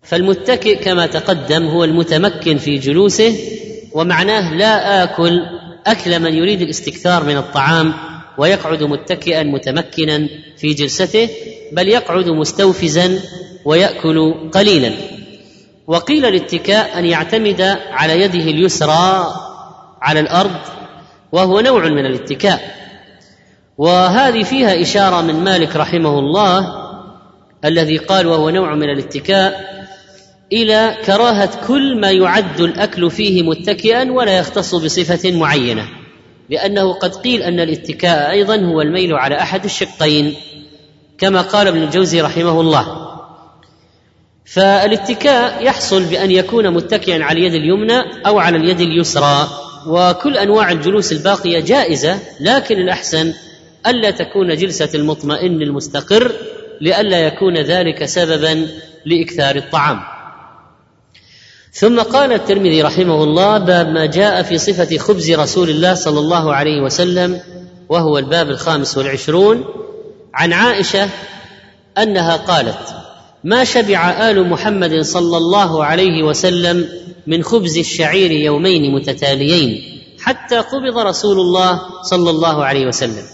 فالمتكئ 0.03 0.85
كما 0.85 1.07
تقدم 1.07 1.67
هو 1.67 1.85
المتمكن 1.85 2.57
في 2.59 2.79
جلوسه 2.79 3.37
ومعناه 3.93 4.55
لا 4.55 5.03
آكل 5.03 5.41
أكل 5.87 6.21
من 6.21 6.35
يريد 6.35 6.61
الاستكثار 6.61 7.25
من 7.25 7.37
الطعام 7.37 7.95
ويقعد 8.39 8.83
متكئا 8.83 9.43
متمكنا 9.43 10.29
في 10.57 10.75
جلسته 10.75 11.29
بل 11.73 11.89
يقعد 11.89 12.29
مستوفزا 12.29 13.21
ويأكل 13.65 14.35
قليلا. 14.53 14.93
وقيل 15.87 16.27
الاتكاء 16.27 16.99
أن 16.99 17.05
يعتمد 17.05 17.61
على 17.91 18.21
يده 18.21 18.51
اليسرى 18.51 19.35
على 20.03 20.21
الأرض 20.21 20.57
وهو 21.33 21.61
نوع 21.61 21.89
من 21.89 22.07
الاتكاء. 22.07 22.77
وهذه 23.79 24.43
فيها 24.43 24.83
إشارة 24.83 25.21
من 25.21 25.45
مالك 25.45 25.77
رحمه 25.77 26.19
الله 26.19 26.86
الذي 27.67 27.97
قال 27.97 28.27
وهو 28.27 28.51
نوع 28.51 28.75
من 28.75 28.91
الاتكاء 28.91 29.77
إلى 30.53 30.97
كراهة 31.07 31.67
كل 31.67 32.01
ما 32.01 32.11
يعد 32.11 32.61
الأكل 32.61 33.11
فيه 33.11 33.43
متكئا 33.43 34.13
ولا 34.13 34.39
يختص 34.39 34.75
بصفة 34.75 35.33
معينة 35.33 35.89
لأنه 36.51 36.93
قد 36.93 37.15
قيل 37.15 37.43
أن 37.43 37.61
الاتكاء 37.61 38.31
أيضا 38.31 38.57
هو 38.57 38.81
الميل 38.81 39.15
على 39.15 39.41
أحد 39.41 39.65
الشقين 39.65 40.35
كما 41.19 41.41
قال 41.41 41.69
ابن 41.69 41.83
الجوزي 41.83 42.21
رحمه 42.21 42.61
الله. 42.61 43.07
فالاتكاء 44.45 45.65
يحصل 45.65 46.05
بأن 46.05 46.31
يكون 46.31 46.71
متكئا 46.71 47.25
على 47.25 47.39
اليد 47.39 47.55
اليمنى 47.55 48.27
أو 48.27 48.39
على 48.39 48.57
اليد 48.57 48.81
اليسرى 48.81 49.49
وكل 49.87 50.37
أنواع 50.37 50.73
الجلوس 50.73 51.13
الباقية 51.13 51.61
جائزة 51.61 52.19
لكن 52.41 52.77
الأحسن 52.77 53.33
ألا 53.87 54.11
تكون 54.11 54.57
جلسة 54.57 54.89
المطمئن 54.95 55.63
المستقر 55.63 56.33
لئلا 56.81 57.19
يكون 57.27 57.57
ذلك 57.59 58.05
سببا 58.05 58.67
لإكثار 59.07 59.57
الطعام. 59.57 60.01
ثم 61.73 62.01
قال 62.01 62.33
الترمذي 62.33 62.83
رحمه 62.83 63.25
الله 63.25 63.59
باب 63.59 63.89
ما 63.89 64.07
جاء 64.07 64.43
في 64.43 64.59
صفة 64.59 64.99
خبز 64.99 65.31
رسول 65.31 65.71
الله 65.71 65.95
صلى 65.95 66.21
الله 66.21 66.55
عليه 66.55 66.81
وسلم 66.81 67.41
وهو 67.89 68.19
الباب 68.19 68.51
الخامس 68.51 68.99
والعشرون 68.99 69.65
عن 70.35 70.53
عائشة 70.53 71.09
أنها 71.99 72.37
قالت 72.37 72.79
ما 73.45 73.65
شبع 73.65 74.31
آل 74.31 74.49
محمد 74.49 75.01
صلى 75.01 75.37
الله 75.37 75.85
عليه 75.85 76.23
وسلم 76.23 76.89
من 77.27 77.43
خبز 77.43 77.79
الشعير 77.79 78.31
يومين 78.31 78.95
متتاليين 78.95 80.01
حتى 80.21 80.57
قبض 80.59 80.99
رسول 80.99 81.41
الله 81.41 81.81
صلى 82.03 82.31
الله 82.31 82.65
عليه 82.65 82.87
وسلم. 82.87 83.25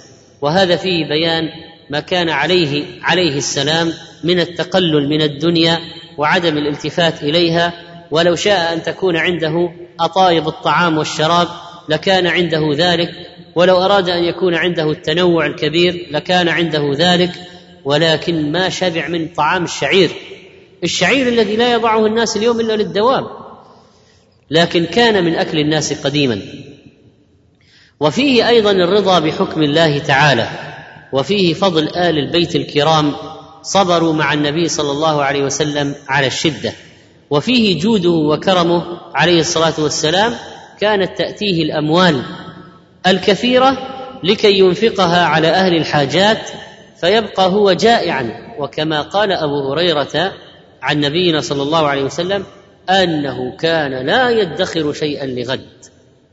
وهذا 0.43 0.77
فيه 0.77 1.09
بيان 1.09 1.49
ما 1.93 2.01
كان 2.01 2.29
عليه 2.29 2.85
عليه 3.03 3.37
السلام 3.37 3.93
من 4.25 4.41
التقلل 4.41 5.09
من 5.09 5.23
الدنيا 5.23 5.79
وعدم 6.19 6.59
الالتفات 6.59 7.23
إليها 7.23 7.73
ولو 8.11 8.35
شاء 8.35 8.73
أن 8.73 8.83
تكون 8.83 9.17
عنده 9.17 9.73
أطايب 10.01 10.49
الطعام 10.49 10.99
والشراب 10.99 11.49
لكان 11.89 12.27
عنده 12.27 12.61
ذلك 12.75 13.11
ولو 13.55 13.85
أراد 13.85 14.09
أن 14.09 14.25
يكون 14.25 14.55
عنده 14.55 14.91
التنوع 14.91 15.47
الكبير 15.47 16.09
لكان 16.11 16.49
عنده 16.49 16.93
ذلك 16.97 17.31
ولكن 17.85 18.53
ما 18.53 18.69
شبع 18.69 19.09
من 19.09 19.29
طعام 19.29 19.65
الشعير. 19.65 20.11
الشعير 20.85 21.29
الذي 21.29 21.57
لا 21.57 21.73
يضعه 21.73 22.07
الناس 22.07 22.37
اليوم 22.37 22.61
إلا 22.61 22.73
للدواب 22.73 23.27
لكن 24.51 24.85
كان 24.85 25.25
من 25.25 25.35
أكل 25.35 25.59
الناس 25.59 26.07
قديما. 26.07 26.41
وفيه 28.01 28.49
أيضا 28.49 28.71
الرضا 28.71 29.19
بحكم 29.19 29.63
الله 29.63 29.99
تعالى. 29.99 30.72
وفيه 31.13 31.55
فضل 31.55 31.89
آل 31.89 32.19
البيت 32.19 32.57
الكرام 32.57 33.13
صبروا 33.63 34.13
مع 34.13 34.33
النبي 34.33 34.69
صلى 34.69 34.91
الله 34.91 35.23
عليه 35.23 35.45
وسلم 35.45 35.95
على 36.09 36.27
الشدة. 36.27 36.73
وفيه 37.31 37.81
جوده 37.81 38.11
وكرمه 38.11 38.83
عليه 39.15 39.41
الصلاة 39.41 39.75
والسلام 39.79 40.35
كانت 40.81 41.19
تأتيه 41.19 41.63
الأموال 41.63 42.23
الكثيرة 43.07 43.79
لكي 44.25 44.59
ينفقها 44.59 45.25
على 45.27 45.49
أهل 45.49 45.77
الحاجات 45.77 46.39
فيبقى 47.01 47.47
هو 47.47 47.73
جائعا. 47.73 48.55
وكما 48.59 49.03
قال 49.03 49.33
أبو 49.33 49.73
هريرة 49.73 50.33
عن 50.83 51.01
نبينا 51.01 51.41
صلى 51.41 51.63
الله 51.63 51.87
عليه 51.89 52.03
وسلم 52.03 52.45
أنه 52.91 53.57
كان 53.57 54.07
لا 54.07 54.31
يدخر 54.31 54.93
شيئا 54.93 55.27
لغد. 55.27 55.69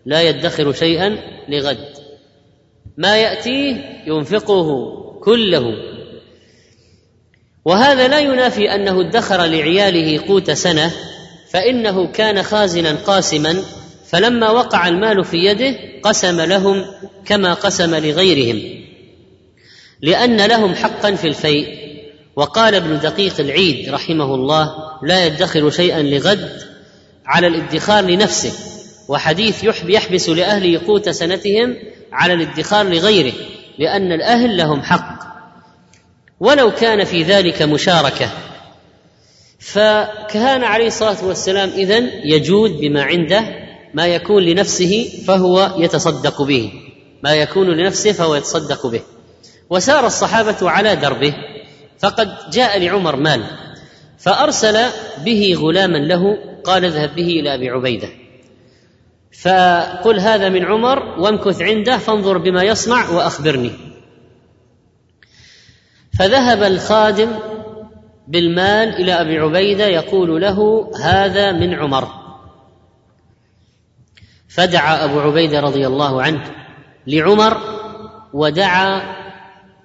لا 0.05 0.21
يدخر 0.21 0.73
شيئا 0.73 1.17
لغد. 1.49 1.98
ما 2.99 3.17
يأتيه 3.17 3.75
ينفقه 4.07 4.67
كله. 5.23 5.63
وهذا 7.65 8.07
لا 8.07 8.19
ينافي 8.19 8.75
أنه 8.75 9.01
ادخر 9.01 9.45
لعياله 9.45 10.27
قوت 10.27 10.51
سنة 10.51 10.91
فإنه 11.51 12.07
كان 12.07 12.43
خازنا 12.43 12.95
قاسما 12.95 13.63
فلما 14.09 14.49
وقع 14.49 14.87
المال 14.87 15.25
في 15.25 15.37
يده 15.37 15.75
قسم 16.03 16.41
لهم 16.41 16.85
كما 17.25 17.53
قسم 17.53 17.95
لغيرهم 17.95 18.61
لأن 20.01 20.45
لهم 20.45 20.75
حقا 20.75 21.15
في 21.15 21.27
الفيء. 21.27 21.79
وقال 22.35 22.75
ابن 22.75 22.99
دقيق 22.99 23.39
العيد 23.39 23.89
رحمه 23.89 24.35
الله 24.35 24.73
لا 25.03 25.25
يدخر 25.25 25.69
شيئا 25.69 26.01
لغد 26.01 26.61
على 27.25 27.47
الادخار 27.47 28.03
لنفسه. 28.03 28.78
وحديث 29.09 29.63
يحبس 29.83 30.29
لاهله 30.29 30.87
قوت 30.87 31.09
سنتهم 31.09 31.75
على 32.11 32.33
الادخار 32.33 32.85
لغيره 32.85 33.33
لأن 33.79 34.11
الأهل 34.11 34.57
لهم 34.57 34.81
حق. 34.81 35.19
ولو 36.39 36.71
كان 36.71 37.03
في 37.03 37.23
ذلك 37.23 37.61
مشاركة 37.61 38.29
فكان 39.59 40.63
عليه 40.63 40.87
الصلاة 40.87 41.25
والسلام 41.25 41.69
اذن 41.69 42.11
يجود 42.23 42.71
بما 42.71 43.03
عنده 43.03 43.43
ما 43.93 44.07
يكون 44.07 44.43
لنفسه 44.43 45.09
فهو 45.27 45.75
يتصدق 45.77 46.41
به 46.41 46.71
ما 47.23 47.35
يكون 47.35 47.67
لنفسه 47.67 48.11
فهو 48.11 48.35
يتصدق 48.35 48.87
به. 48.87 49.01
وسار 49.69 50.05
الصحابة 50.07 50.69
على 50.69 50.95
دربه 50.95 51.33
فقد 51.99 52.29
جاء 52.51 52.79
لعمر 52.79 53.15
مال 53.15 53.43
فأرسل 54.17 54.85
به 55.25 55.55
غلاما 55.57 55.97
له 55.97 56.37
قال 56.63 56.85
اذهب 56.85 57.15
به 57.15 57.27
إلى 57.27 57.53
أبي 57.53 57.69
عبيدة. 57.69 58.09
فقل 59.31 60.19
هذا 60.19 60.49
من 60.49 60.65
عمر 60.65 61.19
وامكث 61.19 61.61
عنده 61.61 61.97
فانظر 61.97 62.37
بما 62.37 62.63
يصنع 62.63 63.09
وأخبرني. 63.09 63.71
فذهب 66.19 66.63
الخادم 66.63 67.31
بالمال 68.27 68.95
إلى 68.95 69.13
أبي 69.21 69.37
عبيدة 69.37 69.85
يقول 69.85 70.41
له 70.41 70.91
هذا 71.03 71.51
من 71.51 71.73
عمر. 71.73 72.07
فدعا 74.47 75.05
أبو 75.05 75.19
عبيدة 75.19 75.59
رضي 75.59 75.87
الله 75.87 76.21
عنه 76.21 76.43
لعمر 77.07 77.57
ودعا 78.33 79.01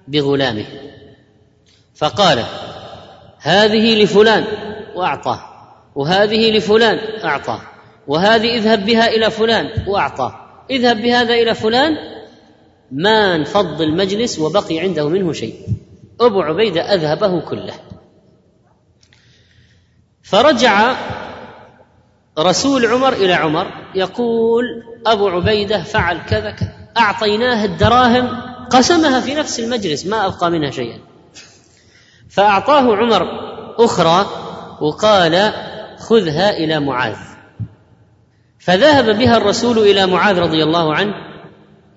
بغلامه. 0.07 0.65
فقال 1.95 2.43
هذه 3.39 4.03
لفلان 4.03 4.45
وأعطاه 4.95 5.39
وهذه 5.95 6.57
لفلان 6.57 6.99
أعطاه. 7.23 7.61
وهذه 8.07 8.57
اذهب 8.57 8.85
بها 8.85 9.07
إلى 9.07 9.31
فلان 9.31 9.69
وأعطاه. 9.87 10.35
اذهب 10.69 11.01
بهذا 11.01 11.33
إلى 11.33 11.55
فلان 11.55 11.97
ما 12.91 13.35
انفض 13.35 13.81
المجلس 13.81 14.39
وبقي 14.39 14.79
عنده 14.79 15.09
منه 15.09 15.33
شيء. 15.33 15.55
أبو 16.21 16.41
عبيدة 16.41 16.93
أذهبه 16.93 17.39
كله. 17.39 17.73
فرجع 20.23 20.95
رسول 22.39 22.85
عمر 22.85 23.13
إلى 23.13 23.33
عمر 23.33 23.67
يقول 23.95 24.63
أبو 25.07 25.27
عبيدة 25.27 25.83
فعل 25.83 26.17
كذا 26.29 26.51
كذا. 26.51 26.73
أعطيناه 26.97 27.65
الدراهم 27.65 28.41
قسمها 28.69 29.19
في 29.19 29.33
نفس 29.35 29.59
المجلس 29.59 30.05
ما 30.05 30.25
أبقى 30.25 30.51
منها 30.51 30.71
شيئا. 30.71 30.99
فأعطاه 32.29 32.95
عمر 32.95 33.27
أخرى 33.79 34.25
وقال 34.81 35.53
خذها 35.99 36.57
إلى 36.57 36.79
معاذ. 36.79 37.34
فذهب 38.65 39.17
بها 39.17 39.37
الرسول 39.37 39.77
إلى 39.77 40.07
معاذ 40.07 40.39
رضي 40.39 40.63
الله 40.63 40.95
عنه 40.95 41.13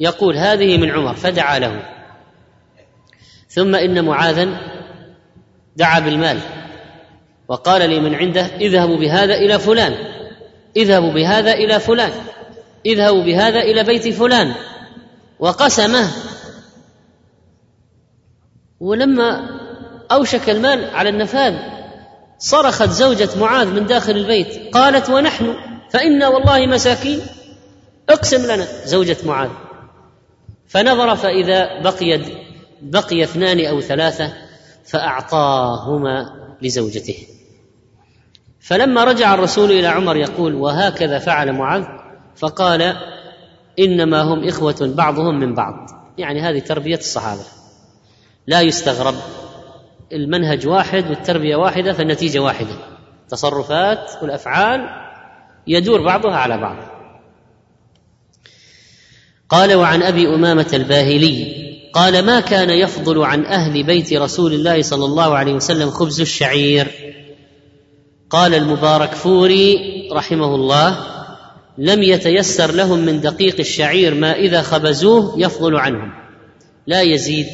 يقول 0.01 0.37
هذه 0.37 0.79
من 0.79 0.91
عمر 0.91 1.15
فدعا 1.15 1.59
له. 1.59 1.83
ثم 3.49 3.75
إن 3.75 4.05
معاذا 4.05 4.49
دعا 5.77 6.01
بالمال 6.01 6.39
وقال 7.49 7.91
لمن 7.91 8.15
عنده 8.15 8.47
اذهبوا 8.47 8.97
بهذا 8.97 9.35
إلى 9.35 9.59
فلان 9.59 9.95
اذهبوا 10.77 11.13
بهذا 11.13 11.53
إلى 11.53 11.81
فلان 11.81 12.13
اذهبوا 12.87 13.23
بهذا 13.23 13.59
إلى 13.59 13.85
بيت 13.85 14.09
فلان. 14.09 14.55
وقسمه. 15.39 16.11
ولما 18.81 19.59
أوشك 20.13 20.51
المال 20.51 20.91
على 20.95 21.09
النفاذ 21.09 21.55
صرخت 22.39 22.89
زوجة 22.89 23.29
معاذ 23.41 23.67
من 23.69 23.87
داخل 23.87 24.17
البيت 24.17 24.75
قالت 24.75 25.11
ونحن؟ 25.11 25.55
فإنا 25.91 26.29
والله 26.29 26.67
مساكين. 26.67 27.21
اقسم 28.09 28.45
لنا 28.53 28.67
زوجة 28.85 29.17
معاذ. 29.27 29.51
فنظر 30.69 31.17
فإذا 31.17 31.83
بقي 31.83 32.21
بقي 32.83 33.23
اثنان 33.23 33.67
أو 33.67 33.81
ثلاثة 33.81 34.33
فأعطاهما 34.85 36.27
لزوجته. 36.63 37.27
فلما 38.61 39.05
رجع 39.05 39.35
الرسول 39.35 39.71
إلى 39.71 39.87
عمر 39.87 40.17
يقول 40.17 40.55
وهكذا 40.55 41.19
فعل 41.19 41.53
معاذ؟ 41.53 41.85
فقال 42.37 42.97
إنما 43.79 44.23
هم 44.23 44.49
إخوة 44.49 44.77
بعضهم 44.81 45.41
من 45.41 45.55
بعض. 45.55 45.75
يعني 46.19 46.41
هذه 46.41 46.59
تربية 46.59 46.99
الصحابة. 46.99 47.45
لا 48.47 48.61
يستغرب. 48.61 49.15
المنهج 50.13 50.67
واحد 50.67 51.11
والتربية 51.11 51.57
واحدة 51.57 51.93
فالنتيجة 51.93 52.39
واحدة. 52.39 52.75
تصرفات 53.29 54.11
والأفعال 54.23 55.08
يدور 55.69 56.03
بعضها 56.03 56.37
على 56.37 56.59
بعض. 56.59 56.77
قال 59.49 59.75
وعن 59.75 60.03
أبي 60.03 60.29
أمامة 60.29 60.71
الباهلي 60.73 61.69
قال 61.93 62.25
ما 62.25 62.41
كان 62.41 62.71
يفضل 62.71 63.23
عن 63.25 63.45
أهل 63.45 63.83
بيت 63.83 64.13
رسول 64.13 64.55
الله 64.55 64.83
صلى 64.83 65.05
الله 65.05 65.37
عليه 65.37 65.53
وسلم 65.53 65.91
خبز 65.91 66.21
الشعير؟ 66.21 66.89
قال 68.31 68.55
المبارك 68.55 69.13
فوري 69.13 69.79
رحمه 70.13 70.55
الله 70.55 71.07
لم 71.79 72.03
يتيسر 72.03 72.73
لهم 72.73 72.99
من 72.99 73.21
دقيق 73.21 73.57
الشعير 73.61 74.15
ما 74.15 74.33
إذا 74.33 74.63
خبزوه 74.63 75.35
يفضل 75.37 75.77
عنهم 75.77 76.13
لا 76.87 77.03
يزيد. 77.03 77.47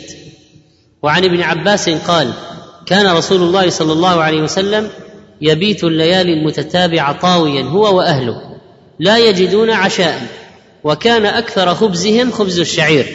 وعن 1.02 1.24
ابن 1.24 1.40
عباس 1.40 1.88
قال 1.88 2.32
كان 2.86 3.16
رسول 3.16 3.42
الله 3.42 3.70
صلى 3.70 3.92
الله 3.92 4.22
عليه 4.22 4.42
وسلم 4.42 4.90
يبيت 5.40 5.84
الليالي 5.84 6.32
المتتابعة 6.32 7.20
طاويا 7.20 7.62
هو 7.62 7.96
وأهله 7.96 8.40
لا 8.98 9.18
يجدون 9.18 9.70
عشاء 9.70 10.22
وكان 10.84 11.26
أكثر 11.26 11.74
خبزهم 11.74 12.30
خبز 12.30 12.60
الشعير. 12.60 13.06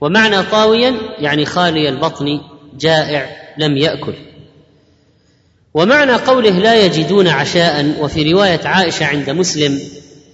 ومعنى 0.00 0.42
طاويا 0.42 0.94
يعني 1.18 1.44
خالي 1.44 1.88
البطن 1.88 2.40
جائع 2.78 3.28
لم 3.58 3.76
يأكل. 3.76 4.14
ومعنى 5.74 6.12
قوله 6.12 6.50
لا 6.50 6.84
يجدون 6.84 7.28
عشاء 7.28 7.94
وفي 8.00 8.32
رواية 8.32 8.60
عائشة 8.64 9.06
عند 9.06 9.30
مسلم 9.30 9.80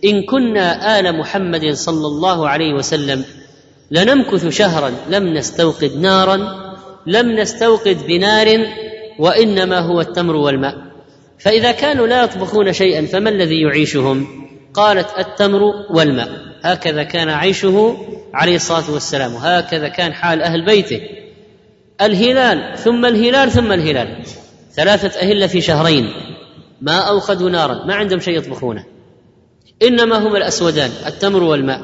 إن 0.05 0.23
كنا 0.23 0.99
آل 0.99 1.19
محمد 1.19 1.73
صلى 1.73 2.07
الله 2.07 2.49
عليه 2.49 2.75
وسلم 2.75 3.25
لنمكث 3.91 4.49
شهرا 4.49 4.93
لم 5.09 5.35
نستوقد 5.35 5.97
نارا 5.97 6.39
لم 7.07 7.41
نستوقد 7.41 8.07
بنار 8.07 8.67
وإنما 9.23 9.79
هو 9.79 10.01
التمر 10.01 10.37
والماء. 10.37 10.75
فإذا 11.39 11.73
كانوا 11.73 12.07
لا 12.07 12.25
يطبخون 12.25 12.73
شيئا 12.73 13.07
فما 13.07 13.31
الذي 13.31 13.63
يعيشهم؟ 13.63 14.27
قالت 14.75 15.07
التمر 15.19 15.61
والماء. 15.91 16.29
هكذا 16.63 17.03
كان 17.03 17.29
عيشه 17.29 17.97
عليه 18.35 18.57
الصلاة 18.57 18.91
والسلام 18.91 19.35
وهكذا 19.35 19.89
كان 19.89 20.13
حال 20.13 20.43
أهل 20.43 20.67
بيته. 20.67 21.01
الهلال 22.01 22.79
ثم 22.79 23.07
الهلال 23.07 23.51
ثم 23.51 23.73
الهلال. 23.73 24.23
ثلاثة 24.75 25.21
اهله 25.21 25.47
في 25.47 25.61
شهرين. 25.61 26.11
ما 26.81 26.99
اوقدوا 26.99 27.51
نارا 27.51 27.85
ما 27.87 27.95
عندهم 27.95 28.21
شيء 28.21 28.39
يطبخونه. 28.39 28.85
إنما 29.83 30.19
هما 30.19 30.39
الأسودان 30.39 30.91
التمر 31.07 31.43
والماء. 31.43 31.81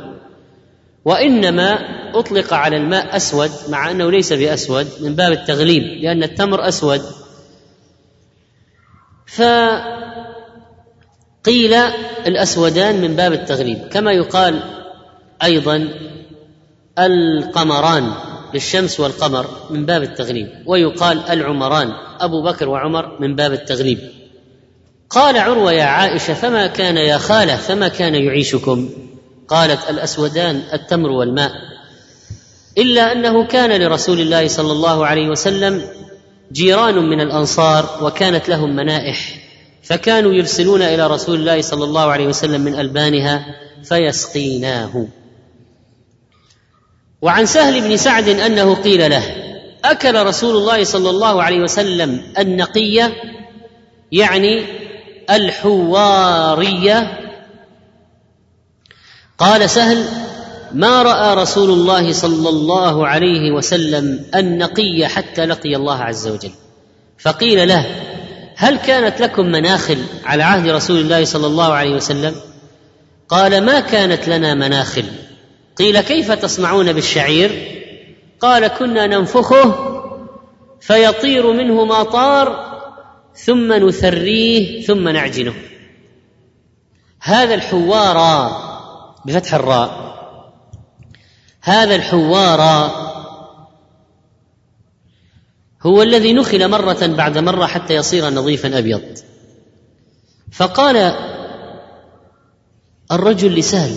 وإنما 1.05 1.79
أطلق 2.15 2.55
على 2.55 2.77
الماء 2.77 3.17
أسود 3.17 3.51
مع 3.69 3.91
أنه 3.91 4.11
ليس 4.11 4.33
بأسود 4.33 4.87
من 5.01 5.15
باب 5.15 5.33
التغليب 5.33 5.83
لأن 6.03 6.23
التمر 6.23 6.69
أسود. 6.69 7.01
فقيل 9.37 9.85
الأسودان 12.27 13.01
من 13.01 13.17
باب 13.17 13.33
التغليب 13.33 13.89
كما 13.89 14.13
يقال 14.13 14.63
أيضا 15.43 15.89
القمران 16.99 18.13
للشمس 18.55 19.01
والقمر 19.01 19.47
من 19.71 19.87
باب 19.87 20.03
التغليب 20.03 20.49
ويقال 20.67 21.23
العمران 21.31 21.93
أبو 22.21 22.43
بكر 22.43 22.69
وعمر 22.69 23.21
من 23.21 23.37
باب 23.37 23.53
التغليب. 23.53 23.99
قال 25.11 25.39
عروة 25.39 25.73
يا 25.73 25.85
عائشة 25.85 26.35
فما 26.35 26.67
كان 26.67 26.97
يا 26.97 27.19
خالة 27.19 27.57
فما 27.57 27.89
كان 27.89 28.15
يعيشكم؟ 28.15 28.91
قالت 29.49 29.91
الأسودان 29.91 30.63
التمر 30.73 31.11
والماء 31.11 31.53
إلا 32.79 33.13
أنه 33.13 33.47
كان 33.47 33.83
لرسول 33.83 34.21
الله 34.21 34.49
صلى 34.49 34.73
الله 34.73 35.07
عليه 35.07 35.29
وسلم 35.29 35.83
جيران 36.53 36.95
من 36.95 37.21
الأنصار 37.21 37.99
وكانت 38.03 38.49
لهم 38.49 38.77
منائح 38.77 39.39
فكانوا 39.83 40.33
يرسلون 40.33 40.83
إلى 40.83 41.07
رسول 41.07 41.41
الله 41.41 41.61
صلى 41.61 41.85
الله 41.85 42.13
عليه 42.13 42.27
وسلم 42.27 42.61
من 42.61 42.75
ألبانها 42.75 43.47
فيسقيناه. 43.85 45.07
وعن 47.23 47.47
سهل 47.47 47.81
بن 47.81 47.97
سعد 47.97 48.29
أنه 48.29 48.75
قيل 48.75 49.11
له 49.11 49.23
أكل 49.85 50.27
رسول 50.27 50.57
الله 50.57 50.85
صلى 50.85 51.11
الله 51.11 51.43
عليه 51.43 51.61
وسلم 51.61 52.23
النقية 52.39 53.13
يعني 54.13 54.65
الحوارية؟ 55.31 57.19
قال 59.39 59.71
سهل 59.71 60.05
ما 60.73 61.03
رأى 61.03 61.35
رسول 61.35 61.71
الله 61.71 62.13
صلى 62.13 62.49
الله 62.49 63.07
عليه 63.07 63.53
وسلم 63.53 64.25
النقي 64.35 65.09
حتى 65.09 65.47
لقي 65.47 65.77
الله 65.77 65.99
عز 65.99 66.29
وجل. 66.29 66.51
فقيل 67.19 67.69
له 67.69 67.87
هل 68.57 68.79
كانت 68.79 69.21
لكم 69.21 69.47
مناخل 69.47 69.99
على 70.25 70.43
عهد 70.43 70.69
رسول 70.69 71.01
الله 71.01 71.25
صلى 71.25 71.47
الله 71.47 71.73
عليه 71.73 71.95
وسلم؟ 71.95 72.35
قال 73.29 73.65
ما 73.65 73.81
كانت 73.81 74.29
لنا 74.29 74.55
مناخل. 74.55 75.05
قيل 75.77 76.01
كيف 76.01 76.33
تصنعون 76.33 76.93
بالشعير؟ 76.93 77.79
قال 78.41 78.67
كنا 78.67 79.07
ننفخه 79.07 79.75
فيطير 80.81 81.53
منه 81.53 81.85
ما 81.85 82.03
طار 82.03 82.79
ثم 83.35 83.73
نثريه 83.73 84.83
ثم 84.83 85.09
نعجنه. 85.09 85.55
هذا 87.21 87.55
الحوار 87.55 88.51
بفتح 89.27 89.55
الراء. 89.55 90.08
هذا 91.69 91.95
الحوار 91.95 92.61
هو 95.83 96.03
الذي 96.03 96.33
نخل 96.33 96.69
مرة 96.71 97.07
بعد 97.07 97.39
مرة 97.39 97.67
حتى 97.67 97.95
يصير 97.95 98.31
نظيفا 98.31 98.79
أبيض. 98.79 99.19
فقال 100.53 101.15
الرجل 103.13 103.55
لسهل 103.55 103.97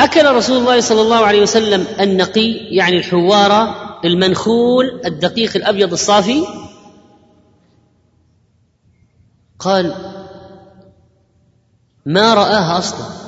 أكل 0.00 0.34
رسول 0.34 0.56
الله 0.56 0.80
صلى 0.80 1.00
الله 1.00 1.26
عليه 1.26 1.42
وسلم 1.42 1.86
النقي 2.00 2.50
يعني 2.52 2.98
الحوار 2.98 3.74
المنخول 4.04 5.00
الدقيق 5.04 5.56
الأبيض 5.56 5.92
الصافي؟ 5.92 6.46
قال 9.58 9.94
ما 12.06 12.34
رآها 12.34 12.78
أصلا. 12.78 13.23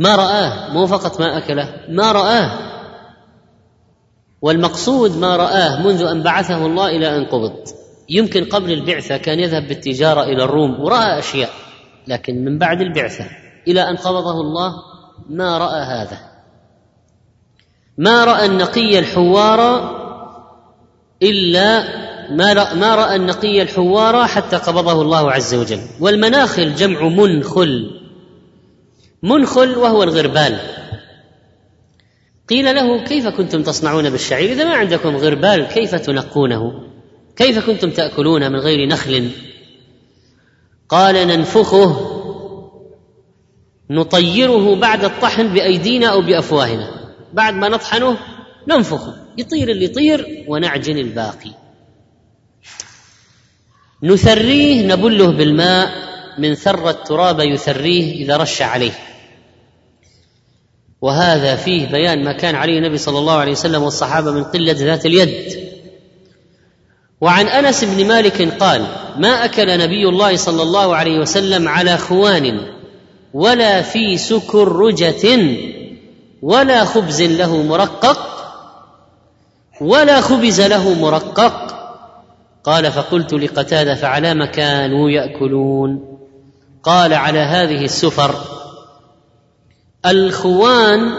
ما 0.00 0.16
رآه 0.16 0.72
مو 0.72 0.86
فقط 0.86 1.20
ما 1.20 1.38
أكله 1.38 1.74
ما 1.88 2.12
رآه. 2.12 2.58
والمقصود 4.42 5.16
ما 5.16 5.36
رآه 5.36 5.82
منذ 5.82 6.02
أن 6.02 6.22
بعثه 6.22 6.66
الله 6.66 6.86
إلى 6.86 7.16
أن 7.16 7.24
قبض. 7.24 7.54
يمكن 8.08 8.44
قبل 8.44 8.72
البعثة 8.72 9.16
كان 9.16 9.40
يذهب 9.40 9.68
بالتجارة 9.68 10.22
إلى 10.22 10.44
الروم 10.44 10.80
ورأى 10.80 11.18
أشياء 11.18 11.50
لكن 12.08 12.44
من 12.44 12.58
بعد 12.58 12.80
البعثة 12.80 13.24
إلى 13.68 13.80
أن 13.90 13.96
قبضه 13.96 14.40
الله 14.40 14.74
ما 15.28 15.58
رأى 15.58 15.82
هذا. 15.82 16.18
ما 17.98 18.24
رأى 18.24 18.46
النقي 18.46 18.98
الحوار 18.98 19.60
إلا 21.22 21.82
ما 22.30 22.74
ما 22.74 22.94
رأى 22.94 23.16
النقي 23.16 23.62
الحوار 23.62 24.26
حتى 24.26 24.56
قبضه 24.56 25.02
الله 25.02 25.32
عز 25.32 25.54
وجل. 25.54 25.80
والمناخل 26.00 26.74
جمع 26.74 27.08
منخل. 27.08 27.99
منخل 29.22 29.78
وهو 29.78 30.02
الغربال 30.02 30.60
قيل 32.48 32.74
له 32.74 33.04
كيف 33.04 33.26
كنتم 33.26 33.62
تصنعون 33.62 34.10
بالشعير؟ 34.10 34.52
إذا 34.52 34.64
ما 34.64 34.74
عندكم 34.74 35.16
غربال 35.16 35.66
كيف 35.66 35.94
تنقونه؟ 35.94 36.72
كيف 37.36 37.66
كنتم 37.66 37.90
تأكلون 37.90 38.52
من 38.52 38.58
غير 38.58 38.88
نخل؟ 38.88 39.30
قال 40.88 41.14
ننفخه 41.14 42.16
نطيره 43.90 44.76
بعد 44.76 45.04
الطحن 45.04 45.54
بأيدينا 45.54 46.06
أو 46.06 46.20
بأفواهنا. 46.20 47.14
بعد 47.32 47.54
ما 47.54 47.68
نطحنه 47.68 48.16
ننفخه. 48.68 49.14
يطير 49.38 49.68
اللي 49.68 49.84
يطير 49.84 50.44
ونعجن 50.48 50.98
الباقي. 50.98 51.50
نثريه 54.02 54.86
نبله 54.86 55.30
بالماء 55.30 55.90
من 56.38 56.54
ثر 56.54 56.90
التراب 56.90 57.40
يثريه 57.40 58.24
إذا 58.24 58.36
رش 58.36 58.62
عليه. 58.62 59.09
وهذا 61.02 61.56
فيه 61.56 61.86
بيان 61.86 62.24
ما 62.24 62.32
كان 62.32 62.54
عليه 62.54 62.78
النبي 62.78 62.98
صلى 62.98 63.18
الله 63.18 63.32
عليه 63.32 63.52
وسلم 63.52 63.82
والصحابة 63.82 64.30
من 64.30 64.44
قلة 64.44 64.72
ذات 64.72 65.06
اليد. 65.06 65.58
وعن 67.20 67.46
أنس 67.46 67.84
بن 67.84 68.06
مالك 68.08 68.62
قال 68.62 68.86
ما 69.16 69.44
أكل 69.44 69.78
نبي 69.78 70.08
الله 70.08 70.36
صلى 70.36 70.62
الله 70.62 70.96
عليه 70.96 71.18
وسلم 71.18 71.68
على 71.68 71.98
خوان 71.98 72.60
ولا 73.34 73.82
في 73.82 74.16
سكرجه 74.16 75.38
ولا 76.42 76.84
خبز 76.84 77.22
له 77.22 77.62
مرقق 77.62 78.18
ولا 79.80 80.20
خبز 80.20 80.60
له 80.60 80.94
مرقق. 80.94 81.76
قال 82.64 82.92
فقلت 82.92 83.32
لقتادة 83.32 83.94
فعلى 83.94 84.34
ما 84.34 84.46
كانوا 84.46 85.10
يأكلون. 85.10 86.18
قال 86.82 87.14
على 87.14 87.38
هذه 87.38 87.84
السفر. 87.84 88.59
الخوان 90.06 91.12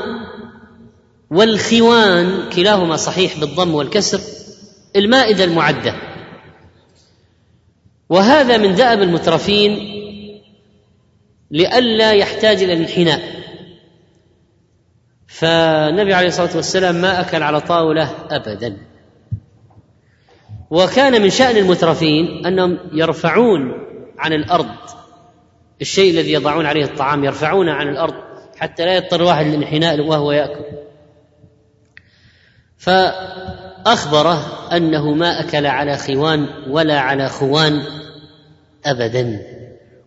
والخوان 1.30 2.50
كلاهما 2.56 2.96
صحيح 2.96 3.40
بالضم 3.40 3.76
والكسر 3.76 4.20
المائدة 4.96 5.44
المعدة. 5.44 5.96
وهذا 8.10 8.58
من 8.58 8.76
دأب 8.76 9.02
المترفين 9.02 10.02
لئلا 11.52 12.12
يحتاج 12.12 12.64
إلى 12.64 12.74
الانحناء. 12.74 13.42
فالنبي 15.28 16.14
عليه 16.14 16.28
الصلاة 16.28 16.56
والسلام 16.56 16.96
ما 16.96 17.22
أكل 17.22 17.44
على 17.44 17.62
طاولة 17.62 18.16
ابدا. 18.30 18.78
وكان 20.70 21.22
من 21.22 21.30
شأن 21.30 21.58
المترفين 21.58 22.46
أنهم 22.46 22.80
يرفعون 22.94 23.74
عن 24.18 24.34
الأرض. 24.34 24.76
الشيء 25.82 26.14
الذي 26.14 26.34
يضعون 26.34 26.66
عليه 26.66 26.84
الطعام 26.84 27.24
يرفعونه 27.24 27.72
عن 27.72 27.88
الأرض. 27.88 28.31
حتى 28.62 28.86
لا 28.86 28.96
يضطر 28.96 29.22
واحد 29.22 29.46
للانحناء 29.46 30.00
وهو 30.00 30.32
يأكل. 30.32 30.66
فاخبره 32.78 34.68
أنه 34.72 35.12
ما 35.12 35.40
أكل 35.40 35.66
على 35.66 35.98
خوان 35.98 36.48
ولا 36.68 37.00
على 37.00 37.30
خوان 37.30 37.84
ابدا. 38.86 39.42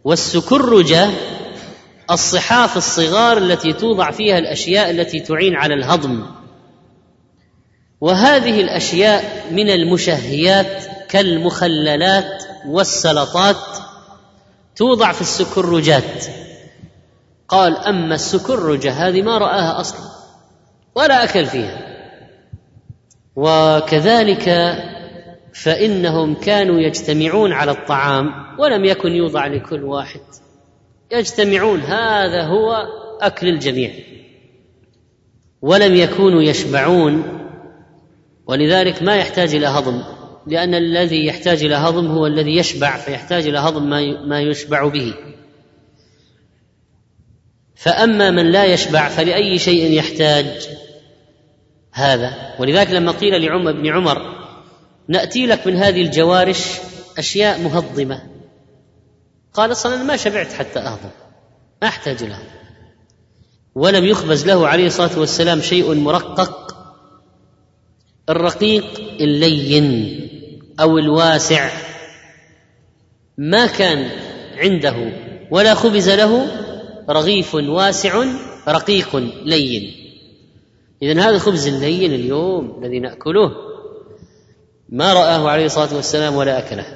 والسكرجة 0.05 1.09
الصحاف 2.11 2.76
الصغار 2.76 3.38
التي 3.38 3.72
توضع 3.72 4.11
فيها 4.11 4.38
الأشياء 4.38 4.90
التي 4.90 5.20
تعين 5.20 5.55
على 5.55 5.74
الهضم. 5.74 6.26
وهذه 8.00 8.61
الأشياء 8.61 9.46
من 9.50 9.70
المشهيات 9.70 10.84
كالمخللات 11.09 12.44
والسلطات 12.66 13.57
توضع 14.76 15.12
في 15.12 15.20
السكرجات. 15.20 16.24
قال 17.55 17.76
أما 17.76 18.14
السكرجه 18.14 18.92
هذه 18.92 19.22
ما 19.22 19.38
رآها 19.38 19.80
أصلا 19.80 20.00
ولا 20.94 21.24
أكل 21.24 21.46
فيها. 21.46 21.78
وكذلك 23.36 24.74
فإنهم 25.55 26.34
كانوا 26.34 26.80
يجتمعون 26.80 27.52
على 27.52 27.70
الطعام 27.70 28.26
ولم 28.59 28.84
يكن 28.84 29.12
يوضع 29.12 29.46
لكل 29.46 29.84
واحد. 29.84 30.20
يجتمعون 31.12 31.80
هذا 31.80 32.42
هو 32.42 32.76
أكل 33.20 33.48
الجميع. 33.48 33.90
ولم 35.62 35.94
يكونوا 35.94 36.42
يشبعون 36.42 37.22
ولذلك 38.46 39.02
ما 39.02 39.16
يحتاج 39.16 39.55
إلى 39.55 39.66
هضم 39.66 40.02
لأن 40.46 40.74
الذي 40.74 41.26
يحتاج 41.26 41.64
إلى 41.64 41.74
هضم 41.74 42.07
هو 42.07 42.26
الذي 42.26 42.57
يشبع 42.57 42.96
فيحتاج 42.96 43.46
إلى 43.46 43.59
هضم 43.59 43.88
ما 44.28 44.40
يشبع 44.40 44.88
به. 44.88 45.14
فأما 47.85 48.30
من 48.30 48.51
لا 48.51 48.64
يشبع 48.64 49.09
فلأي 49.09 49.59
شيء 49.59 49.93
يحتاج. 49.93 50.68
هذا. 51.93 52.55
ولذلك 52.59 52.91
لما 52.91 53.12
قيل 53.12 53.43
لعمر 53.43 53.72
بن 53.72 53.87
عمر 53.87 54.22
نأتي 55.09 55.47
لك 55.47 55.66
من 55.66 55.76
هذه 55.76 56.03
الجوارش 56.03 56.59
أشياء 57.18 57.61
مهضمة. 57.61 58.22
قال 59.55 59.72
أصلا 59.72 60.03
ما 60.03 60.16
شبعت 60.16 60.53
حتى 60.53 60.78
أهضم 60.78 61.11
ما 61.82 61.89
أحتاج 61.89 62.24
له 62.24 62.39
ولم 63.74 64.05
يخبز 64.05 64.47
له 64.47 64.68
عليه 64.68 64.87
الصلاة 64.87 65.18
والسلام 65.18 65.61
شيء 65.61 65.95
مرقق 65.95 66.76
الرقيق 68.28 69.01
اللين 69.20 70.20
أو 70.80 70.99
الواسع. 70.99 71.70
ما 73.39 73.66
كان 73.66 74.11
عنده 74.57 75.12
ولا 75.51 75.74
خبز 75.74 76.11
له 76.11 76.64
رغيف 77.11 77.55
واسع 77.55 78.24
رقيق 78.68 79.16
لين. 79.44 79.94
إذا 81.02 81.20
هذا 81.20 81.36
الخبز 81.36 81.66
اللين 81.66 82.14
اليوم 82.14 82.82
الذي 82.82 82.98
نأكله. 82.98 83.50
ما 84.88 85.12
رآه 85.12 85.48
عليه 85.48 85.66
الصلاة 85.66 85.94
والسلام 85.94 86.36
ولا 86.36 86.59
أكله. 86.59 86.86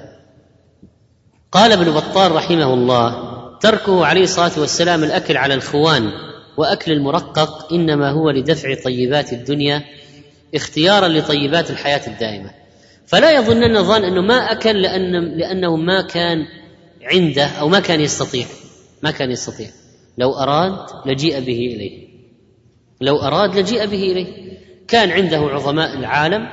قال 1.53 1.73
ابن 1.73 1.91
بطال 1.91 2.33
رحمه 2.33 2.75
الله 2.75 3.29
تركه 3.61 4.07
عليه 4.07 4.23
الصلاة 4.23 4.61
والسلام 4.61 5.05
الأكل 5.05 5.37
على 5.37 5.55
الخوان 5.55 6.11
وأكل 6.57 6.93
المرقق 6.93 7.73
إنما 7.73 8.11
هو 8.11 8.31
لدفع 8.31 8.75
طيبات 8.85 9.33
الدنيا 9.33 9.85
اختيارا 10.55 11.09
لطيبات 11.09 11.71
الحياة 11.71 12.07
الدائمة. 12.07 12.51
فلا 13.07 13.31
يظنن 13.31 13.83
ظن 13.83 14.05
أنه 14.05 14.21
ما 14.21 14.53
أكل 14.53 14.83
لأن 14.83 15.39
لأنه 15.39 15.77
ما 15.77 16.03
كان 16.03 16.47
عنده 17.03 17.47
أو 17.47 17.69
ما 17.69 17.81
كان 17.81 18.01
يستطيع. 18.01 18.47
ما 19.03 19.11
كان 19.11 19.31
يستطيع. 19.31 19.69
لو 20.19 20.33
أراد 20.33 20.87
لجيء 21.07 21.41
به 21.41 21.75
إليه. 21.75 22.09
لو 23.01 23.17
أراد 23.17 23.57
لجيء 23.57 23.87
به 23.87 24.03
إليه. 24.13 24.59
كان 24.89 25.11
عنده 25.11 25.39
عظماء 25.39 25.95
العالم 25.95 26.49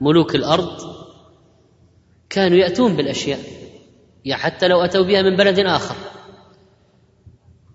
ملوك 0.00 0.34
الأرض 0.34 0.78
كانوا 2.30 2.58
يأتون 2.58 2.96
بالأشياء. 2.96 3.38
يا 4.24 4.36
حتى 4.36 4.68
لو 4.68 4.80
أتوا 4.80 5.04
بها 5.04 5.22
من 5.22 5.36
بلد 5.36 5.58
آخر. 5.58 5.94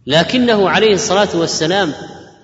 لكنه 0.08 0.70
عليه 0.70 0.94
الصلاة 0.94 1.38
والسلام 1.40 1.94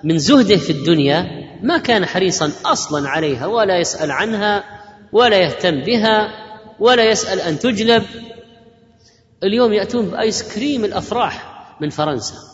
من 0.03 0.17
زهده 0.17 0.57
في 0.57 0.69
الدنيا 0.69 1.27
ما 1.63 1.77
كان 1.77 2.05
حريصا 2.05 2.51
أصلا 2.65 3.09
عليها 3.09 3.45
ولا 3.45 3.79
يسأل 3.79 4.11
عنها 4.11 4.63
ولا 5.11 5.37
يهتم 5.37 5.83
بها 5.83 6.29
ولا 6.79 7.11
يسأل 7.11 7.41
أن 7.41 7.59
تجلب. 7.59 8.03
اليوم 9.43 9.73
يأتون 9.73 10.09
بآيس 10.09 10.55
كريم 10.55 10.85
الأفراح 10.85 11.49
من 11.81 11.89
فرنسا. 11.89 12.48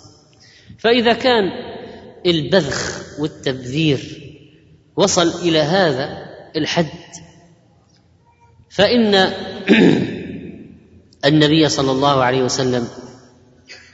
فإذا 0.79 1.13
كان 1.13 1.51
البذخ 2.25 3.01
والتبذير 3.19 3.99
وصل 4.95 5.27
إلى 5.27 5.59
هذا 5.59 6.25
الحد 6.55 6.85
فإن 8.69 9.15
النبي 11.25 11.69
صلى 11.69 11.91
الله 11.91 12.23
عليه 12.23 12.43
وسلم 12.43 12.87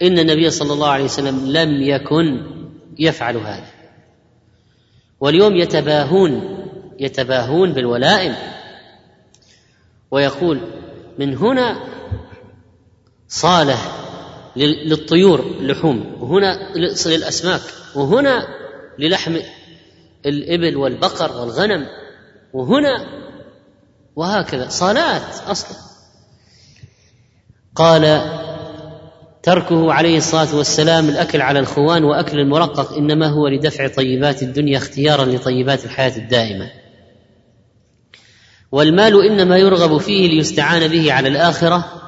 إن 0.01 0.19
النبي 0.19 0.49
صلى 0.49 0.73
الله 0.73 0.89
عليه 0.89 1.03
وسلم 1.03 1.51
لم 1.51 1.81
يكن 1.81 2.45
يفعل 2.99 3.37
هذا. 3.37 3.67
واليوم 5.19 5.55
يتباهون 5.55 6.57
يتباهون 6.99 7.73
بالولائم 7.73 8.35
ويقول 10.11 10.61
من 11.19 11.37
هنا 11.37 11.83
صالح 13.27 14.10
للطيور 14.55 15.39
اللحوم 15.39 16.15
وهنا 16.19 16.73
للأسماك 17.05 17.61
وهنا 17.95 18.47
للحم 18.99 19.37
الإبل 20.25 20.77
والبقر 20.77 21.41
والغنم 21.41 21.87
وهنا 22.53 23.05
وهكذا 24.15 24.69
صالات 24.69 25.21
أصلا. 25.47 25.77
قال 27.75 28.21
تركه 29.43 29.93
عليه 29.93 30.17
الصلاة 30.17 30.55
والسلام 30.55 31.09
الأكل 31.09 31.41
على 31.41 31.59
الخوان 31.59 32.03
وأكل 32.03 32.39
المرقق 32.39 32.93
إنما 32.93 33.27
هو 33.27 33.47
لدفع 33.47 33.87
طيبات 33.87 34.43
الدنيا 34.43 34.77
اختيارا 34.77 35.25
لطيبات 35.25 35.85
الحياة 35.85 36.17
الدائمة. 36.17 36.71
والمال 38.71 39.25
إنما 39.25 39.57
يرغب 39.57 39.97
فيه 39.97 40.27
ليستعان 40.27 40.87
به 40.87 41.13
على 41.13 41.27
الآخرة 41.27 42.00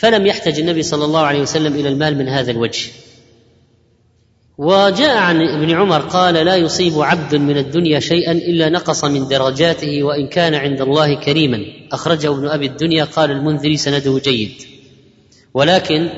فلم 0.00 0.26
يحتج 0.26 0.60
النبي 0.60 0.82
صلى 0.82 1.04
الله 1.04 1.20
عليه 1.20 1.40
وسلم 1.40 1.74
إلى 1.74 1.88
المال 1.88 2.18
من 2.18 2.28
هذا 2.28 2.50
الوجه. 2.50 2.90
وجاء 4.58 5.16
عن 5.16 5.42
ابن 5.42 5.70
عمر 5.70 6.00
قال 6.00 6.34
لا 6.34 6.56
يصيب 6.56 7.00
عبد 7.00 7.34
من 7.34 7.58
الدنيا 7.58 8.00
شيئا 8.00 8.32
إلا 8.32 8.68
نقص 8.68 9.04
من 9.04 9.28
درجاته 9.28 10.02
وإن 10.02 10.26
كان 10.26 10.54
عند 10.54 10.80
الله 10.80 11.14
كريما. 11.14 11.58
أخرجه 11.92 12.30
ابن 12.30 12.48
أبي 12.48 12.66
الدنيا 12.66 13.04
قال 13.04 13.30
المنذري 13.30 13.76
سنده 13.76 14.20
جيد. 14.24 14.52
ولكن 15.54 16.08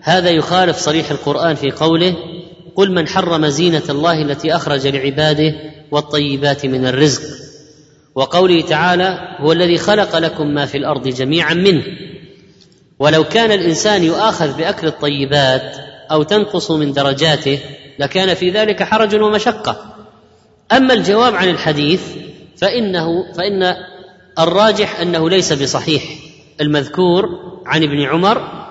هذا 0.00 0.30
يخالف 0.30 0.76
صريح 0.76 1.10
القرآن 1.10 1.54
في 1.54 1.70
قوله 1.70 2.16
قل 2.76 2.92
من 2.92 3.08
حرم 3.08 3.46
زينة 3.46 3.84
الله 3.88 4.22
التي 4.22 4.56
أخرج 4.56 4.86
لعباده 4.86 5.54
والطيبات 5.90 6.66
من 6.66 6.86
الرزق. 6.86 7.22
وقوله 8.14 8.60
تعالى 8.60 9.18
هو 9.40 9.52
الذي 9.52 9.78
خلق 9.78 10.16
لكم 10.16 10.46
ما 10.46 10.66
في 10.66 10.78
الأرض 10.78 11.08
جميعا 11.08 11.54
منه. 11.54 12.05
ولو 12.98 13.24
كان 13.24 13.52
الإنسان 13.52 14.04
يؤاخذ 14.04 14.56
بأكل 14.56 14.86
الطيبات 14.86 15.76
أو 16.10 16.22
تنقص 16.22 16.70
من 16.70 16.92
درجاته 16.92 17.60
لكان 17.98 18.34
في 18.34 18.50
ذلك 18.50 18.82
حرج 18.82 19.14
ومشقة. 19.14 19.94
أما 20.72 20.94
الجواب 20.94 21.34
عن 21.34 21.48
الحديث 21.48 22.02
فإنه 22.56 23.32
فإن 23.32 23.74
الراجح 24.38 25.00
أنه 25.00 25.30
ليس 25.30 25.52
بصحيح. 25.52 26.02
المذكور 26.60 27.24
عن 27.66 27.82
ابن 27.82 28.02
عمر 28.02 28.66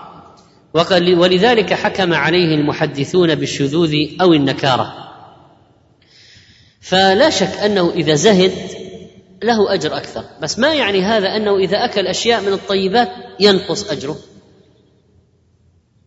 ولذلك 1.17 1.73
حكم 1.73 2.13
عليه 2.13 2.55
المحدثون 2.55 3.35
بالشذوذ 3.35 3.95
أو 4.21 4.33
النكارة. 4.33 4.93
فلا 6.81 7.29
شك 7.29 7.57
أنه 7.65 7.91
إذا 7.95 8.15
زهد 8.15 8.51
له 9.45 9.73
أجر 9.73 9.97
أكثر. 9.97 10.23
بس 10.41 10.59
ما 10.59 10.73
يعني 10.73 11.01
هذا 11.01 11.35
أنه 11.35 11.57
إذا 11.57 11.85
أكل 11.85 12.07
أشياء 12.07 12.41
من 12.41 12.53
الطيبات 12.53 13.09
ينقص 13.39 13.91
أجره. 13.91 14.17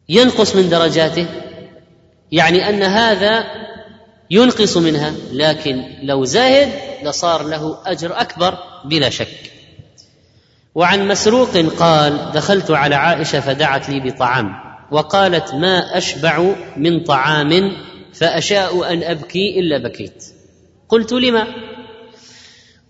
ينقص 0.09 0.57
من 0.57 0.69
درجاته. 0.69 1.27
يعني 2.33 2.69
أن 2.69 2.83
هذا 2.83 3.45
ينقص 4.31 4.77
منها. 4.77 5.13
لكن 5.33 5.85
لو 6.03 6.25
زاهد 6.25 6.69
لصار 7.05 7.43
له 7.43 7.79
أجر 7.87 8.21
أكبر 8.21 8.59
بلا 8.85 9.11
شك. 9.11 9.53
وعن 10.75 11.09
مسروق 11.09 11.57
قال 11.57 12.33
دخلت 12.35 12.71
على 12.71 12.95
عائشة 12.95 13.41
فدعت 13.41 13.89
لي 13.89 14.01
بطعام 14.01 14.69
وقالت 14.91 15.55
ما 15.55 15.99
أشبع 15.99 16.55
من 16.77 17.05
طعام 17.05 17.73
فأشاء 18.15 18.93
أن 18.93 19.03
أبكي 19.03 19.61
إلا 19.61 19.79
بكيت 19.79 20.25
قلت 20.89 21.13
لما؟ 21.13 21.68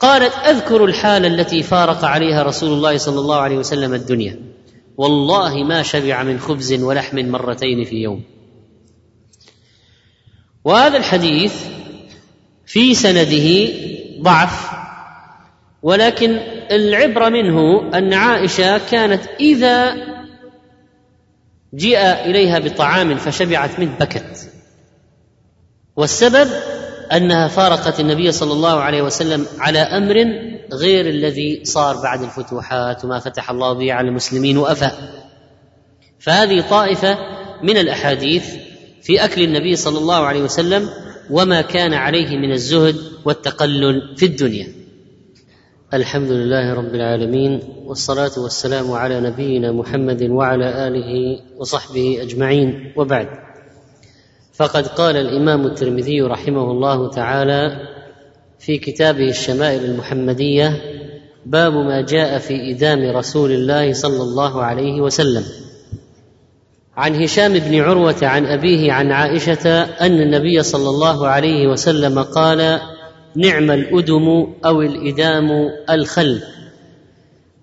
قالت 0.00 0.34
أذكر 0.34 0.84
الحال 0.84 1.26
التي 1.26 1.62
فارق 1.62 2.04
عليها 2.04 2.42
رسول 2.42 2.72
الله 2.72 2.96
صلى 2.96 3.20
الله 3.20 3.36
عليه 3.36 3.56
وسلم 3.56 3.94
الدنيا. 3.94 4.40
والله 4.96 5.64
ما 5.64 5.82
شبع 5.82 6.22
من 6.22 6.38
خبز 6.38 6.72
ولحم 6.72 7.18
مرتين 7.18 7.84
في 7.84 7.96
يوم. 7.96 8.22
وهذا 10.64 10.96
الحديث 10.96 11.54
في 12.66 12.94
سنده 12.94 13.72
ضعف 14.20 14.70
ولكن 15.82 16.30
العبرة 16.70 17.28
منه 17.28 17.90
أن 17.98 18.12
عائشة 18.12 18.78
كانت 18.78 19.22
إذا 19.40 19.94
جيء 21.74 22.00
إليها 22.00 22.58
بطعام 22.58 23.16
فشبعت 23.16 23.80
منه 23.80 23.96
بكت. 24.00 24.52
والسبب 25.96 26.48
أنها 27.12 27.48
فارقت 27.48 28.00
النبي 28.00 28.32
صلى 28.32 28.52
الله 28.52 28.80
عليه 28.80 29.02
وسلم 29.02 29.46
على 29.58 29.78
أمر 29.78 30.24
غير 30.72 31.06
الذي 31.06 31.64
صار 31.64 31.96
بعد 32.02 32.22
الفتوحات 32.22 33.04
وما 33.04 33.18
فتح 33.18 33.50
الله 33.50 33.72
به 33.72 33.92
على 33.92 34.08
المسلمين 34.08 34.58
وأفى. 34.58 34.90
فهذه 36.18 36.60
طائفة 36.70 37.18
من 37.62 37.76
الأحاديث 37.76 38.54
في 39.02 39.24
أكل 39.24 39.42
النبي 39.42 39.76
صلى 39.76 39.98
الله 39.98 40.26
عليه 40.26 40.42
وسلم 40.42 40.88
وما 41.30 41.60
كان 41.60 41.94
عليه 41.94 42.36
من 42.36 42.52
الزهد 42.52 42.96
والتقلل 43.24 44.16
في 44.16 44.26
الدنيا. 44.26 44.68
الحمد 45.94 46.30
لله 46.30 46.74
رب 46.74 46.94
العالمين 46.94 47.60
والصلاة 47.84 48.32
والسلام 48.38 48.92
على 48.92 49.20
نبينا 49.20 49.72
محمد 49.72 50.22
وعلى 50.22 50.88
آله 50.88 51.40
وصحبه 51.56 52.18
أجمعين. 52.22 52.92
وبعد. 52.96 53.47
فقد 54.58 54.86
قال 54.86 55.16
الإمام 55.16 55.66
الترمذي 55.66 56.22
رحمه 56.22 56.70
الله 56.70 57.10
تعالى 57.10 57.88
في 58.58 58.78
كتابه 58.78 59.28
الشمائل 59.28 59.84
المحمدية 59.84 60.82
باب 61.46 61.72
ما 61.72 62.00
جاء 62.00 62.38
في 62.38 62.70
إدام 62.70 63.16
رسول 63.16 63.52
الله 63.52 63.92
صلى 63.92 64.22
الله 64.22 64.62
عليه 64.62 65.00
وسلم. 65.00 65.44
عن 66.96 67.22
هشام 67.22 67.52
بن 67.52 67.80
عروة 67.80 68.16
عن 68.22 68.46
أبيه 68.46 68.92
عن 68.92 69.12
عائشة 69.12 69.82
أن 69.82 70.20
النبي 70.20 70.62
صلى 70.62 70.90
الله 70.90 71.28
عليه 71.28 71.66
وسلم 71.66 72.22
قال 72.22 72.80
نعم 73.36 73.70
الأدم 73.70 74.46
أو 74.64 74.82
الإدام 74.82 75.48
الخل 75.90 76.40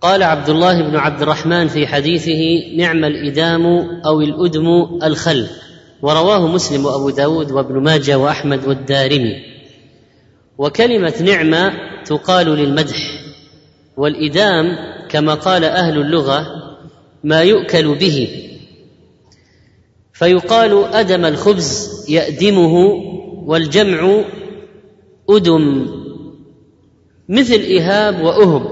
قال 0.01 0.23
عبد 0.23 0.49
الله 0.49 0.81
بن 0.81 0.95
عبد 0.95 1.21
الرحمن 1.21 1.67
في 1.67 1.87
حديثه 1.87 2.75
نعم 2.77 3.05
الإدام 3.05 3.65
أو 4.05 4.21
الأدم 4.21 4.67
الخل 5.03 5.47
ورواه 6.01 6.47
مسلم 6.47 6.85
وأبو 6.85 7.09
داود 7.09 7.51
وابن 7.51 7.83
ماجه 7.83 8.17
وأحمد 8.17 8.67
والدارمي. 8.67 9.35
وكلمة 10.57 11.13
نعمة 11.21 11.73
تقال 12.05 12.47
للمدح 12.47 12.97
والإدام 13.97 14.65
كما 15.09 15.33
قال 15.33 15.63
أهل 15.63 15.97
اللغة 15.97 16.47
ما 17.23 17.41
يؤكل 17.41 17.95
به. 17.95 18.41
فيقال 20.13 20.83
أدم 20.93 21.25
الخبز 21.25 22.05
يأدمه 22.09 22.73
والجمع 23.45 24.23
أدم. 25.29 25.87
مثل 27.29 27.61
إهاب 27.61 28.21
وأهب 28.21 28.65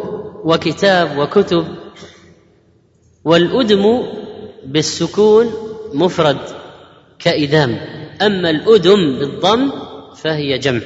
وكتاب 0.43 1.17
وكتب. 1.17 1.65
والأدم 3.25 4.03
بالسكون 4.65 5.51
مفرد. 5.93 6.62
كإدام 7.23 7.77
أما 8.21 8.49
الأدم 8.49 9.19
بالضم 9.19 9.71
فهي 10.15 10.57
جمع. 10.57 10.81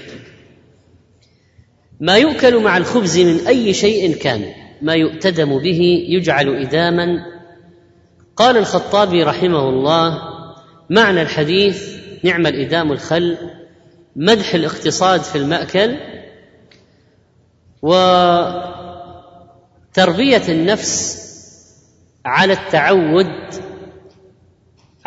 ما 2.00 2.18
يؤكل 2.18 2.60
مع 2.64 2.78
الخبز 2.78 3.20
من 3.20 3.48
أي 3.48 3.74
شيء 3.74 4.16
كان 4.16 4.46
ما 4.82 4.94
يؤتدم 4.94 5.60
به 5.60 6.06
يجعل 6.08 6.56
إداما 6.56 7.26
قال 8.36 8.58
الخطابي 8.58 9.24
رحمه 9.24 9.70
الله 9.70 10.22
معنى 10.90 11.22
الحديث 11.22 11.98
نعم 12.24 12.48
الإدام 12.48 12.92
الخل 12.92 13.38
مدح 14.16 14.54
الاقتصاد 14.54 15.22
في 15.22 15.38
المأكل 15.38 15.98
وتربية 19.92 20.44
النفس 20.50 21.24
على 22.26 22.54
التعود 22.54 23.28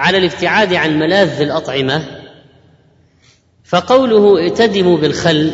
على 0.00 0.18
الابتعاد 0.18 0.74
عن 0.74 0.98
ملاذ 0.98 1.40
الأطعمة 1.40 2.04
فقوله 3.64 4.38
ائتدموا 4.38 4.98
بالخل 4.98 5.52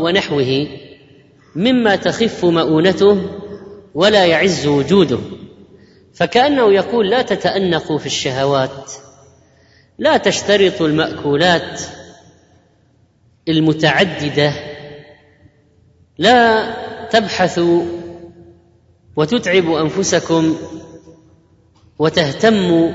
ونحوه 0.00 0.66
مما 1.56 1.96
تخف 1.96 2.44
مؤونته 2.44 3.22
ولا 3.94 4.26
يعز 4.26 4.66
وجوده 4.66 5.18
فكأنه 6.14 6.72
يقول 6.72 7.10
لا 7.10 7.22
تتأنقوا 7.22 7.98
في 7.98 8.06
الشهوات 8.06 8.92
لا 9.98 10.16
تشترطوا 10.16 10.86
المأكولات 10.86 11.80
المتعددة 13.48 14.52
لا 16.18 16.70
تبحثوا 17.06 17.84
وتتعبوا 19.16 19.80
أنفسكم 19.80 20.56
وتهتموا 21.98 22.90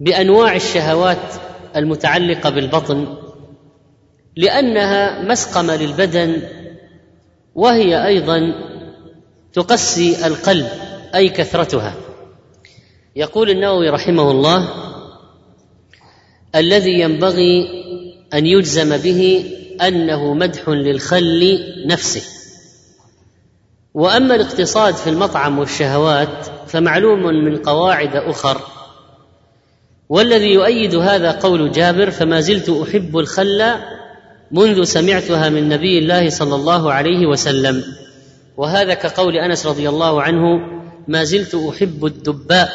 بأنواع 0.00 0.56
الشهوات 0.56 1.34
المتعلقة 1.76 2.50
بالبطن 2.50 3.16
لأنها 4.36 5.22
مسقمة 5.22 5.76
للبدن 5.76 6.42
وهي 7.54 8.06
أيضا 8.06 8.40
تقسي 9.52 10.26
القلب 10.26 10.66
أي 11.14 11.28
كثرتها. 11.28 11.94
يقول 13.16 13.50
النووي 13.50 13.88
رحمه 13.88 14.30
الله 14.30 14.68
الذي 16.54 17.00
ينبغي 17.00 17.68
أن 18.34 18.46
يجزم 18.46 18.96
به 18.96 19.52
أنه 19.82 20.34
مدح 20.34 20.68
للخل 20.68 21.58
نفسه. 21.86 22.22
وأما 23.94 24.34
الاقتصاد 24.34 24.94
في 24.94 25.10
المطعم 25.10 25.58
والشهوات 25.58 26.46
فمعلوم 26.66 27.22
من 27.22 27.56
قواعد 27.56 28.16
أخر 28.16 28.75
والذي 30.08 30.52
يؤيد 30.52 30.94
هذا 30.94 31.30
قول 31.30 31.72
جابر 31.72 32.10
فما 32.10 32.40
زلت 32.40 32.70
أحب 32.70 33.18
الخل 33.18 33.74
منذ 34.50 34.84
سمعتها 34.84 35.48
من 35.48 35.68
نبي 35.68 35.98
الله 35.98 36.30
صلى 36.30 36.54
الله 36.54 36.92
عليه 36.92 37.26
وسلم. 37.26 37.84
وهذا 38.56 38.94
كقول 38.94 39.36
أنس 39.36 39.66
رضي 39.66 39.88
الله 39.88 40.22
عنه 40.22 40.60
ما 41.08 41.24
زلت 41.24 41.54
أحب 41.54 42.06
الدباء 42.06 42.70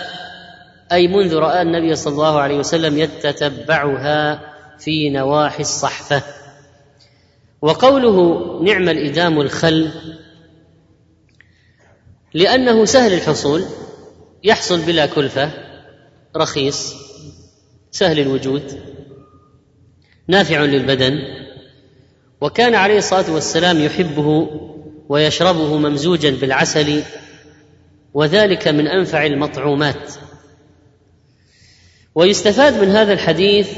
أي 0.92 1.08
منذ 1.08 1.36
رأى 1.36 1.62
النبي 1.62 1.96
صلى 1.96 2.14
الله 2.14 2.40
عليه 2.40 2.58
وسلم 2.58 2.98
يتتبعها 2.98 4.40
في 4.80 5.10
نواحي 5.10 5.62
الصحفة. 5.62 6.24
وقوله 7.62 8.18
نعم 8.64 8.90
الإدام 8.90 9.42
الخل 9.42 9.90
لأنه 12.34 12.86
سهل 12.86 13.14
الحصول 13.14 13.64
يحصل 14.44 14.82
بلا 14.82 15.06
كلفة 15.06 15.52
رخيص. 16.38 17.01
سهل 17.92 18.20
الوجود 18.20 18.80
نافع 20.28 20.64
للبدن 20.64 21.20
وكان 22.42 22.76
عليه 22.76 22.98
الصلاة 22.98 23.34
والسلام 23.34 23.80
يحبه 23.80 24.50
ويشربه 25.10 25.78
ممزوجا 25.78 26.32
بالعسل 26.42 27.04
وذلك 28.14 28.68
من 28.68 28.88
أنفع 28.88 29.26
المطعومات. 29.26 30.14
ويستفاد 32.16 32.82
من 32.84 32.89
هذا 32.89 33.14
الحديث 33.14 33.70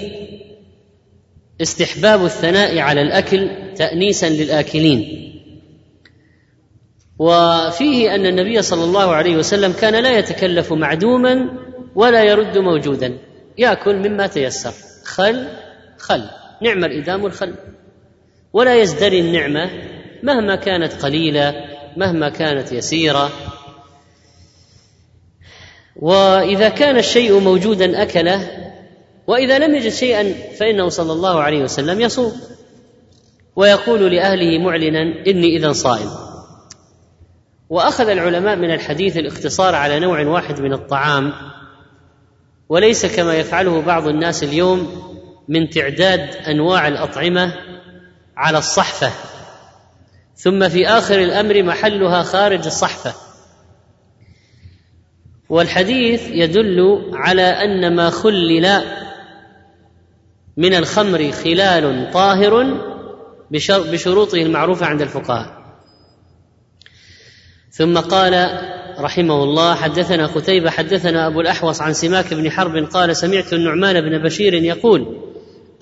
استحباب 1.61 2.25
الثناء 2.25 2.79
على 2.79 3.01
الأكل 3.01 3.49
تانيسا 3.75 4.29
للآكلين. 4.29 5.29
وفيه 7.19 8.15
أن 8.15 8.25
النبي 8.25 8.61
صلى 8.61 8.83
الله 8.83 9.11
عليه 9.11 9.37
وسلم 9.37 9.71
كان 9.71 10.03
لا 10.03 10.19
يتكلف 10.19 10.73
معدوما 10.73 11.49
ولا 11.95 12.23
يرد 12.23 12.57
موجودا. 12.57 13.17
ياكل 13.57 13.95
مما 13.95 14.27
تيسر. 14.27 14.73
خل 15.05 15.47
خل. 15.97 16.23
نعم 16.61 16.83
الإدام 16.85 17.25
الخل 17.25 17.55
ولا 18.53 18.75
يزدري 18.75 19.19
النعمة 19.19 19.69
مهما 20.23 20.55
كانت 20.55 20.93
قليلة 20.93 21.53
مهما 21.97 22.29
كانت 22.29 22.71
يسيرة. 22.71 23.31
وإذا 25.95 26.69
كان 26.69 26.97
الشيء 26.97 27.39
موجودا 27.39 28.01
أكله 28.01 28.51
وإذا 29.27 29.59
لم 29.59 29.75
يجد 29.75 29.91
شيئا 29.91 30.33
فإنه 30.59 30.89
صلى 30.89 31.11
الله 31.13 31.41
عليه 31.41 31.63
وسلم 31.63 32.01
يصوم. 32.01 32.33
ويقول 33.55 34.15
لأهله 34.15 34.59
معلنا 34.59 35.01
إني 35.27 35.57
إذا 35.57 35.71
صائم. 35.73 36.09
وأخذ 37.69 38.09
العلماء 38.09 38.55
من 38.55 38.71
الحديث 38.71 39.17
الاقتصار 39.17 39.75
على 39.75 39.99
نوع 39.99 40.25
واحد 40.27 40.59
من 40.61 40.73
الطعام. 40.73 41.33
وليس 42.73 43.05
كما 43.05 43.35
يفعله 43.35 43.81
بعض 43.81 44.07
الناس 44.07 44.43
اليوم 44.43 45.03
من 45.47 45.69
تعداد 45.69 46.19
أنواع 46.35 46.87
الأطعمة 46.87 47.53
على 48.37 48.57
الصحفة. 48.57 49.11
ثم 50.35 50.69
في 50.69 50.87
آخر 50.87 51.19
الأمر 51.19 51.63
محلها 51.63 52.23
خارج 52.23 52.65
الصحفة. 52.65 53.13
والحديث 55.49 56.21
يدل 56.29 57.11
على 57.13 57.41
أن 57.41 57.95
ما 57.95 58.09
خلل 58.09 58.81
من 60.57 60.73
الخمر 60.73 61.31
خلال 61.31 62.11
طاهر 62.13 62.79
بشروطه 63.91 64.41
المعروفة 64.41 64.85
عند 64.85 65.01
الفقهاء. 65.01 65.63
ثم 67.71 67.97
قال 67.97 68.33
رحمه 68.99 69.43
الله. 69.43 69.75
حدثنا 69.75 70.25
قتيبة 70.25 70.69
حدثنا 70.69 71.27
أبو 71.27 71.41
الأحوص 71.41 71.81
عن 71.81 71.93
سماك 71.93 72.33
بن 72.33 72.51
حرب 72.51 72.85
قال 72.85 73.15
سمعت 73.15 73.53
النعمان 73.53 74.01
بن 74.01 74.23
بشير 74.23 74.53
يقول 74.53 75.17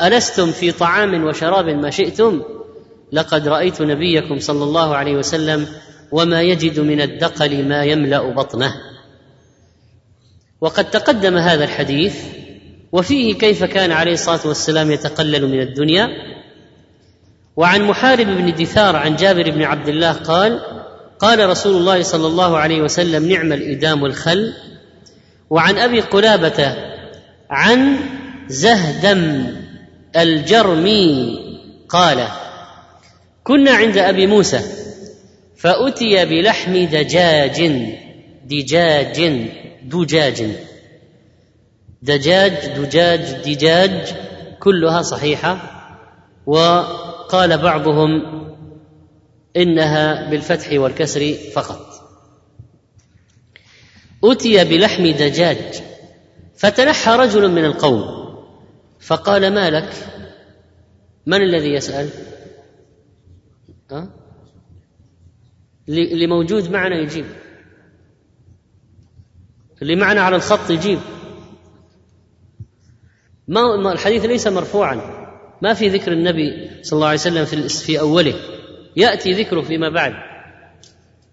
ألستم 0.01 0.51
في 0.51 0.71
طعام 0.71 1.23
وشراب 1.23 1.65
ما 1.65 1.89
شئتم؟ 1.89 2.41
لقد 3.11 3.47
رأيت 3.47 3.81
نبيكم 3.81 4.39
صلى 4.39 4.63
الله 4.63 4.95
عليه 4.95 5.15
وسلم 5.15 5.67
وما 6.11 6.41
يجد 6.41 6.79
من 6.79 7.01
الدقل 7.01 7.67
ما 7.67 7.83
يملأ 7.83 8.33
بطنه. 8.33 8.73
وقد 10.61 10.89
تقدم 10.89 11.37
هذا 11.37 11.63
الحديث 11.63 12.15
وفيه 12.91 13.33
كيف 13.33 13.63
كان 13.63 13.91
عليه 13.91 14.13
الصلاة 14.13 14.47
والسلام 14.47 14.91
يتقلل 14.91 15.47
من 15.47 15.61
الدنيا. 15.61 16.07
وعن 17.55 17.81
محارب 17.81 18.27
بن 18.27 18.53
دثار 18.53 18.95
عن 18.95 19.15
جابر 19.15 19.51
بن 19.51 19.61
عبد 19.61 19.87
الله 19.87 20.11
قال 20.11 20.80
قال 21.21 21.49
رسول 21.49 21.77
الله 21.77 22.03
صلى 22.03 22.27
الله 22.27 22.57
عليه 22.57 22.81
وسلم 22.81 23.31
نعم 23.31 23.53
الإدام 23.53 24.05
الخل. 24.05 24.53
وعن 25.49 25.77
أبي 25.77 25.99
قلابة 25.99 26.75
عن 27.49 27.97
زهدم 28.47 29.45
الجرمي 30.15 31.39
قال 31.89 32.27
كنا 33.43 33.71
عند 33.71 33.97
أبي 33.97 34.27
موسى 34.27 34.59
فأتي 35.57 36.25
بلحم 36.25 36.73
دجاج 36.85 37.71
دجاج 38.45 39.47
دجاج 39.83 40.47
دجاج 42.01 42.53
دجاج 42.77 43.21
دجاج 43.45 44.13
كلها 44.59 45.01
صحيحة. 45.01 45.57
وقال 46.45 47.57
بعضهم 47.57 48.09
إنها 49.57 50.29
بالفتح 50.29 50.73
والكسر 50.73 51.33
فقط. 51.33 51.91
أتي 54.23 54.63
بلحم 54.63 55.03
دجاج 55.07 55.81
فتنحى 56.55 57.11
رجل 57.15 57.51
من 57.51 57.65
القوم 57.65 58.21
فقال 58.99 59.53
ما 59.53 59.69
لك؟ 59.69 59.93
من 61.25 61.41
الذي 61.41 61.73
يسأل؟ 61.73 62.09
أه؟ 63.91 64.09
اللي 65.89 66.27
موجود 66.27 66.71
معنا 66.71 66.95
يجيب. 66.95 67.25
اللي 69.81 69.95
معنا 69.95 70.21
على 70.21 70.35
الخط 70.35 70.69
يجيب. 70.69 70.99
ما 73.47 73.91
الحديث 73.91 74.25
ليس 74.25 74.47
مرفوعا. 74.47 75.21
ما 75.61 75.73
في 75.73 75.89
ذكر 75.89 76.11
النبي 76.11 76.69
صلى 76.83 76.97
الله 76.97 77.07
عليه 77.07 77.19
وسلم 77.19 77.45
في 77.45 77.69
في 77.69 77.99
أوله. 77.99 78.60
يأتي 78.95 79.31
ذكره 79.31 79.61
فيما 79.61 79.89
بعد. 79.89 80.13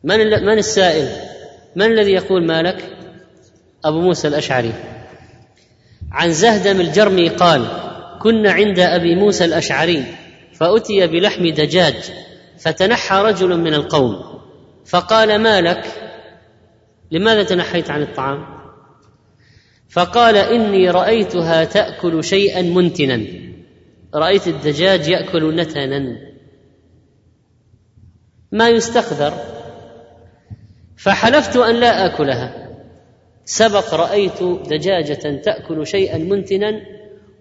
من 0.04 0.18
من 0.18 0.58
السائل؟ 0.58 1.08
من 1.76 1.86
الذي 1.86 2.12
يقول 2.12 2.46
مالك 2.46 2.84
أبو 3.84 4.00
موسى 4.00 4.28
الأشعري. 4.28 4.72
عن 6.12 6.32
زهدم 6.32 6.80
الجرمي 6.80 7.28
قال 7.28 7.66
كنا 8.22 8.52
عند 8.52 8.78
أبي 8.78 9.14
موسى 9.14 9.44
الأشعري 9.44 10.04
فأتي 10.52 11.06
بلحم 11.06 11.46
دجاج 11.46 11.94
فتنحى 12.58 13.22
رجل 13.22 13.56
من 13.56 13.74
القوم 13.74 14.40
فقال 14.86 15.38
ما 15.38 15.60
لك؟ 15.60 15.84
لماذا 17.10 17.42
تنحيت 17.42 17.90
عن 17.90 18.02
الطعام؟ 18.02 18.58
فقال 19.88 20.36
إني 20.36 20.90
رأيتها 20.90 21.64
تأكل 21.64 22.24
شيئا 22.24 22.62
منتنا. 22.62 23.20
رأيت 24.14 24.48
الدجاج 24.48 25.08
يأكل 25.08 25.56
نتنا. 25.56 26.16
ما 28.52 28.68
يستقذر 28.68 29.34
فحلفت 30.96 31.56
أن 31.56 31.74
لا 31.74 32.06
آكلها. 32.06 32.68
سبق 33.44 33.94
رأيت 33.94 34.42
دجاجة 34.42 35.40
تأكل 35.44 35.86
شيئا 35.86 36.18
منتنا 36.18 36.80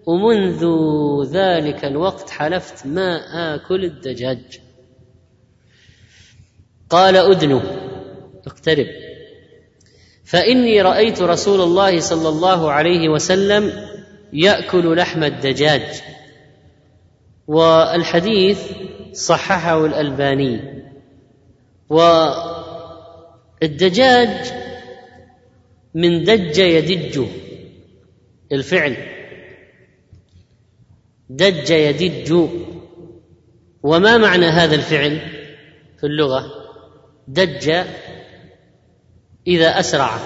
ومنذ 0.06 0.64
ذلك 1.32 1.84
الوقت 1.84 2.30
حلفت 2.30 2.86
ما 2.86 3.16
آكل 3.54 3.84
الدجاج. 3.84 4.60
قال 6.90 7.16
ادنو 7.16 7.60
اقترب. 8.46 8.86
فإني 10.24 10.82
رأيت 10.82 11.22
رسول 11.22 11.60
الله 11.60 12.00
صلى 12.00 12.28
الله 12.28 12.72
عليه 12.72 13.08
وسلم 13.08 13.72
يأكل 14.32 14.96
لحم 14.96 15.24
الدجاج. 15.24 16.02
والحديث 17.46 18.62
صححه 19.12 19.86
الألباني. 19.86 20.77
والدجاج 23.60 24.52
من 25.94 26.24
دج 26.24 26.58
يدج 26.58 27.26
الفعل. 28.52 28.96
دج 31.30 31.70
يدج. 31.70 32.48
وما 33.82 34.16
معنى 34.16 34.46
هذا 34.46 34.74
الفعل 34.74 35.20
في 35.98 36.06
اللغة؟ 36.06 36.46
دج 37.28 37.84
إذا 39.46 39.80
أسرع. 39.80 40.18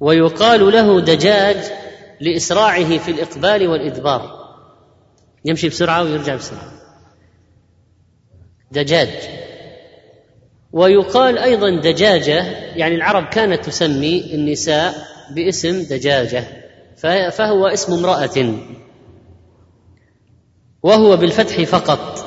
ويقال 0.00 0.72
له 0.72 1.00
دجاج 1.00 1.72
لإسراعه 2.20 2.98
في 2.98 3.10
الإقبال 3.10 3.68
والإدبار. 3.68 4.42
يمشي 5.44 5.68
بسرعة 5.68 6.02
ويرجع 6.02 6.34
بسرعة. 6.36 6.72
دجاج. 8.70 9.41
ويقال 10.72 11.38
أيضا 11.38 11.70
دجاجة 11.70 12.42
يعني 12.76 12.94
العرب 12.94 13.28
كانت 13.28 13.64
تسمي 13.64 14.34
النساء 14.34 14.94
باسم 15.30 15.82
دجاجة 15.82 16.44
فهو 17.30 17.66
اسم 17.66 17.92
امرأة. 17.92 18.54
وهو 20.82 21.16
بالفتح 21.16 21.62
فقط. 21.62 22.26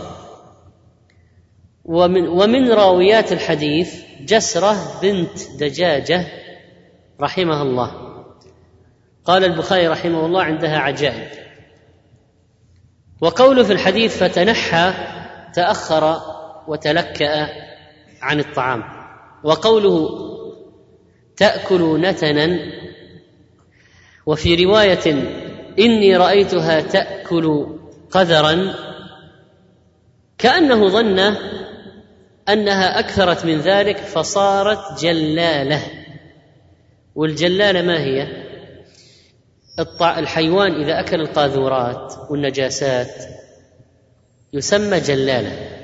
ومن 1.85 2.27
ومن 2.27 2.71
راويات 2.71 3.31
الحديث 3.31 3.95
جسرة 4.21 4.99
بنت 5.01 5.51
دجاجة 5.59 6.27
رحمها 7.21 7.61
الله. 7.61 7.91
قال 9.25 9.43
البخاري 9.43 9.87
رحمه 9.87 10.25
الله 10.25 10.43
عندها 10.43 10.77
عجائب. 10.77 11.29
وقوله 13.21 13.63
في 13.63 13.73
الحديث 13.73 14.23
فتنحى 14.23 14.93
تأخر 15.53 16.21
وتلكأ. 16.67 17.65
عن 18.25 18.39
الطعام. 18.39 18.83
وقوله 19.43 20.09
تأكل 21.37 22.01
نتنا 22.01 22.59
وفي 24.25 24.65
رواية 24.65 25.13
إني 25.79 26.17
رأيتها 26.17 26.81
تأكل 26.81 27.77
قذرا 28.11 28.73
كأنه 30.37 30.87
ظن 30.87 31.35
أنها 32.49 32.99
أكثرت 32.99 33.45
من 33.45 33.59
ذلك 33.59 33.97
فصارت 33.97 35.01
جلالة. 35.01 35.81
والجلالة 37.15 37.81
ما 37.81 37.99
هي؟ 37.99 38.27
الحيوان 40.01 40.81
إذا 40.81 40.99
أكل 40.99 41.21
القاذورات 41.21 42.13
والنجاسات 42.29 43.13
يسمى 44.53 44.99
جلالة. 44.99 45.74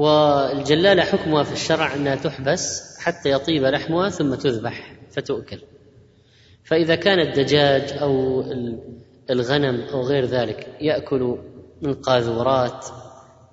والجلالة 0.00 1.02
حكمها 1.02 1.42
في 1.42 1.52
الشرع 1.52 1.94
أنها 1.94 2.14
تحبس 2.14 2.96
حتى 2.98 3.30
يطيب 3.30 3.64
لحمها 3.64 4.08
ثم 4.08 4.34
تذبح 4.34 4.96
فتؤكل. 5.10 5.58
فإذا 6.64 6.94
كان 6.94 7.18
الدجاج 7.18 7.92
أو 7.92 8.40
الغنم 9.30 9.80
أو 9.80 10.02
غير 10.02 10.24
ذلك 10.24 10.76
يأكل 10.80 11.38
من 11.82 11.94
قاذورات 11.94 12.86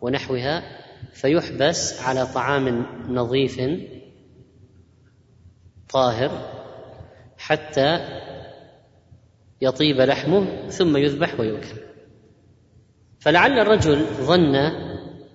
ونحوها 0.01 0.63
فيحبس 1.13 2.01
على 2.01 2.25
طعام 2.25 2.85
نظيف 3.09 3.61
طاهر 5.89 6.31
حتى 7.37 7.99
يطيب 9.61 10.01
لحمه 10.01 10.67
ثم 10.69 10.97
يذبح 10.97 11.39
ويؤكل. 11.39 11.77
فلعل 13.19 13.59
الرجل 13.59 14.05
ظن 14.05 14.86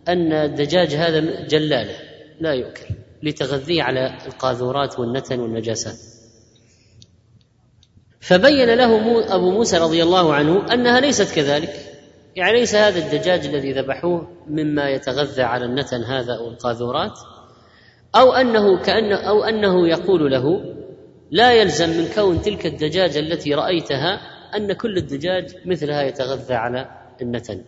أن 0.08 0.32
الدجاج 0.32 0.94
هذا 0.94 1.46
جلالة 1.46 1.94
لا 2.40 2.52
يؤكل 2.52 2.94
لتغذيه 3.22 3.82
على 3.82 4.18
القاذورات 4.26 4.98
والنتن 4.98 5.40
والنجاسات. 5.40 5.96
فبين 8.20 8.74
له 8.74 9.24
أبو 9.34 9.50
موسى 9.50 9.78
رضي 9.78 10.02
الله 10.02 10.34
عنه 10.34 10.72
أنها 10.74 11.00
ليست 11.00 11.34
كذلك. 11.34 11.92
يعني 12.36 12.52
ليس 12.58 12.74
هذا 12.74 12.98
الدجاج 12.98 13.46
الذي 13.46 13.72
ذبحوه 13.72 14.28
مما 14.48 14.90
يتغذى 14.90 15.42
على 15.42 15.64
النتن 15.64 16.02
هذا 16.04 16.34
أو 16.34 16.48
القاذورات 16.48 17.18
أو 18.16 18.32
أنه 18.32 18.82
كانه 18.82 19.16
أو 19.16 19.44
أنه 19.44 19.88
يقول 19.88 20.32
له 20.32 20.74
لا 21.30 21.52
يلزم 21.52 21.88
من 21.88 22.08
كون 22.14 22.42
تلك 22.42 22.66
الدجاجة 22.66 23.18
التي 23.18 23.54
رأيتها 23.54 24.20
أن 24.56 24.72
كل 24.72 24.96
الدجاج 24.96 25.56
مثلها 25.64 26.02
يتغذى 26.02 26.54
على 26.54 26.88
النتن. 27.22 27.64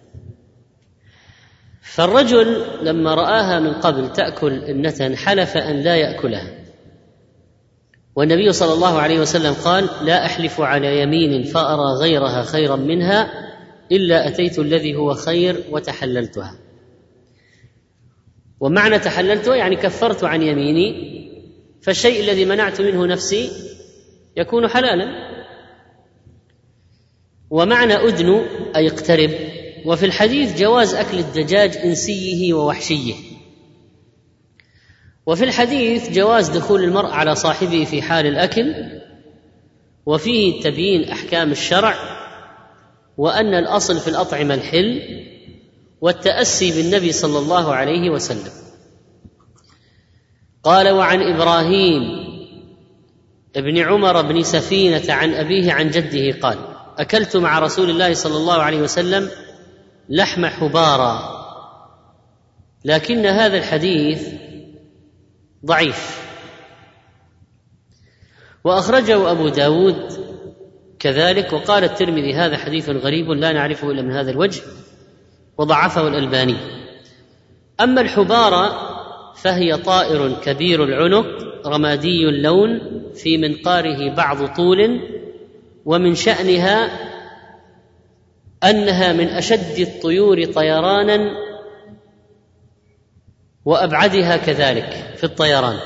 فالرجل 1.85 2.65
لما 2.83 3.15
رآها 3.15 3.61
من 3.61 3.73
قبل 3.73 4.13
تأكل 4.13 4.53
النتن 4.53 5.17
حلف 5.17 5.57
أن 5.57 5.81
لا 5.81 5.97
يأكلها. 5.97 6.65
والنبي 8.17 8.53
صلى 8.53 8.73
الله 8.73 9.01
عليه 9.01 9.21
وسلم 9.21 9.53
قال 9.53 9.89
لا 10.03 10.27
أحلف 10.27 10.61
على 10.61 11.01
يمين 11.03 11.43
فأرى 11.43 11.93
غيرها 12.01 12.43
خيرا 12.43 12.77
منها 12.77 13.31
إلا 13.93 14.29
أتيت 14.29 14.59
الذي 14.59 14.97
هو 14.97 15.15
خير 15.15 15.65
وتحللتها. 15.71 16.55
ومعنى 18.61 18.99
تحللتها 18.99 19.57
يعني 19.57 19.77
كفرت 19.77 20.25
عن 20.25 20.43
يميني 20.43 21.15
فالشيء 21.83 22.25
الذي 22.25 22.45
منعت 22.45 22.81
منه 22.81 23.07
نفسي 23.07 23.51
يكون 24.37 24.69
حلالا. 24.69 25.35
ومعنى 27.51 27.95
أدن 27.95 28.45
أي 28.77 28.89
اقترب 28.89 29.31
وفي 29.85 30.07
الحديث 30.07 30.59
جواز 30.61 30.95
أكل 30.95 31.19
الدجاج 31.19 31.77
إنسيه 31.77 32.55
ووحشيه. 32.55 33.15
وفي 35.27 35.45
الحديث 35.45 36.11
جواز 36.11 36.49
دخول 36.49 36.85
المرء 36.85 37.11
على 37.11 37.35
صاحبه 37.35 37.85
في 37.85 38.03
حال 38.03 38.27
الأكل 38.27 38.75
وفيه 40.07 40.63
تبيين 40.63 41.09
أحكام 41.11 41.53
الشرع 41.53 41.95
وأن 43.17 43.55
الأصل 43.55 44.01
في 44.01 44.09
الأطعمة 44.09 44.55
الحل 44.55 45.03
والتأسي 46.01 46.71
بالنبي 46.83 47.13
صلى 47.13 47.39
الله 47.39 47.75
عليه 47.75 48.11
وسلم. 48.11 48.53
قال 50.63 50.89
وعن 50.89 51.21
إبراهيم 51.23 52.03
ابن 53.57 53.79
عمر 53.79 54.23
بن 54.23 54.43
سفينة 54.43 55.13
عن 55.13 55.35
أبيه 55.35 55.73
عن 55.73 55.91
جده 55.91 56.39
قال 56.41 56.59
أكلت 56.99 57.37
مع 57.37 57.59
رسول 57.59 57.91
الله 57.91 58.15
صلى 58.15 58.37
الله 58.37 58.63
عليه 58.63 58.79
وسلم 58.79 59.31
لحم 60.09 60.47
حبارا 60.47 61.35
لكن 62.85 63.27
هذا 63.27 63.57
الحديث 63.59 64.29
ضعيف. 65.67 66.25
وأخرجه 68.65 69.31
أبو 69.31 69.49
داود 69.49 70.13
كذلك 70.99 71.53
وقال 71.53 71.85
الترمذي 71.85 72.35
هذا 72.35 72.57
حديث 72.57 72.89
غريب 72.89 73.31
لا 73.31 73.53
نعرفه 73.53 73.91
إلا 73.91 74.03
من 74.03 74.13
هذا 74.13 74.31
الوجه 74.31 74.63
وضعفه 75.59 76.09
الألباني. 76.09 76.57
أما 77.81 78.01
الحبارة 78.01 78.95
فهي 79.35 79.77
طائر 79.77 80.41
كبير 80.41 80.85
العنق 80.85 81.27
رمادي 81.67 82.29
اللون 82.29 82.81
في 83.15 83.39
منقاره 83.39 84.15
بعض 84.15 84.47
طول 84.57 85.01
ومن 85.85 86.15
شأنها 86.15 86.91
أنها 88.71 89.13
من 89.13 89.29
أشد 89.29 89.79
الطيور 89.79 90.45
طيرانا 90.45 91.19
وأبعدها 93.65 94.37
كذلك 94.37 95.15
في 95.17 95.25
الطيران. 95.25 95.79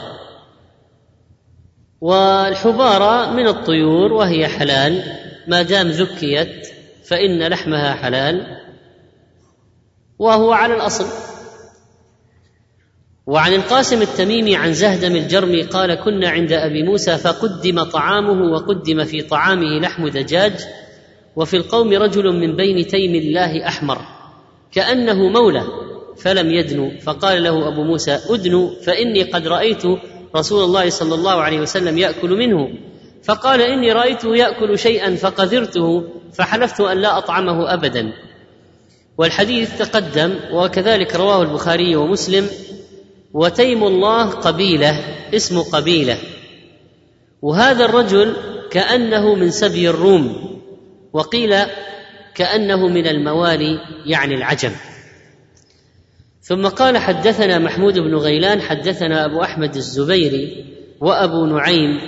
والحبارة 2.01 3.33
من 3.33 3.49
الطيور 3.49 4.13
وهي 4.13 4.49
حلال 4.49 5.03
ما 5.49 5.63
دام 5.63 5.89
ذكيت 5.89 6.69
فإن 7.05 7.49
لحمها 7.49 7.95
حلال 7.95 8.59
وهو 10.19 10.53
على 10.53 10.75
الأصل. 10.75 11.07
وعن 13.27 13.55
القاسم 13.55 14.03
التميمي 14.03 14.57
عن 14.57 14.73
زهدم 14.73 15.17
الجرمي 15.17 15.63
قال 15.63 15.95
كنا 15.95 16.29
عند 16.29 16.53
أبي 16.53 16.83
موسى 16.83 17.19
فقدم 17.19 17.83
طعامه 17.83 18.53
وقدم 18.53 19.05
في 19.05 19.23
طعامه 19.23 19.81
لحم 19.81 20.09
دجاج 20.09 20.67
وفي 21.39 21.57
القوم 21.57 21.93
رجل 21.93 22.41
من 22.41 22.57
بين 22.57 22.87
تيم 22.87 23.15
الله 23.15 23.67
أحمر 23.67 23.99
كأنه 24.73 25.29
مولى 25.29 25.63
فلم 26.17 26.51
يدنو 26.51 26.91
فقال 27.01 27.43
له 27.43 27.69
أبو 27.69 27.83
موسى 27.83 28.19
أدنو 28.31 28.71
فإني 28.83 29.23
قد 29.23 29.47
رأيت 29.47 29.83
رسول 30.37 30.65
الله 30.65 30.91
صلى 30.91 31.15
الله 31.15 31.43
عليه 31.43 31.61
وسلم 31.61 31.99
يأكل 31.99 32.31
منه. 32.31 32.69
فقال 33.23 33.63
إني 33.63 33.93
رأيته 33.93 34.37
يأكل 34.37 34.79
شيئا 34.79 35.15
فقذرته 35.15 36.05
فحلفت 36.33 36.81
أن 36.81 36.99
لا 36.99 37.19
أطعمه 37.19 37.75
ابدا. 37.75 38.13
والحديث 39.19 39.79
تقدم 39.79 40.35
وكذلك 40.53 41.15
رواه 41.15 41.43
البخاري 41.43 41.97
ومسلم 41.97 42.47
وتيم 43.35 43.85
الله 43.85 44.25
قبيلة 44.25 45.05
اسم 45.35 45.63
قبيلة. 45.63 46.19
وهذا 47.43 47.85
الرجل 47.85 48.37
كأنه 48.71 49.35
من 49.35 49.51
سبي 49.51 49.91
الروم. 49.91 50.58
وقيل 51.13 51.57
كأنه 52.35 52.89
من 52.89 53.07
الموالي 53.07 53.79
يعني 54.07 54.35
العجم. 54.35 54.73
ثم 56.43 56.67
قال 56.67 56.99
حدثنا 56.99 57.59
محمود 57.59 57.99
بن 57.99 58.15
غيلان 58.15 58.61
حدثنا 58.61 59.25
أبو 59.25 59.43
أحمد 59.43 59.77
الزبيري 59.77 60.65
وأبو 61.01 61.47
نعيم 61.47 62.01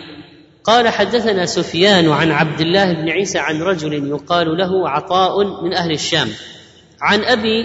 قال 0.64 0.89
حدثنا 0.89 1.47
سفيان 1.47 2.09
عن 2.09 2.31
عبد 2.31 2.60
الله 2.60 2.93
بن 2.93 3.09
عيسى 3.09 3.39
عن 3.39 3.62
رجل 3.62 4.09
يقال 4.09 4.56
له 4.56 4.89
عطاء 4.89 5.64
من 5.64 5.72
أهل 5.74 5.90
الشام. 5.93 6.28
عن 7.01 7.24
أبي 7.24 7.64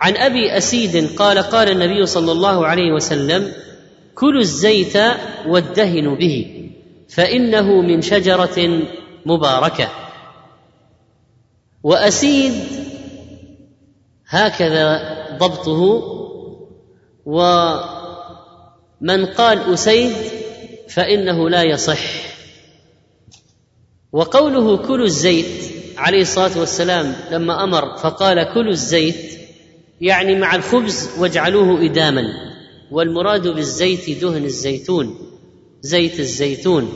عن 0.00 0.16
أبي 0.16 0.56
أسيد 0.56 1.16
قال 1.16 1.38
قال 1.38 1.68
النبي 1.68 2.06
صلى 2.06 2.32
الله 2.32 2.66
عليه 2.66 2.92
وسلم 2.92 3.52
كلوا 4.14 4.40
الزيت 4.40 4.96
وادهنوا 5.46 6.16
به 6.16 6.64
فإنه 7.08 7.80
من 7.80 8.02
شجرة 8.02 8.82
مباركة. 9.26 10.03
وأسيد 11.84 12.54
هكذا 14.28 15.00
ضبطه 15.38 16.02
من 19.00 19.26
قال 19.26 19.72
أسيد 19.74 20.12
فإنه 20.88 21.50
لا 21.50 21.62
يصح. 21.62 22.00
وقوله 24.12 24.76
كلوا 24.76 25.06
الزيت 25.06 25.72
عليه 25.96 26.22
الصلاة 26.22 26.58
والسلام 26.58 27.14
لما 27.30 27.64
أمر 27.64 27.96
فقال 27.96 28.54
كلوا 28.54 28.72
الزيت 28.72 29.40
يعني 30.00 30.36
مع 30.36 30.54
الخبز 30.54 31.10
واجعلوه 31.18 31.84
إداما. 31.84 32.24
والمراد 32.90 33.48
بالزيت 33.48 34.20
دهن 34.20 34.44
الزيتون 34.44 35.18
زيت 35.80 36.20
الزيتون 36.20 36.88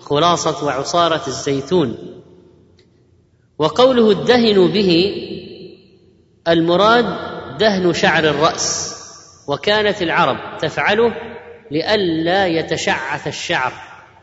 خلاصة 0.00 0.64
وعصارة 0.64 1.22
الزيتون. 1.26 2.21
وقوله 3.62 4.10
ادهنوا 4.10 4.68
به 4.68 4.90
المراد 6.48 7.06
دهن 7.58 7.92
شعر 7.92 8.24
الرأس 8.24 8.94
وكانت 9.48 10.02
العرب 10.02 10.58
تفعله 10.58 11.14
لئلا 11.70 12.46
يتشعث 12.46 13.26
الشعر 13.26 13.72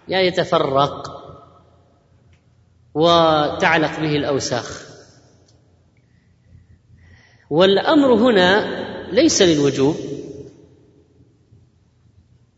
يعني 0.08 0.28
يتفرق 0.28 1.08
وتعلق 2.94 4.00
به 4.00 4.16
الأوساخ. 4.16 4.90
والأمر 7.50 8.14
هنا 8.14 8.50
ليس 9.12 9.42
للوجوب 9.42 9.96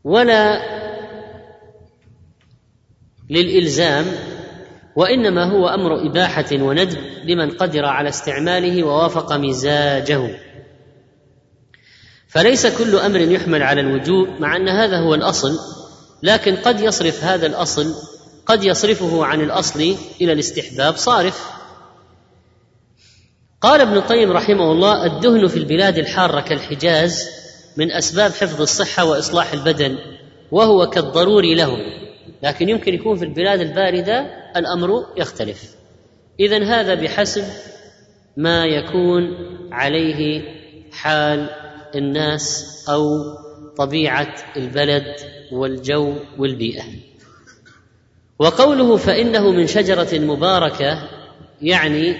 ولا 0.03 0.61
للإلزام 3.29 4.05
وإنما 4.95 5.51
هو 5.51 5.67
أمر 5.67 6.07
إباحة 6.07 6.45
وندب 6.51 6.97
لمن 7.25 7.51
قدر 7.51 7.85
على 7.85 8.09
استعماله 8.09 8.83
ووافق 8.83 9.33
مزاجه. 9.33 10.39
فليس 12.27 12.67
كل 12.67 12.95
أمر 12.95 13.19
يحمل 13.19 13.63
على 13.63 13.81
الوجوب 13.81 14.27
مع 14.39 14.55
أن 14.55 14.69
هذا 14.69 14.97
هو 14.97 15.15
الأصل 15.15 15.59
لكن 16.23 16.55
قد 16.55 16.81
يصرف 16.81 17.23
هذا 17.23 17.47
الأصل 17.47 17.95
قد 18.45 18.63
يصرفه 18.63 19.25
عن 19.25 19.41
الأصل 19.41 19.95
إلى 20.21 20.33
الاستحباب 20.33 20.95
صارف. 20.95 21.49
قال 23.61 23.81
ابن 23.81 23.93
القيم 23.93 24.31
رحمه 24.31 24.71
الله 24.71 25.05
الدهن 25.05 25.47
في 25.47 25.57
البلاد 25.57 25.97
الحارة 25.97 26.41
كالحجاز 26.41 27.29
من 27.77 27.91
أسباب 27.91 28.31
حفظ 28.31 28.61
الصحة 28.61 29.05
وإصلاح 29.05 29.53
البدن 29.53 29.97
وهو 30.51 30.89
كالضروري 30.89 31.55
لهم. 31.55 32.00
لكن 32.43 32.69
يمكن 32.69 32.93
يكون 32.93 33.17
في 33.17 33.25
البلاد 33.25 33.61
الباردة 33.61 34.19
الأمر 34.55 35.05
يختلف. 35.17 35.75
اذا 36.39 36.63
هذا 36.63 36.93
بحسب 36.93 37.43
ما 38.37 38.65
يكون 38.65 39.23
عليه 39.71 40.41
حال 40.91 41.49
الناس 41.95 42.85
أو 42.89 43.05
طبيعة 43.77 44.35
البلد 44.57 45.15
والجو 45.51 46.15
والبيئة. 46.37 46.83
وقوله 48.39 48.97
فإنه 48.97 49.51
من 49.51 49.67
شجرة 49.67 50.19
مباركة 50.19 51.09
يعني 51.61 52.17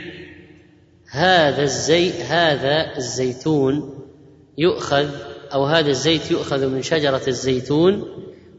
هذا 1.11 1.63
الزي 1.63 2.23
هذا 2.23 2.97
الزيتون 2.97 3.99
يؤخذ 4.57 5.09
أو 5.53 5.65
هذا 5.65 5.89
الزيت 5.89 6.31
يؤخذ 6.31 6.67
من 6.67 6.81
شجرة 6.81 7.21
الزيتون 7.27 8.05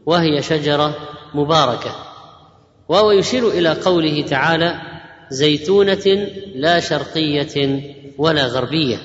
وهي 0.05 0.41
شجرة 0.41 0.95
مباركة. 1.33 1.95
وهو 2.89 3.11
يشير 3.11 3.47
إلى 3.47 3.69
قوله 3.69 4.21
تعالى 4.21 4.81
زيتونة 5.29 6.27
لا 6.55 6.79
شرقية 6.79 7.81
ولا 8.17 8.45
غربية. 8.45 8.97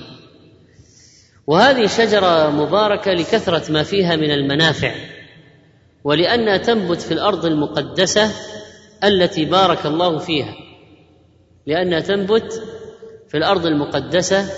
وهذه 1.47 1.87
شجرة 1.87 2.51
مباركة 2.51 3.13
لكثرة 3.13 3.73
ما 3.73 3.83
فيها 3.83 4.17
من 4.17 4.31
المنافع 4.31 4.95
ولانها 6.05 6.57
تنبت 6.57 7.01
في 7.01 7.15
الأرض 7.15 7.47
المقدسة 7.47 8.31
التي 9.05 9.45
بارك 9.45 9.87
الله 9.87 10.19
فيها. 10.19 10.55
لانها 11.67 12.01
تنبت 12.01 12.63
في 13.29 13.37
الأرض 13.37 13.67
المقدسة 13.67 14.51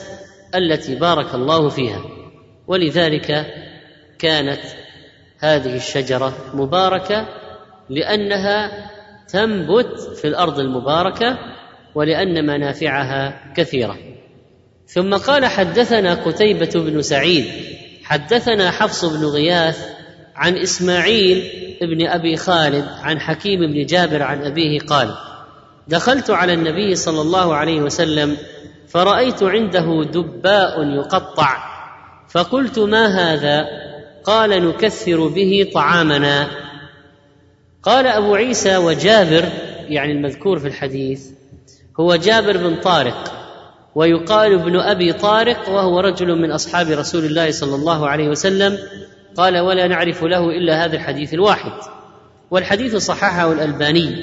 التي 0.54 0.94
بارك 0.94 1.34
الله 1.34 1.68
فيها. 1.68 2.04
ولذلك 2.66 3.46
كانت 4.18 4.60
هذه 5.38 5.76
الشجرة 5.76 6.34
مباركة 6.54 7.28
لأنها 7.90 8.70
تنبت 9.28 10.00
في 10.16 10.28
الأرض 10.28 10.58
المباركة 10.58 11.38
ولأن 11.94 12.46
منافعها 12.46 13.52
كثيرة. 13.56 13.98
ثم 14.86 15.14
قال 15.14 15.46
حدثنا 15.46 16.14
قتيبة 16.14 16.70
بن 16.74 17.02
سعيد 17.02 17.44
حدثنا 18.04 18.70
حفص 18.70 19.04
بن 19.04 19.24
غياث 19.24 19.86
عن 20.36 20.56
إسماعيل 20.56 21.50
بن 21.82 22.06
أبي 22.06 22.36
خالد 22.36 22.84
عن 23.02 23.20
حكيم 23.20 23.60
بن 23.60 23.86
جابر 23.86 24.22
عن 24.22 24.44
أبيه 24.44 24.80
قال 24.80 25.14
دخلت 25.88 26.30
على 26.30 26.54
النبي 26.54 26.94
صلى 26.94 27.20
الله 27.20 27.54
عليه 27.54 27.80
وسلم 27.80 28.36
فرأيت 28.88 29.42
عنده 29.42 30.04
دباء 30.12 30.84
يقطع 30.84 31.56
فقلت 32.28 32.78
ما 32.78 33.06
هذا؟ 33.06 33.66
قال 34.24 34.68
نكثر 34.68 35.28
به 35.28 35.70
طعامنا. 35.74 36.50
قال 37.82 38.06
أبو 38.06 38.34
عيسى 38.34 38.76
وجابر 38.76 39.44
يعني 39.88 40.12
المذكور 40.12 40.58
في 40.58 40.68
الحديث 40.68 41.26
هو 42.00 42.16
جابر 42.16 42.56
بن 42.56 42.76
طارق 42.76 43.32
ويقال 43.94 44.52
ابن 44.54 44.76
أبي 44.76 45.12
طارق 45.12 45.68
وهو 45.68 46.00
رجل 46.00 46.42
من 46.42 46.50
أصحاب 46.50 46.88
رسول 46.88 47.24
الله 47.24 47.50
صلى 47.50 47.74
الله 47.74 48.08
عليه 48.08 48.28
وسلم 48.28 48.78
قال 49.36 49.58
ولا 49.58 49.86
نعرف 49.86 50.24
له 50.24 50.50
إلا 50.50 50.84
هذا 50.84 50.96
الحديث 50.96 51.34
الواحد 51.34 51.72
والحديث 52.50 52.96
صححه 52.96 53.52
الألباني. 53.52 54.16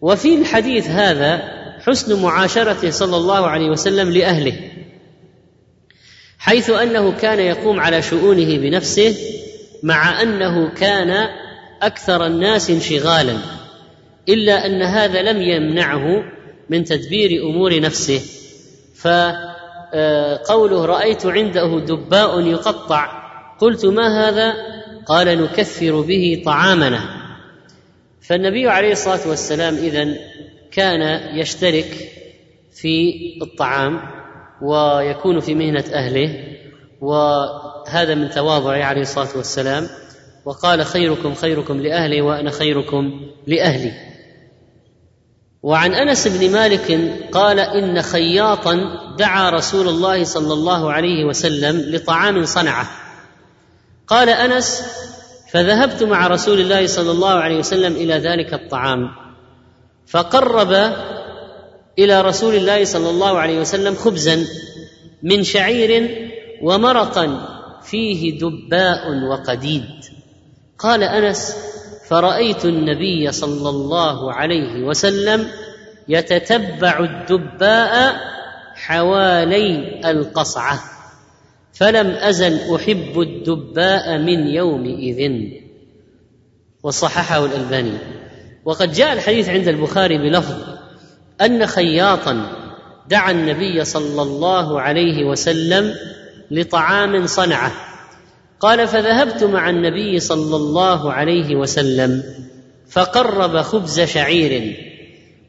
وفي 0.00 0.34
الحديث 0.40 0.86
هذا 0.86 1.42
حسن 1.86 2.22
معاشرته 2.22 2.90
صلى 2.90 3.16
الله 3.16 3.46
عليه 3.46 3.70
وسلم 3.70 4.10
لأهله 4.10 4.60
حيث 6.38 6.70
أنه 6.70 7.12
كان 7.12 7.38
يقوم 7.38 7.80
على 7.80 8.02
شؤونه 8.02 8.58
بنفسه 8.58 9.16
مع 9.82 10.22
أنه 10.22 10.68
كان 10.68 11.28
أكثر 11.82 12.26
الناس 12.26 12.70
انشغالا 12.70 13.36
إلا 14.28 14.66
أن 14.66 14.82
هذا 14.82 15.22
لم 15.22 15.42
يمنعه 15.42 16.24
من 16.70 16.84
تدبير 16.84 17.42
أمور 17.42 17.80
نفسه. 17.80 18.20
فقوله 18.96 20.84
رأيت 20.84 21.26
عنده 21.26 21.80
دباء 21.80 22.40
يقطع. 22.40 23.22
قلت 23.58 23.84
ما 23.84 24.28
هذا؟ 24.28 24.54
قال 25.06 25.42
نكثر 25.42 26.00
به 26.00 26.42
طعامنا. 26.44 27.00
فالنبي 28.20 28.68
عليه 28.68 28.92
الصلاة 28.92 29.28
والسلام 29.28 29.74
اذا 29.74 30.14
كان 30.70 31.20
يشترك 31.38 32.10
في 32.74 33.14
الطعام 33.42 34.00
ويكون 34.62 35.40
في 35.40 35.54
مهنة 35.54 35.84
أهله 35.92 36.44
وهذا 37.00 38.14
من 38.14 38.30
تواضعه 38.30 38.84
عليه 38.84 39.00
الصلاة 39.00 39.36
والسلام. 39.36 39.88
وقال 40.44 40.84
خيركم 40.84 41.34
خيركم 41.34 41.80
لأهلي 41.80 42.20
وأنا 42.20 42.50
خيركم 42.50 43.20
لأهلي. 43.46 43.92
وعن 45.62 45.94
أنس 45.94 46.28
بن 46.28 46.52
مالك 46.52 47.00
قال 47.32 47.60
إن 47.60 48.02
خياطا 48.02 48.74
دعا 49.18 49.50
رسول 49.50 49.88
الله 49.88 50.24
صلى 50.24 50.52
الله 50.52 50.92
عليه 50.92 51.24
وسلم 51.24 51.94
لطعام 51.94 52.44
صنعه. 52.44 52.90
قال 54.06 54.28
أنس 54.28 54.82
فذهبت 55.52 56.02
مع 56.02 56.26
رسول 56.26 56.60
الله 56.60 56.86
صلى 56.86 57.10
الله 57.10 57.30
عليه 57.30 57.58
وسلم 57.58 57.92
إلى 57.92 58.14
ذلك 58.14 58.54
الطعام 58.54 59.08
فقرب 60.06 60.72
إلى 61.98 62.20
رسول 62.20 62.54
الله 62.54 62.84
صلى 62.84 63.10
الله 63.10 63.38
عليه 63.38 63.60
وسلم 63.60 63.94
خبزا 63.94 64.46
من 65.22 65.42
شعير 65.42 66.18
ومرقا 66.62 67.48
فيه 67.82 68.38
دباء 68.38 69.24
وقديد. 69.30 69.84
قال 70.82 71.02
أنس 71.02 71.56
فرأيت 72.08 72.64
النبي 72.64 73.32
صلى 73.32 73.68
الله 73.68 74.32
عليه 74.32 74.82
وسلم 74.82 75.48
يتتبع 76.08 76.98
الدباء 76.98 78.16
حوالي 78.74 80.00
القصعة 80.10 80.80
فلم 81.72 82.06
أزل 82.06 82.74
أحب 82.74 83.20
الدباء 83.20 84.18
من 84.18 84.46
يومئذ. 84.46 85.32
وصححه 86.82 87.44
الألباني. 87.44 87.98
وقد 88.64 88.92
جاء 88.92 89.12
الحديث 89.12 89.48
عند 89.48 89.68
البخاري 89.68 90.18
بلفظ 90.18 90.56
أن 91.40 91.66
خياطا 91.66 92.46
دعا 93.08 93.30
النبي 93.30 93.84
صلى 93.84 94.22
الله 94.22 94.80
عليه 94.80 95.24
وسلم 95.24 95.94
لطعام 96.50 97.26
صنعه. 97.26 97.91
قال 98.62 98.88
فذهبت 98.88 99.44
مع 99.44 99.70
النبي 99.70 100.20
صلى 100.20 100.56
الله 100.56 101.12
عليه 101.12 101.56
وسلم 101.56 102.22
فقرب 102.90 103.56
خبز 103.56 104.00
شعير 104.00 104.76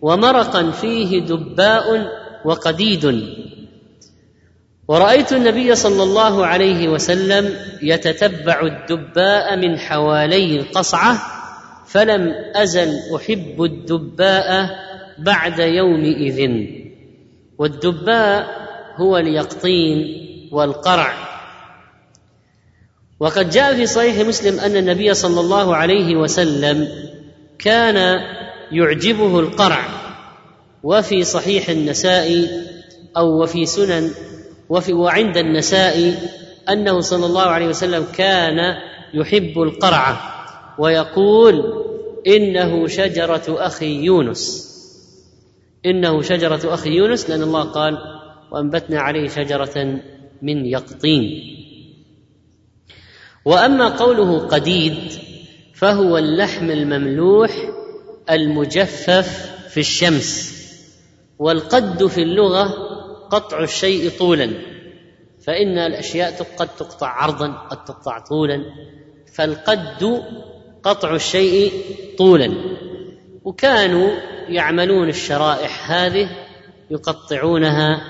ومرقا 0.01 0.71
فيه 0.71 1.19
دباء 1.19 2.07
وقديد. 2.45 3.23
ورأيت 4.87 5.33
النبي 5.33 5.75
صلى 5.75 6.03
الله 6.03 6.45
عليه 6.45 6.87
وسلم 6.87 7.55
يتتبع 7.81 8.61
الدباء 8.61 9.57
من 9.57 9.79
حوالي 9.79 10.59
القصعة 10.59 11.17
فلم 11.87 12.33
أزل 12.55 12.99
أحب 13.15 13.63
الدباء 13.63 14.69
بعد 15.19 15.59
يومئذ. 15.59 16.67
والدباء 17.57 18.47
هو 18.97 19.17
اليقطين 19.17 20.05
والقرع. 20.51 21.32
وقد 23.19 23.49
جاء 23.49 23.75
في 23.75 23.85
صحيح 23.85 24.27
مسلم 24.27 24.59
أن 24.59 24.77
النبي 24.77 25.13
صلى 25.13 25.39
الله 25.39 25.75
عليه 25.75 26.15
وسلم 26.15 26.87
كان 27.59 28.19
يعجبه 28.71 29.39
القرع 29.39 29.85
وفي 30.83 31.23
صحيح 31.23 31.69
النساء 31.69 32.47
أو 33.17 33.43
وفي 33.43 33.65
سنن 33.65 34.11
وفي 34.69 34.93
وعند 34.93 35.37
النساء 35.37 36.13
أنه 36.69 36.99
صلى 36.99 37.25
الله 37.25 37.41
عليه 37.41 37.67
وسلم 37.67 38.05
كان 38.17 38.57
يحب 39.13 39.61
القرع 39.61 40.17
ويقول 40.79 41.83
إنه 42.27 42.87
شجرة 42.87 43.43
أخي 43.47 44.03
يونس. 44.03 44.73
إنه 45.85 46.21
شجرة 46.21 46.73
أخي 46.73 46.89
يونس 46.89 47.29
لأن 47.29 47.41
الله 47.43 47.63
قال 47.63 47.97
وأنبتنا 48.51 48.99
عليه 48.99 49.27
شجرة 49.27 49.99
من 50.41 50.65
يقطين. 50.65 51.31
وأما 53.45 53.89
قوله 53.89 54.39
قديد 54.39 55.11
فهو 55.73 56.17
اللحم 56.17 56.71
المملوح 56.71 57.51
المجفف 58.29 59.51
في 59.69 59.79
الشمس 59.79 60.53
والقد 61.39 62.07
في 62.07 62.21
اللغة 62.21 62.73
قطع 63.29 63.63
الشيء 63.63 64.09
طولا 64.19 64.51
فإن 65.45 65.77
الأشياء 65.77 66.47
قد 66.57 66.67
تقطع 66.67 67.07
عرضا 67.07 67.47
قد 67.47 67.85
تقطع 67.85 68.19
طولا 68.19 68.63
فالقد 69.33 70.23
قطع 70.83 71.15
الشيء 71.15 71.71
طولا. 72.17 72.53
وكانوا 73.43 74.09
يعملون 74.47 75.09
الشرائح 75.09 75.91
هذه 75.91 76.29
يقطعونها 76.91 78.01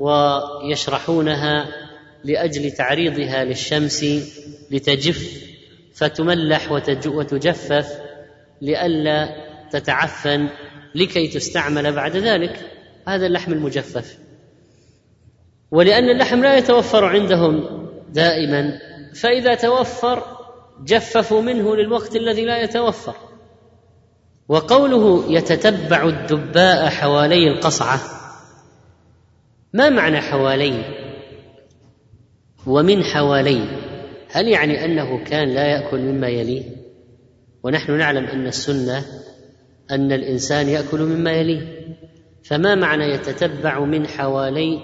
ويشرحونها 0.00 1.66
لأجل 2.26 2.70
تعريضها 2.70 3.44
للشمس 3.44 4.04
لتجف 4.70 5.46
فتملح 5.94 6.72
وتجفف 7.06 7.88
لئلا 8.62 9.28
تتعفن 9.72 10.48
لكي 10.94 11.28
تستعمل 11.28 11.92
بعد 11.92 12.16
ذلك. 12.16 12.70
هذا 13.08 13.26
اللحم 13.26 13.52
المجفف. 13.52 14.18
ولأن 15.70 16.10
اللحم 16.10 16.42
لا 16.42 16.56
يتوفر 16.56 17.04
عندهم 17.04 17.86
دائما 18.08 18.78
فإذا 19.14 19.54
توفر 19.54 20.22
جففوا 20.84 21.42
منه 21.42 21.76
للوقت 21.76 22.16
الذي 22.16 22.44
لا 22.44 22.62
يتوفر. 22.62 23.16
وقوله 24.48 25.32
يتتبع 25.32 26.04
الدباء 26.04 26.88
حوالي 26.88 27.48
القصعة. 27.48 28.00
ما 29.72 29.88
معنى 29.88 30.20
حوالي؟ 30.20 31.05
ومن 32.66 33.04
حوالي 33.04 33.62
هل 34.30 34.48
يعني 34.48 34.84
أنه 34.84 35.24
كان 35.24 35.48
لا 35.48 35.66
يأكل 35.66 35.98
مما 35.98 36.28
يليه؟ 36.28 36.62
ونحن 37.62 37.98
نعلم 37.98 38.24
أن 38.24 38.46
السنة 38.46 39.04
أن 39.90 40.12
الإنسان 40.12 40.68
يأكل 40.68 41.00
مما 41.00 41.32
يليه. 41.32 41.86
فما 42.44 42.74
معنى 42.74 43.04
يتتبع 43.04 43.80
من 43.80 44.06
حوالي 44.06 44.80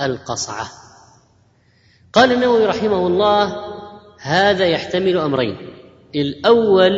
القصعة؟ 0.00 0.66
قال 2.12 2.32
النووي 2.32 2.66
رحمه 2.66 3.06
الله 3.06 3.56
هذا 4.20 4.66
يحتمل 4.66 5.18
أمرين. 5.18 5.56
الأول 6.14 6.90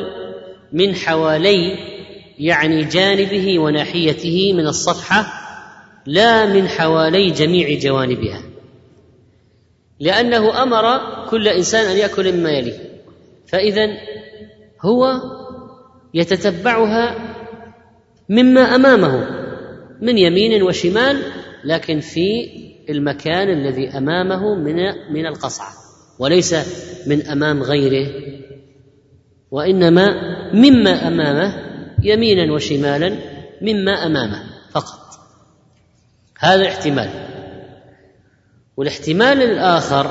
من 0.73 0.95
حوالي 0.95 1.79
يعني 2.39 2.85
جانبه 2.85 3.59
وناحيته 3.59 4.53
من 4.53 4.67
الصفحة 4.67 5.27
لا 6.07 6.47
من 6.47 6.69
حوالي 6.69 7.31
جميع 7.31 7.79
جوانبها. 7.79 8.52
لأنه 10.03 10.63
أمر 10.63 11.01
كل 11.31 11.49
إنسان 11.49 11.87
أن 11.91 11.97
يأكل 11.97 12.33
مما 12.33 12.51
يليه. 12.51 12.79
فاذا 13.47 13.87
هو 14.81 15.21
يتتبعها 16.15 17.15
مما 18.29 18.61
أمامه 18.61 19.27
من 20.01 20.19
يمين 20.19 20.63
وشمال 20.63 21.23
لكن 21.65 22.01
في 22.01 22.49
المكان 22.91 23.49
الذي 23.49 23.89
أمامه 23.89 24.55
من 24.55 24.77
من 25.13 25.27
القصعة 25.27 25.73
وليس 26.19 26.55
من 27.07 27.27
أمام 27.27 27.63
غيره. 27.63 28.09
وإنما 29.51 30.07
مما 30.55 31.09
أمامه 31.09 31.55
يمينا 32.03 32.53
وشمالا 32.53 33.17
مما 33.63 34.07
أمامه 34.07 34.43
فقط. 34.71 35.01
هذا 36.39 36.69
احتمال. 36.69 37.32
والاحتمال 38.77 39.43
الآخر 39.43 40.07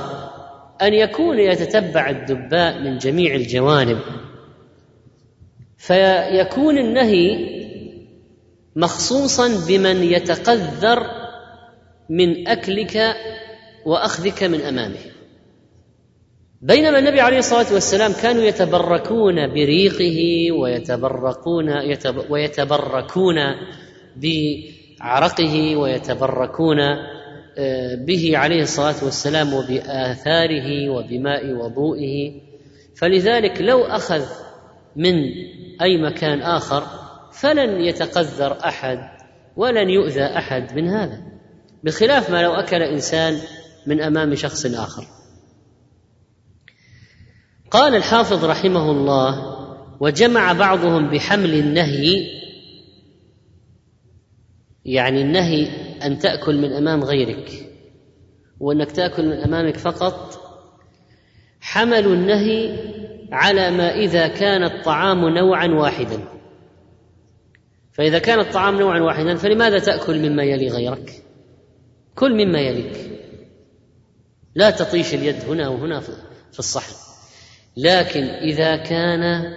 أن 0.81 0.93
يكون 0.93 1.39
يتتبع 1.39 2.09
الدباء 2.09 2.79
من 2.79 2.97
جميع 2.97 3.35
الجوانب. 3.35 3.99
فيكون 5.77 6.77
النهي 6.77 7.51
مخصوصا 8.75 9.67
بمن 9.67 10.03
يتقذر 10.03 11.03
من 12.09 12.47
أكلك 12.47 13.15
وأخذك 13.85 14.43
من 14.43 14.61
أمامه. 14.61 15.11
بينما 16.61 16.99
النبي 16.99 17.21
عليه 17.21 17.38
الصلاة 17.38 17.73
والسلام 17.73 18.13
كانوا 18.13 18.43
يتبركون 18.43 19.47
بريقه 19.47 20.51
ويتبركون 20.51 21.69
ويتبركون 22.29 23.35
بعرقه 24.15 25.75
ويتبركون 25.75 26.77
به 28.06 28.38
عليه 28.38 28.61
الصلاة 28.61 29.03
والسلام 29.03 29.53
وبآثاره 29.53 30.90
وبماء 30.90 31.53
وضوئه. 31.53 32.41
فلذلك 32.95 33.61
لو 33.61 33.84
أخذ 33.84 34.26
من 34.95 35.15
أي 35.82 35.98
مكان 35.98 36.41
آخر 36.41 36.84
فلن 37.34 37.82
يتقذر 37.82 38.57
أحد 38.65 38.99
ولن 39.56 39.90
يؤذى 39.90 40.23
أحد 40.23 40.76
من 40.76 40.88
هذا 40.88 41.22
بخلاف 41.84 42.30
ما 42.30 42.41
لو 42.41 42.53
أكل 42.53 42.82
إنسان 42.82 43.38
من 43.88 44.02
أمام 44.02 44.36
شخص 44.36 44.65
آخر. 44.65 45.07
قال 47.72 47.95
الحافظ 47.95 48.45
رحمه 48.45 48.91
الله 48.91 49.57
وجمع 49.99 50.53
بعضهم 50.53 51.10
بحمل 51.10 51.53
النهي 51.53 52.28
يعني 54.86 55.22
النهي 55.22 55.90
أن 56.06 56.19
تأكل 56.19 56.57
من 56.57 56.73
أمام 56.73 57.03
غيرك 57.03 57.72
وأنك 58.60 58.91
تأكل 58.91 59.26
من 59.26 59.38
أمامك 59.38 59.78
فقط 59.78 60.41
حملوا 61.61 62.14
النهي 62.14 62.80
على 63.32 63.72
ما 63.72 63.95
إذا 63.95 64.28
كان 64.28 64.64
الطعام 64.64 65.30
نوعا 65.30 65.68
واحدا. 65.68 66.19
فإذا 67.94 68.19
كان 68.19 68.40
الطعام 68.40 68.80
نوعا 68.80 68.99
واحدا 68.99 69.36
فلماذا 69.36 69.80
تأكل 69.80 70.30
مما 70.30 70.44
يلي 70.44 70.68
غيرك؟ 70.68 71.23
كل 72.15 72.45
مما 72.45 72.60
يليك. 72.60 73.11
لا 74.56 74.69
تطيش 74.69 75.14
اليد 75.14 75.44
هنا 75.44 75.69
وهنا 75.69 75.99
في 76.52 76.60
الصحن. 76.60 76.95
لكن 77.78 78.23
إذا 78.23 78.76
كان 78.76 79.53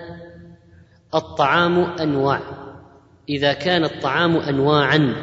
الطعام 1.15 1.79
انواع 1.79 2.41
إذا 3.29 3.53
كان 3.53 3.85
الطعام 3.85 4.37
انواعا 4.37 5.15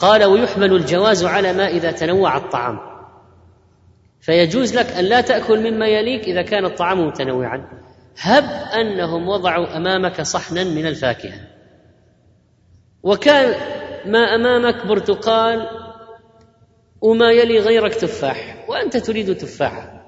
قال 0.00 0.24
ويحمل 0.24 0.72
الجواز 0.72 1.24
على 1.24 1.52
ما 1.52 1.68
إذا 1.68 1.92
تنوع 1.92 2.36
الطعام. 2.36 2.78
فيجوز 4.20 4.76
لك 4.76 4.86
أن 4.86 5.04
لا 5.04 5.20
تأكل 5.20 5.70
مما 5.70 5.86
يليك 5.86 6.24
إذا 6.24 6.42
كان 6.42 6.64
الطعام 6.64 7.06
متنوعا. 7.06 7.68
هب 8.20 8.44
أنهم 8.80 9.28
وضعوا 9.28 9.76
أمامك 9.76 10.20
صحنا 10.20 10.64
من 10.64 10.86
الفاكهة. 10.86 11.40
وكان 13.02 13.54
ما 14.06 14.18
أمامك 14.18 14.86
برتقال 14.86 15.68
وما 17.00 17.32
يلي 17.32 17.58
غيرك 17.58 17.94
تفاح 17.94 18.64
وأنت 18.68 18.96
تريد 18.96 19.36
تفاحه 19.36 20.00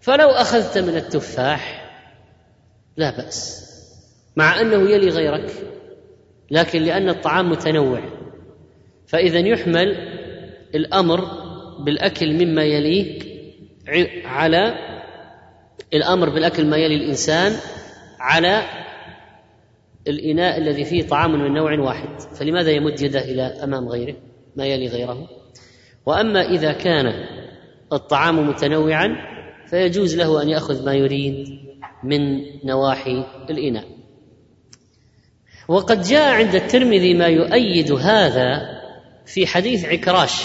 فلو 0.00 0.28
أخذت 0.28 0.78
من 0.78 0.96
التفاح 0.96 1.92
لا 2.96 3.16
بأس 3.16 3.66
مع 4.36 4.60
أنه 4.60 4.90
يلي 4.90 5.08
غيرك 5.08 5.52
لكن 6.50 6.82
لأن 6.82 7.08
الطعام 7.08 7.50
متنوع. 7.50 8.15
فإذا 9.06 9.38
يحمل 9.38 9.96
الأمر 10.74 11.20
بالأكل 11.84 12.44
مما 12.44 12.64
يليك 12.64 13.26
على 14.24 14.74
الأمر 15.94 16.30
بالأكل 16.30 16.66
ما 16.66 16.76
يلي 16.76 16.94
الإنسان 16.94 17.52
على 18.20 18.62
الإناء 20.08 20.58
الذي 20.58 20.84
فيه 20.84 21.02
طعام 21.02 21.32
من 21.32 21.54
نوع 21.54 21.78
واحد. 21.80 22.20
فلماذا 22.20 22.70
يمد 22.70 23.02
يده 23.02 23.20
إلى 23.20 23.42
أمام 23.42 23.88
غيره؟ 23.88 24.14
ما 24.56 24.66
يلي 24.66 24.88
غيره. 24.88 25.28
وأما 26.06 26.40
إذا 26.40 26.72
كان 26.72 27.06
الطعام 27.92 28.48
متنوعا 28.48 29.08
فيجوز 29.70 30.16
له 30.16 30.42
أن 30.42 30.48
يأخذ 30.48 30.84
ما 30.84 30.94
يريد 30.94 31.46
من 32.04 32.20
نواحي 32.64 33.24
الإناء. 33.50 33.84
وقد 35.68 36.02
جاء 36.02 36.34
عند 36.34 36.54
الترمذي 36.54 37.14
ما 37.14 37.26
يؤيد 37.26 37.92
هذا 37.92 38.75
في 39.26 39.46
حديث 39.46 39.84
عكراش. 39.84 40.42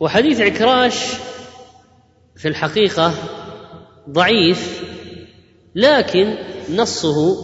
وحديث 0.00 0.40
عكراش 0.40 1.14
في 2.36 2.48
الحقيقة 2.48 3.14
ضعيف 4.10 4.84
لكن 5.74 6.38
نصه 6.70 7.36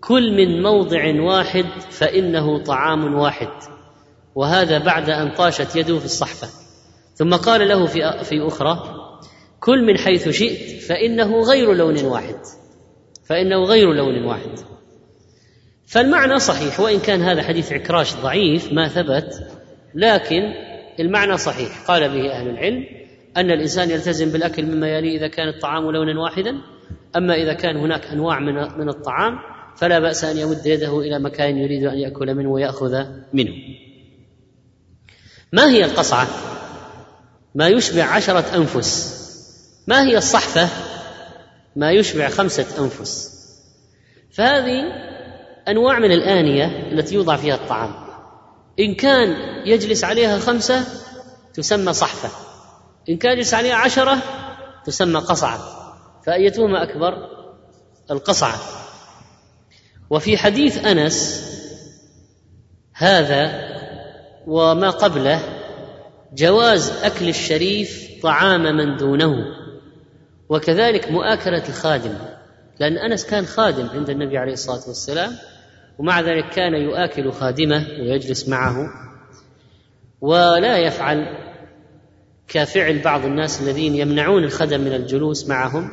كل 0.00 0.36
من 0.36 0.62
موضع 0.62 1.22
واحد 1.22 1.66
فإنه 1.90 2.62
طعام 2.64 3.14
واحد. 3.14 3.48
وهذا 4.34 4.78
بعد 4.78 5.10
أن 5.10 5.34
طاشت 5.34 5.76
يده 5.76 5.98
في 5.98 6.04
الصحفة. 6.04 6.48
ثم 7.14 7.34
قال 7.34 7.68
له 7.68 7.86
في 7.86 8.24
في 8.24 8.46
أخرى 8.46 8.94
كل 9.60 9.86
من 9.86 9.98
حيث 9.98 10.28
شئت 10.28 10.82
فإنه 10.82 11.40
غير 11.40 11.72
لون 11.72 12.04
واحد. 12.04 12.40
فإنه 13.24 13.64
غير 13.64 13.92
لون 13.92 14.24
واحد. 14.24 14.75
فالمعنى 15.86 16.38
صحيح 16.38 16.80
وإن 16.80 17.00
كان 17.00 17.22
هذا 17.22 17.42
حديث 17.42 17.72
عكراش 17.72 18.14
ضعيف 18.14 18.72
ما 18.72 18.88
ثبت 18.88 19.46
لكن 19.94 20.42
المعنى 21.00 21.36
صحيح. 21.36 21.82
قال 21.88 22.08
به 22.08 22.32
أهل 22.32 22.48
العلم 22.48 22.84
أن 23.36 23.50
الإنسان 23.50 23.90
يلتزم 23.90 24.30
بالأكل 24.32 24.66
مما 24.66 24.88
يلي 24.88 25.16
إذا 25.16 25.28
كان 25.28 25.48
الطعام 25.48 25.90
لونا 25.90 26.20
واحدا 26.20 26.58
أما 27.16 27.34
إذا 27.34 27.52
كان 27.52 27.76
هناك 27.76 28.06
أنواع 28.06 28.40
من 28.40 28.54
من 28.78 28.88
الطعام 28.88 29.38
فلا 29.76 29.98
بأس 29.98 30.24
أن 30.24 30.36
يمد 30.36 30.66
يده 30.66 31.00
إلى 31.00 31.18
مكان 31.18 31.58
يريد 31.58 31.84
أن 31.84 31.98
يأكل 31.98 32.34
منه 32.34 32.48
ويأخذ 32.48 33.04
منه. 33.32 33.52
ما 35.52 35.70
هي 35.70 35.84
القصعة؟ 35.84 36.28
ما 37.54 37.68
يشبع 37.68 38.04
عشرة 38.04 38.56
أنفس. 38.56 39.16
ما 39.86 40.02
هي 40.02 40.16
الصحفة؟ 40.16 40.68
ما 41.76 41.92
يشبع 41.92 42.28
خمسة 42.28 42.84
أنفس. 42.84 43.36
فهذه 44.30 44.82
أنواع 45.68 45.98
من 45.98 46.12
الآنية 46.12 46.92
التي 46.92 47.14
يوضع 47.14 47.36
فيها 47.36 47.54
الطعام. 47.54 47.94
إن 48.80 48.94
كان 48.94 49.36
يجلس 49.66 50.04
عليها 50.04 50.38
خمسة 50.38 50.84
تسمى 51.54 51.92
صحفة. 51.92 52.28
إن 53.08 53.16
كان 53.16 53.32
يجلس 53.32 53.54
عليها 53.54 53.74
عشرة 53.74 54.18
تسمى 54.84 55.20
قصعة. 55.20 55.58
فأيتهما 56.26 56.82
أكبر؟ 56.82 57.28
القصعة. 58.10 58.58
وفي 60.10 60.36
حديث 60.38 60.84
أنس 60.84 61.46
هذا 62.92 63.66
وما 64.46 64.90
قبله 64.90 65.40
جواز 66.34 66.90
أكل 66.90 67.28
الشريف 67.28 68.06
طعام 68.22 68.62
من 68.76 68.96
دونه. 68.96 69.34
وكذلك 70.48 71.10
مؤاكلة 71.10 71.68
الخادم. 71.68 72.14
لأن 72.80 72.98
أنس 72.98 73.24
كان 73.24 73.46
خادم 73.46 73.88
عند 73.88 74.10
النبي 74.10 74.38
عليه 74.38 74.52
الصلاة 74.52 74.88
والسلام. 74.88 75.36
ومع 75.98 76.20
ذلك 76.20 76.48
كان 76.48 76.74
يؤاكل 76.74 77.32
خادمه 77.32 77.86
ويجلس 78.00 78.48
معه 78.48 78.90
ولا 80.20 80.78
يفعل 80.78 81.26
كفعل 82.48 82.98
بعض 82.98 83.24
الناس 83.24 83.62
الذين 83.62 83.94
يمنعون 83.94 84.44
الخدم 84.44 84.80
من 84.80 84.92
الجلوس 84.92 85.48
معهم 85.48 85.90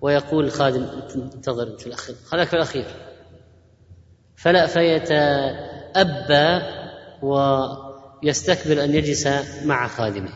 ويقول 0.00 0.44
الخادم 0.44 0.86
انتظر 1.14 1.66
انت 1.66 1.80
في 1.80 1.86
الأخير 1.86 2.14
خلاك 2.26 2.48
في 2.48 2.54
الأخير. 2.54 2.84
فلا 4.36 4.66
فيتأبى 4.66 6.62
ويستكبر 7.22 8.84
أن 8.84 8.94
يجلس 8.94 9.28
مع 9.64 9.88
خادمه. 9.88 10.32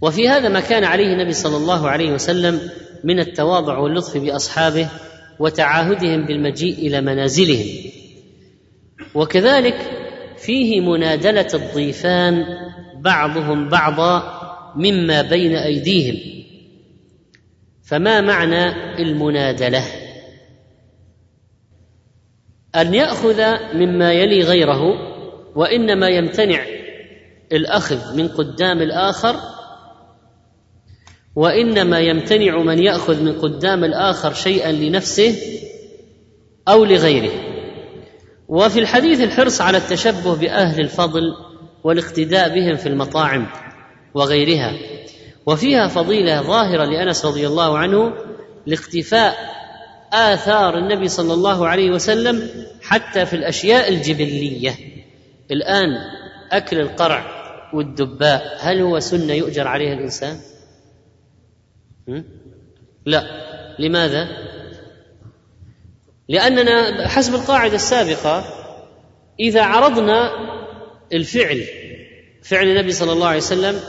وفي 0.00 0.28
هذا 0.28 0.48
ما 0.48 0.60
كان 0.60 0.84
عليه 0.84 1.12
النبي 1.12 1.32
صلى 1.32 1.56
الله 1.56 1.88
عليه 1.88 2.12
وسلم 2.12 2.70
من 3.04 3.20
التواضع 3.20 3.78
واللطف 3.78 4.16
بأصحابه 4.16 4.88
وتعاهدهم 5.38 6.26
بالمجيء 6.26 6.78
إلى 6.78 7.00
منازلهم. 7.00 7.66
وكذلك 9.14 9.76
فيه 10.36 10.80
منادلة 10.80 11.48
الضيفان 11.54 12.44
بعضهم 13.00 13.68
بعضا 13.68 14.22
مما 14.76 15.22
بين 15.22 15.56
أيديهم. 15.56 16.16
فما 17.82 18.20
معنى 18.20 18.68
المنادلة؟ 19.02 19.84
أن 22.76 22.94
يأخذ 22.94 23.42
مما 23.74 24.12
يلي 24.12 24.40
غيره 24.40 24.82
وإنما 25.56 26.08
يمتنع 26.08 26.66
الأخذ 27.52 28.16
من 28.16 28.28
قدام 28.28 28.82
الآخر 28.82 29.36
وإنما 31.36 31.98
يمتنع 31.98 32.62
من 32.62 32.78
يأخذ 32.78 33.22
من 33.22 33.32
قدام 33.32 33.84
الآخر 33.84 34.32
شيئا 34.32 34.72
لنفسه 34.72 35.36
أو 36.68 36.84
لغيره. 36.84 37.32
وفي 38.48 38.78
الحديث 38.78 39.20
الحرص 39.20 39.60
على 39.60 39.78
التشبه 39.78 40.36
بأهل 40.36 40.80
الفضل 40.80 41.22
والاقتداء 41.84 42.54
بهم 42.54 42.76
في 42.76 42.88
المطاعم 42.88 43.46
وغيرها 44.14 44.72
وفيها 45.46 45.88
فضيلة 45.88 46.42
ظاهرة 46.42 46.84
لأنس 46.84 47.24
رضي 47.24 47.46
الله 47.46 47.78
عنه 47.78 48.12
لاقتفاء 48.66 49.34
آثار 50.12 50.78
النبي 50.78 51.08
صلى 51.08 51.34
الله 51.34 51.68
عليه 51.68 51.90
وسلم 51.90 52.48
حتى 52.82 53.26
في 53.26 53.36
الأشياء 53.36 53.88
الجبلية. 53.88 54.74
الآن 55.50 55.88
أكل 56.52 56.80
القرع 56.80 57.24
والدباء 57.74 58.56
هل 58.60 58.80
هو 58.80 59.00
سنة 59.00 59.32
يؤجر 59.32 59.68
عليها 59.68 59.92
الإنسان؟ 59.92 60.36
لا. 63.06 63.26
لماذا؟ 63.78 64.28
لأننا 66.28 67.08
حسب 67.08 67.34
القاعدة 67.34 67.74
السابقة 67.74 68.44
إذا 69.40 69.62
عرضنا 69.62 70.30
الفعل 71.12 71.64
فعل 72.42 72.68
النبي 72.68 72.92
صلى 72.92 73.12
الله 73.12 73.26
عليه 73.26 73.36
وسلم 73.36 73.80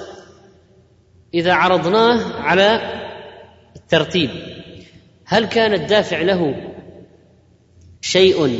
إذا 1.33 1.53
عرضناه 1.53 2.41
على 2.41 2.93
الترتيب. 3.75 4.29
هل 5.25 5.45
كان 5.45 5.73
الدافع 5.73 6.21
له 6.21 6.73
شيء 8.01 8.59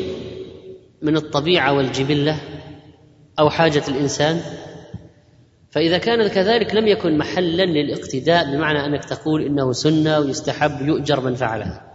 من 1.01 1.17
الطبيعة 1.17 1.73
والجبلة 1.73 2.41
أو 3.39 3.49
حاجة 3.49 3.83
الإنسان؟ 3.87 4.41
فإذا 5.71 5.97
كان 5.97 6.27
كذلك 6.27 6.75
لم 6.75 6.87
يكن 6.87 7.17
محلا 7.17 7.63
للاقتداء 7.65 8.51
بمعنى 8.51 8.85
أنك 8.85 9.05
تقول 9.05 9.45
إنه 9.45 9.71
سنة 9.71 10.19
ويستحب 10.19 10.87
يؤجر 10.87 11.19
من 11.19 11.35
فعلها. 11.35 11.93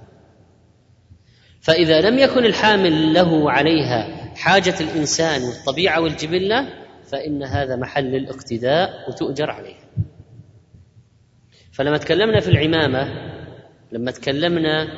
فإذا 1.60 2.00
لم 2.00 2.18
يكن 2.18 2.44
الحامل 2.44 3.14
له 3.14 3.50
عليها 3.50 4.32
حاجة 4.34 4.74
الإنسان 4.80 5.42
والطبيعة 5.42 6.00
والجبلة 6.00 6.68
فإن 7.04 7.42
هذا 7.42 7.76
محل 7.76 8.14
الاقتداء 8.14 8.90
وتؤجر 9.08 9.50
عليه. 9.50 9.74
فلما 11.72 11.98
تكلمنا 11.98 12.40
في 12.40 12.48
العمامة 12.48 13.08
لما 13.92 14.10
تكلمنا 14.10 14.88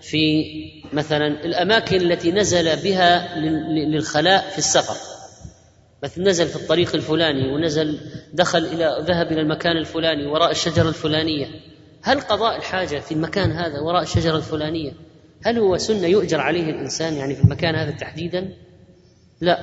في 0.00 0.44
مثلا 0.92 1.26
الأماكن 1.26 1.96
التي 1.96 2.32
نزل 2.32 2.82
بها 2.82 3.38
للخلاء 3.68 4.50
في 4.50 4.58
السفر 4.58 5.15
مثل 6.06 6.22
نزل 6.22 6.48
في 6.48 6.56
الطريق 6.56 6.94
الفلاني 6.94 7.52
ونزل 7.52 8.00
دخل 8.32 8.58
إلى 8.58 9.04
ذهب 9.08 9.32
إلى 9.32 9.40
المكان 9.40 9.76
الفلاني 9.76 10.26
وراء 10.26 10.50
الشجرة 10.50 10.88
الفلانية. 10.88 11.46
هل 12.02 12.20
قضاء 12.20 12.56
الحاجة 12.56 12.98
في 12.98 13.12
المكان 13.12 13.52
هذا 13.52 13.80
وراء 13.80 14.02
الشجرة 14.02 14.36
الفلانية 14.36 14.92
هل 15.44 15.58
هو 15.58 15.76
سنة 15.76 16.06
يؤجر 16.06 16.40
عليه 16.40 16.70
الإنسان 16.70 17.14
يعني 17.14 17.34
في 17.34 17.44
المكان 17.44 17.74
هذا 17.74 17.90
تحديدا؟ 17.90 18.52
لا. 19.40 19.58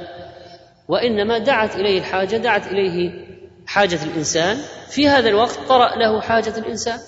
وإنما 0.87 1.37
دعت 1.37 1.75
إليه 1.75 1.99
الحاجة 1.99 2.37
دعت 2.37 2.67
إليه 2.67 3.27
حاجة 3.65 4.03
الإنسان. 4.03 4.57
في 4.89 5.07
هذا 5.07 5.29
الوقت 5.29 5.59
طرا 5.69 5.95
له 5.95 6.21
حاجة 6.21 6.57
الإنسان 6.57 6.99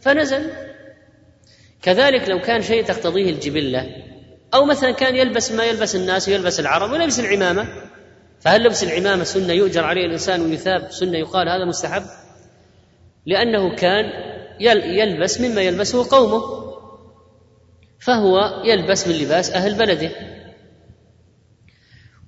فنزل. 0.00 0.50
كذلك 1.82 2.28
لو 2.28 2.40
كان 2.40 2.62
شيء 2.62 2.84
تقتضيه 2.84 3.30
الجبلة 3.30 3.86
أو 4.54 4.64
مثلا 4.64 4.90
كان 4.90 5.16
يلبس 5.16 5.52
ما 5.52 5.64
يلبس 5.64 5.96
الناس 5.96 6.28
ويلبس 6.28 6.60
العرب 6.60 6.90
ويلبس 6.90 7.20
العمامة 7.20 7.68
فهل 8.42 8.64
لبس 8.64 8.84
العمامة 8.84 9.24
سنة 9.24 9.52
يؤجر 9.52 9.84
عليه 9.84 10.06
الإنسان 10.06 10.40
ويثاب 10.40 10.90
سنة 10.90 11.18
يقال 11.18 11.48
هذا 11.48 11.64
مستحب؟ 11.64 12.02
لأنه 13.26 13.76
كان 13.76 14.04
يلبس 14.60 15.40
مما 15.40 15.62
يلبسه 15.62 16.10
قومه. 16.10 16.62
فهو 18.00 18.62
يلبس 18.64 19.08
من 19.08 19.14
لباس 19.14 19.50
أهل 19.50 19.74
بلده. 19.74 20.10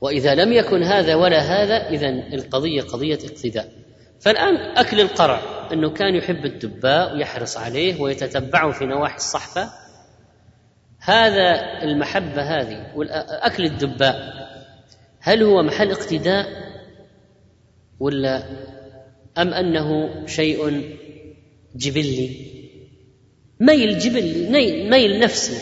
وإذا 0.00 0.34
لم 0.34 0.52
يكن 0.52 0.82
هذا 0.82 1.14
ولا 1.14 1.38
هذا 1.38 1.88
اذا 1.88 2.08
القضية 2.08 2.82
قضية 2.82 3.18
اقتداء. 3.24 3.72
فالآن 4.20 4.56
أكل 4.56 5.00
القرع 5.00 5.40
إنه 5.72 5.90
كان 5.90 6.14
يحب 6.14 6.44
الدباء 6.44 7.14
ويحرص 7.14 7.56
عليه 7.56 8.00
ويتتبعه 8.00 8.72
في 8.72 8.84
نواحي 8.84 9.16
الصحفة. 9.16 9.70
هذا 11.00 11.60
المحبة 11.82 12.42
هذه 12.42 12.92
واكل 12.96 13.64
الدباء. 13.64 14.44
هل 15.26 15.42
هو 15.42 15.62
محل 15.62 15.90
اقتداء 15.90 16.46
ولا 18.00 18.42
أم 19.38 19.54
أنه 19.54 19.86
شيء 20.26 20.90
جبلي؟ 21.76 22.30
ميل 23.60 23.98
جبلي 23.98 24.50
ميل 24.90 25.20
نفسي 25.20 25.58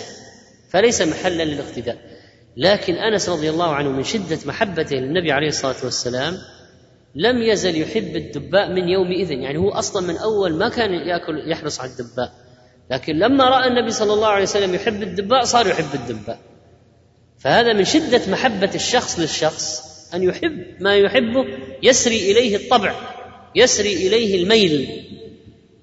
فليس 0.71 1.03
محلا 1.03 1.43
للاقتداء. 1.43 1.99
لكن 2.57 2.95
أنس 2.95 3.29
رضي 3.29 3.51
الله 3.51 3.75
عنه 3.75 3.91
من 3.91 4.03
شدة 4.03 4.39
محبته 4.47 4.97
للنبي 4.97 5.33
عليه 5.33 5.49
الصلاة 5.49 5.85
والسلام 5.85 6.35
لم 7.15 7.43
يزل 7.43 7.81
يحب 7.81 8.17
الدباء 8.17 8.73
من 8.73 8.89
يومئذ 8.89 9.31
يعني 9.31 9.59
هو 9.59 9.71
أصلا 9.71 10.07
من 10.07 10.17
أول 10.17 10.55
ما 10.55 10.69
كان 10.69 10.95
يأكل 10.95 11.51
يحرص 11.51 11.81
على 11.81 11.91
الدباء. 11.91 12.33
لكن 12.91 13.19
لما 13.19 13.45
رأى 13.49 13.69
النبي 13.69 13.91
صلى 13.91 14.13
الله 14.13 14.29
عليه 14.29 14.43
وسلم 14.43 14.75
يحب 14.75 15.03
الدباء 15.03 15.45
صار 15.45 15.67
يحب 15.67 15.95
الدباء. 15.95 16.39
فهذا 17.43 17.73
من 17.73 17.85
شدة 17.85 18.21
محبة 18.29 18.71
الشخص 18.75 19.19
للشخص 19.19 19.83
أن 20.15 20.23
يحب 20.23 20.65
ما 20.81 20.97
يحبه 20.97 21.45
يسري 21.83 22.33
إليه 22.33 22.57
الطبع 22.57 22.95
يسري 23.55 23.93
إليه 24.07 24.43
الميل. 24.43 25.05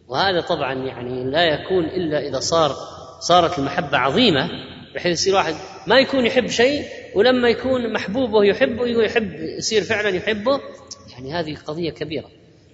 وهذا 0.07 0.41
طبعا 0.41 0.73
يعني 0.73 1.31
لا 1.31 1.44
يكون 1.44 1.86
إلا 1.86 2.27
إذا 2.27 2.40
صار 2.40 2.76
صارت 3.19 3.60
المحبة 3.60 3.98
عظيمة 3.98 4.49
بحيث 4.95 5.19
يصير 5.19 5.36
واحد 5.36 5.56
ما 5.88 5.99
يكون 5.99 6.26
يحب 6.26 6.48
شيء 6.48 6.86
ولما 7.15 7.49
يكون 7.49 7.94
محبوبه 7.94 8.44
يحبه 8.44 8.88
يحب 8.88 9.34
يصير 9.57 9.81
فعلا 9.81 10.10
يحبه 10.10 10.60
يعني 11.11 11.34
هذه 11.34 11.56
قضية 11.56 11.91
كبيرة. 11.91 12.30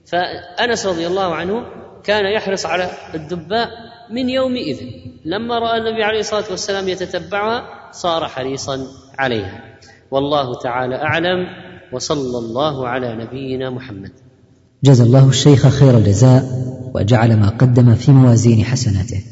فأنس 0.06 0.86
رضي 0.86 1.08
الله 1.08 1.36
عنه 1.36 1.66
كان 2.06 2.26
يحرص 2.26 2.66
على 2.66 2.90
الدباء 3.16 3.68
من 4.12 4.30
يومئذ. 4.30 4.78
لما 5.26 5.60
رأى 5.60 5.78
النبي 5.78 6.04
عليه 6.04 6.20
الصلاة 6.20 6.44
والسلام 6.52 6.90
يتتبعها 6.90 7.64
صار 7.92 8.28
حريصا 8.28 8.88
عليها. 9.20 9.62
والله 10.12 10.60
تعالى 10.60 10.96
أعلم 10.96 11.48
وصلى 11.94 12.38
الله 12.38 12.88
على 12.88 13.16
نبينا 13.16 13.70
محمد. 13.70 14.12
جزا 14.84 15.04
الله 15.04 15.30
الشيخ 15.30 15.68
خير 15.68 15.98
الجزاء 15.98 16.44
وجعل 16.96 17.40
ما 17.40 17.50
قدم 17.50 17.96
في 17.96 18.12
موازين 18.12 18.66
حسناته. 18.66 19.24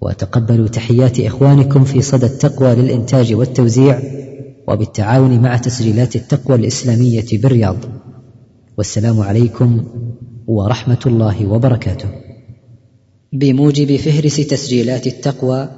وتقبلوا 0.00 0.68
تحيات 0.68 1.20
إخوانكم 1.20 1.84
في 1.84 2.02
صدى 2.02 2.26
التقوى 2.26 2.74
للإنتاج 2.74 3.34
والتوزيع 3.34 4.00
وبالتعاون 4.68 5.42
مع 5.42 5.56
تسجيلات 5.56 6.16
التقوى 6.16 6.56
الإسلامية 6.56 7.26
بالرياض. 7.32 7.76
والسلام 8.78 9.20
عليكم 9.20 9.84
ورحمة 10.48 10.98
الله 11.06 11.46
وبركاته. 11.46 12.08
بموجب 13.32 13.96
فهرس 13.96 14.36
تسجيلات 14.36 15.06
التقوى 15.06 15.68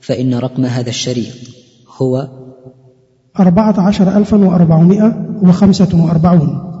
فإن 0.00 0.34
رقم 0.34 0.64
هذا 0.64 0.88
الشريط 0.88 1.34
هو 2.02 2.28
أربعة 3.40 3.80
عشر 3.80 4.16
ألفا 4.16 4.36
وأربعمائة 4.36 5.38
وخمسة 5.42 6.04
وأربعون. 6.04 6.71